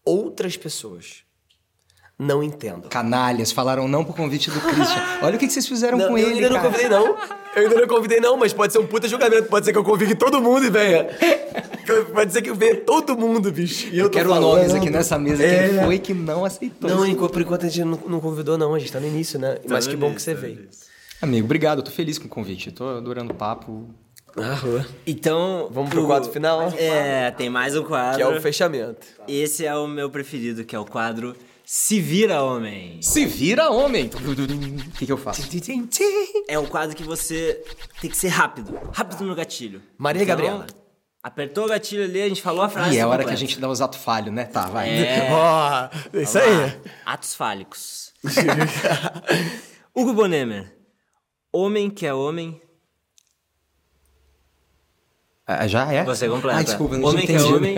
outras 0.05 0.55
pessoas 0.57 1.23
não 2.17 2.43
entendam. 2.43 2.89
Canalhas, 2.89 3.51
falaram 3.51 3.87
não 3.87 4.03
pro 4.03 4.13
convite 4.13 4.51
do 4.51 4.59
Christian. 4.59 5.01
Olha 5.23 5.35
o 5.35 5.39
que 5.39 5.47
que 5.47 5.53
vocês 5.53 5.67
fizeram 5.67 5.97
Não, 5.97 6.09
com 6.09 6.17
eu 6.17 6.27
ele, 6.27 6.35
ainda 6.35 6.49
não 6.49 6.55
cara. 6.57 6.69
convidei, 6.69 6.89
não. 6.89 7.07
Eu 7.55 7.63
ainda 7.63 7.81
não 7.81 7.87
convidei, 7.87 8.19
não, 8.19 8.37
mas 8.37 8.53
pode 8.53 8.73
ser 8.73 8.79
um 8.79 8.85
puta 8.85 9.07
julgamento. 9.07 9.47
Pode 9.47 9.65
ser 9.65 9.71
que 9.71 9.77
eu 9.77 9.83
convide 9.83 10.15
todo 10.15 10.41
mundo 10.41 10.65
e 10.65 10.69
venha. 10.69 11.07
Pode 12.13 12.31
ser 12.33 12.41
que 12.41 12.51
venha 12.53 12.75
todo 12.81 13.17
mundo, 13.17 13.51
bicho. 13.51 13.87
E 13.87 13.97
Eu 13.97 14.05
tô 14.05 14.11
quero 14.17 14.29
falando. 14.29 14.57
nomes 14.57 14.73
aqui 14.73 14.89
nessa 14.89 15.17
mesa. 15.17 15.43
É. 15.43 15.69
Quem 15.69 15.79
foi 15.85 15.99
que 15.99 16.13
não 16.13 16.45
aceitou? 16.45 16.89
Não, 16.89 17.05
enquanto- 17.05 17.31
por 17.31 17.41
enquanto 17.41 17.65
a 17.65 17.69
gente 17.69 17.83
não, 17.85 17.97
não 18.07 18.19
convidou, 18.19 18.57
não. 18.57 18.75
A 18.75 18.79
gente 18.79 18.91
tá 18.91 18.99
no 18.99 19.07
início, 19.07 19.39
né? 19.39 19.57
Mas 19.67 19.87
que 19.87 19.95
bom 19.95 20.13
que 20.13 20.21
você 20.21 20.33
veio. 20.35 20.67
Amigo, 21.21 21.45
obrigado. 21.45 21.79
Eu 21.79 21.83
tô 21.83 21.91
feliz 21.91 22.19
com 22.19 22.25
o 22.25 22.29
convite. 22.29 22.71
Tô 22.71 22.87
adorando 22.89 23.31
o 23.31 23.35
papo. 23.35 23.89
Arroa. 24.43 24.85
Então. 25.05 25.67
Vamos 25.71 25.89
pro 25.89 26.03
o- 26.03 26.07
quadro 26.07 26.31
final? 26.31 26.71
É, 26.77 27.31
tem 27.31 27.49
mais 27.49 27.75
um 27.75 27.83
quadro. 27.83 28.17
Que 28.17 28.21
é 28.23 28.27
o 28.27 28.41
fechamento. 28.41 29.05
Esse 29.27 29.65
é 29.65 29.75
o 29.75 29.87
meu 29.87 30.09
preferido, 30.09 30.63
que 30.63 30.75
é 30.75 30.79
o 30.79 30.85
quadro 30.85 31.35
Se 31.65 31.99
Vira 32.01 32.41
Homem. 32.41 32.99
Se 33.01 33.25
vira 33.25 33.69
homem! 33.69 34.07
O 34.07 34.91
que, 34.97 35.05
que 35.05 35.11
eu 35.11 35.17
faço? 35.17 35.43
É 36.47 36.57
um 36.57 36.65
quadro 36.65 36.95
que 36.95 37.03
você 37.03 37.63
tem 38.01 38.09
que 38.09 38.17
ser 38.17 38.29
rápido. 38.29 38.79
Rápido 38.91 39.23
no 39.23 39.35
gatilho. 39.35 39.81
Maria 39.97 40.25
Gabriela. 40.25 40.65
Apertou 41.21 41.65
o 41.65 41.67
gatilho 41.67 42.05
ali, 42.05 42.21
a 42.21 42.29
gente 42.29 42.41
falou 42.41 42.61
a 42.63 42.69
frase. 42.69 42.95
E 42.95 42.97
é 42.97 43.01
a 43.01 43.07
hora 43.07 43.17
que 43.17 43.29
a 43.29 43.33
completa. 43.33 43.39
gente 43.39 43.59
dá 43.59 43.67
os 43.69 43.81
atos 43.81 43.99
falhos, 43.99 44.33
né? 44.33 44.45
Tá, 44.45 44.67
vai. 44.67 44.89
É. 44.89 45.27
Ó, 45.33 45.89
isso 46.17 46.33
Vamos 46.39 46.47
aí. 46.49 46.65
lá. 46.65 46.73
Atos 47.05 47.35
fálicos. 47.35 48.13
Hugo 49.93 50.13
Bonemer. 50.13 50.73
Homem 51.53 51.89
que 51.89 52.05
é 52.05 52.13
homem. 52.13 52.59
Ah, 55.51 55.67
já 55.67 55.91
é? 55.91 56.03
Você 56.03 56.29
completa. 56.29 56.59
Ah, 56.59 56.63
desculpa, 56.63 56.95
não 56.95 57.07
Homem 57.09 57.21
que 57.21 57.27
tinha 57.27 57.39
é 57.39 57.41
entendido. 57.41 57.57
homem. 57.57 57.75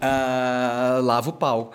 Ah, 0.00 0.98
lava 1.00 1.30
o 1.30 1.32
pau. 1.32 1.72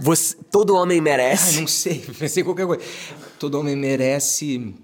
Você, 0.00 0.36
todo 0.52 0.76
homem 0.76 1.00
merece. 1.00 1.58
não 1.60 1.66
sei, 1.66 2.00
pensei 2.18 2.44
qualquer 2.44 2.66
coisa. 2.66 2.84
Todo 3.38 3.58
homem 3.58 3.74
merece 3.74 4.74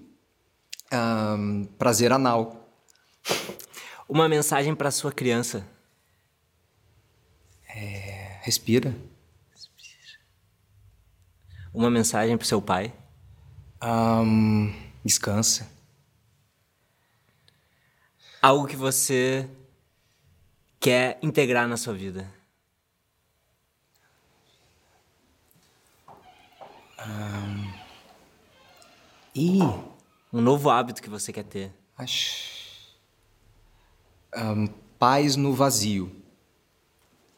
ahn, 0.91 1.65
prazer 1.77 2.11
anal. 2.11 2.67
Uma 4.09 4.27
mensagem 4.27 4.73
pra 4.73 4.89
sua 4.89 5.11
criança. 5.11 5.63
É, 7.69 8.39
respira. 8.41 8.95
Uma 11.71 11.91
mensagem 11.91 12.35
pro 12.35 12.47
seu 12.47 12.61
pai. 12.61 12.91
Ahn, 13.79 14.71
descansa. 15.03 15.69
Algo 18.45 18.67
que 18.67 18.75
você 18.75 19.49
quer 20.79 21.17
integrar 21.23 21.67
na 21.67 21.77
sua 21.77 21.95
vida. 21.95 22.31
Ih, 29.33 29.61
Um 30.31 30.41
novo 30.41 30.69
hábito 30.69 31.01
que 31.01 31.09
você 31.09 31.31
quer 31.31 31.43
ter. 31.43 31.71
acho. 31.97 32.55
Ahn, 34.33 34.67
paz 34.99 35.35
no 35.35 35.53
vazio. 35.53 36.11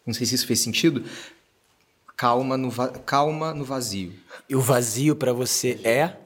Não 0.05 0.13
sei 0.13 0.25
se 0.25 0.35
isso 0.35 0.47
fez 0.47 0.59
sentido. 0.59 1.03
Calma 2.15 2.57
no, 2.57 2.71
va- 2.71 2.89
calma 2.89 3.53
no 3.53 3.63
vazio. 3.63 4.13
E 4.49 4.55
o 4.55 4.61
vazio 4.61 5.15
pra 5.15 5.31
você 5.31 5.79
é? 5.83 6.17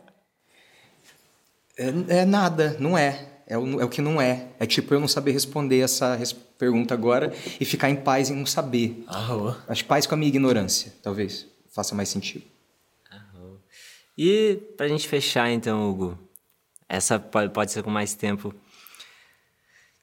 É, 1.78 2.20
é 2.22 2.26
nada, 2.26 2.78
não 2.80 2.98
é. 2.98 3.31
É 3.52 3.58
o, 3.58 3.82
é 3.82 3.84
o 3.84 3.90
que 3.90 4.02
não 4.02 4.22
é. 4.22 4.48
É 4.58 4.66
tipo 4.66 4.94
eu 4.94 5.00
não 5.00 5.10
saber 5.10 5.32
responder 5.34 5.82
essa 5.82 6.16
res- 6.16 6.32
pergunta 6.32 6.94
agora 6.94 7.34
e 7.60 7.66
ficar 7.66 7.90
em 7.90 7.98
paz 7.98 8.30
em 8.30 8.36
não 8.38 8.46
saber. 8.46 9.04
Arro. 9.08 9.54
Acho 9.68 9.84
paz 9.84 10.08
com 10.08 10.16
a 10.16 10.18
minha 10.18 10.30
ignorância, 10.30 10.94
talvez 11.04 11.46
faça 11.70 11.94
mais 11.94 12.08
sentido. 12.08 12.46
E 14.18 14.58
pra 14.78 14.88
gente 14.88 15.06
fechar 15.06 15.50
então, 15.52 15.90
Hugo, 15.90 16.18
essa 16.88 17.20
pode, 17.20 17.72
ser 17.74 17.84
com 17.84 17.90
mais 17.90 18.14
tempo. 18.14 18.54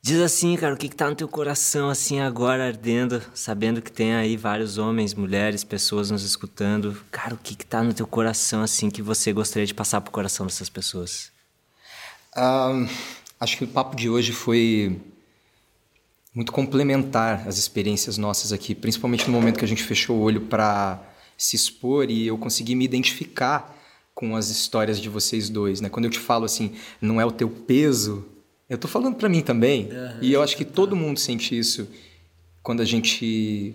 Diz 0.03 0.20
assim, 0.20 0.55
cara, 0.57 0.74
o 0.74 0.76
que, 0.76 0.88
que 0.88 0.96
tá 0.96 1.09
no 1.09 1.16
teu 1.16 1.28
coração 1.28 1.88
assim 1.88 2.20
agora 2.20 2.66
ardendo, 2.66 3.22
sabendo 3.34 3.80
que 3.80 3.90
tem 3.90 4.14
aí 4.14 4.36
vários 4.36 4.76
homens, 4.76 5.14
mulheres, 5.14 5.64
pessoas 5.64 6.11
nos 6.11 6.22
escutando. 6.22 7.01
Cara, 7.11 7.34
o 7.34 7.38
que, 7.38 7.55
que 7.55 7.64
tá 7.66 7.82
no 7.82 7.94
teu 7.94 8.07
coração 8.07 8.62
assim 8.62 8.90
que 8.90 9.01
você 9.03 9.32
gostaria 9.32 9.66
de 9.66 9.74
passar 9.74 10.01
pro 10.01 10.12
coração 10.12 10.46
dessas 10.46 10.68
pessoas? 10.68 11.30
Ah, 12.34 12.72
acho 13.41 13.57
que 13.57 13.64
o 13.64 13.68
papo 13.68 13.97
de 13.97 14.09
hoje 14.09 14.32
foi 14.32 15.01
muito 16.34 16.53
complementar 16.53 17.47
às 17.49 17.59
experiências 17.59 18.18
nossas 18.18 18.53
aqui, 18.53 18.74
principalmente 18.74 19.26
no 19.26 19.32
momento 19.32 19.59
que 19.59 19.64
a 19.64 19.68
gente 19.68 19.82
fechou 19.82 20.16
o 20.16 20.20
olho 20.20 20.43
para 20.43 21.03
se 21.36 21.57
expor 21.57 22.11
e 22.11 22.26
eu 22.26 22.36
consegui 22.36 22.74
me 22.74 22.84
identificar 22.84 23.76
com 24.14 24.34
as 24.34 24.49
histórias 24.49 25.01
de 25.01 25.09
vocês 25.09 25.49
dois, 25.49 25.80
né? 25.80 25.89
Quando 25.89 26.07
eu 26.07 26.11
te 26.11 26.18
falo 26.18 26.45
assim, 26.45 26.72
não 27.01 27.20
é 27.20 27.24
o 27.24 27.30
teu 27.30 27.49
peso, 27.49 28.26
eu 28.68 28.76
tô 28.76 28.89
falando 28.89 29.16
para 29.16 29.28
mim 29.28 29.41
também. 29.41 29.89
e 30.20 30.32
eu 30.32 30.43
acho 30.43 30.57
que 30.57 30.64
todo 30.64 30.97
mundo 30.97 31.18
sente 31.18 31.57
isso 31.57 31.89
quando 32.62 32.82
a 32.82 32.84
gente 32.84 33.74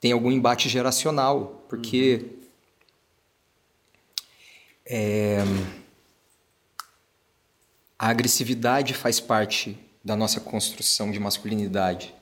tem 0.00 0.12
algum 0.12 0.32
embate 0.32 0.68
geracional, 0.68 1.64
porque 1.68 2.24
A 7.98 8.08
agressividade 8.08 8.92
faz 8.94 9.20
parte 9.20 9.78
da 10.04 10.16
nossa 10.16 10.40
construção 10.40 11.10
de 11.10 11.18
masculinidade. 11.18 12.14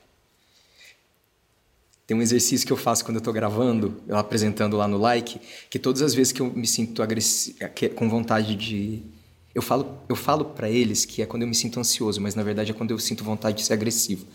Tem 2.05 2.15
um 2.15 2.21
exercício 2.21 2.67
que 2.67 2.73
eu 2.73 2.77
faço 2.77 3.03
quando 3.03 3.15
eu 3.15 3.19
estou 3.19 3.33
gravando, 3.33 4.01
eu 4.07 4.17
apresentando 4.17 4.77
lá 4.77 4.87
no 4.87 4.97
like, 4.97 5.39
que 5.69 5.79
todas 5.79 6.01
as 6.01 6.13
vezes 6.13 6.33
que 6.33 6.41
eu 6.41 6.51
me 6.51 6.67
sinto 6.67 7.01
com 7.95 8.09
vontade 8.09 8.55
de 8.55 9.03
eu 9.53 9.61
falo, 9.61 9.99
eu 10.09 10.15
falo 10.15 10.45
para 10.45 10.69
eles 10.69 11.05
que 11.05 11.21
é 11.21 11.25
quando 11.25 11.43
eu 11.43 11.47
me 11.47 11.53
sinto 11.53 11.79
ansioso, 11.79 12.19
mas 12.19 12.33
na 12.33 12.41
verdade 12.41 12.71
é 12.71 12.73
quando 12.73 12.91
eu 12.91 12.99
sinto 12.99 13.23
vontade 13.23 13.57
de 13.57 13.63
ser 13.63 13.73
agressivo. 13.73 14.25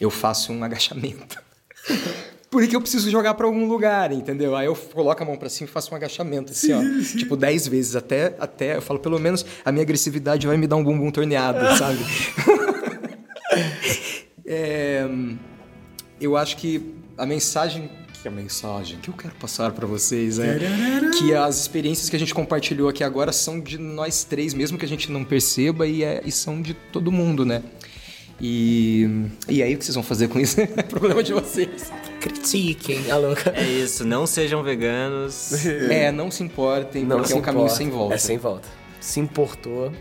Eu 0.00 0.10
faço 0.10 0.52
um 0.52 0.62
agachamento. 0.64 1.42
Porque 2.50 2.74
eu 2.76 2.80
preciso 2.80 3.10
jogar 3.10 3.34
para 3.34 3.46
algum 3.46 3.66
lugar, 3.66 4.12
entendeu? 4.12 4.54
Aí 4.56 4.66
eu 4.66 4.74
coloco 4.74 5.20
a 5.22 5.26
mão 5.26 5.36
para 5.36 5.48
cima 5.48 5.68
e 5.68 5.72
faço 5.72 5.92
um 5.92 5.96
agachamento, 5.96 6.52
assim, 6.52 6.72
ó. 6.72 6.80
tipo, 7.18 7.36
10 7.36 7.66
vezes. 7.68 7.96
Até, 7.96 8.34
até, 8.38 8.76
eu 8.76 8.82
falo, 8.82 9.00
pelo 9.00 9.18
menos 9.18 9.44
a 9.64 9.72
minha 9.72 9.82
agressividade 9.82 10.46
vai 10.46 10.56
me 10.56 10.66
dar 10.66 10.76
um 10.76 10.84
bumbum 10.84 11.10
torneado, 11.10 11.58
sabe? 11.76 11.98
É, 14.48 15.04
eu 16.20 16.36
acho 16.36 16.56
que 16.56 16.94
a 17.18 17.26
mensagem 17.26 17.90
que 18.22 18.28
a 18.28 18.30
mensagem 18.30 18.98
que 19.00 19.08
eu 19.10 19.14
quero 19.14 19.34
passar 19.34 19.72
para 19.72 19.86
vocês 19.86 20.38
é 20.38 20.58
que 21.18 21.34
as 21.34 21.58
experiências 21.60 22.08
que 22.08 22.16
a 22.16 22.18
gente 22.18 22.32
compartilhou 22.34 22.88
aqui 22.88 23.04
agora 23.04 23.30
são 23.32 23.60
de 23.60 23.76
nós 23.78 24.24
três, 24.24 24.54
mesmo 24.54 24.78
que 24.78 24.84
a 24.84 24.88
gente 24.88 25.10
não 25.12 25.24
perceba, 25.24 25.86
e, 25.86 26.02
é- 26.02 26.22
e 26.24 26.32
são 26.32 26.60
de 26.62 26.74
todo 26.74 27.12
mundo, 27.12 27.44
né? 27.44 27.62
E, 28.40 29.28
e 29.48 29.62
aí 29.62 29.74
o 29.74 29.78
que 29.78 29.84
vocês 29.84 29.94
vão 29.94 30.04
fazer 30.04 30.28
com 30.28 30.38
isso? 30.38 30.60
É 30.76 30.82
problema 30.82 31.22
de 31.22 31.32
vocês. 31.32 31.90
Critiquem, 32.20 33.10
a 33.10 33.16
louca. 33.16 33.50
É 33.56 33.64
isso, 33.64 34.04
não 34.04 34.26
sejam 34.26 34.62
veganos. 34.62 35.52
É, 35.90 36.12
não 36.12 36.30
se 36.30 36.42
importem, 36.42 37.06
porque 37.06 37.32
é 37.32 37.36
um 37.36 37.40
caminho 37.40 37.68
sem 37.68 37.88
volta. 37.88 38.14
É 38.14 38.18
sem 38.18 38.38
volta. 38.38 38.68
Se 39.00 39.20
importou, 39.20 39.92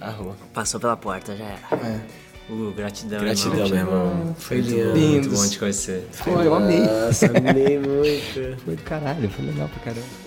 arro. 0.00 0.36
Passou 0.52 0.80
pela 0.80 0.96
porta, 0.96 1.36
já 1.36 1.44
era. 1.44 1.86
É. 1.86 2.00
Hugo, 2.50 2.72
gratidão, 2.72 3.20
Gratidão, 3.20 3.68
meu 3.68 3.76
irmão. 3.76 4.36
Foi 4.38 4.58
lindo. 4.60 4.98
Muito 4.98 5.30
bom 5.30 5.48
te 5.48 5.58
conhecer. 5.58 6.06
Pô, 6.24 6.42
eu 6.42 6.54
amei. 6.54 6.80
Nossa, 6.80 7.26
amei 7.26 7.78
muito. 7.78 8.60
Foi 8.64 8.76
do 8.76 8.82
caralho, 8.82 9.30
foi 9.30 9.46
legal 9.46 9.68
pra 9.68 9.80
caramba. 9.80 10.21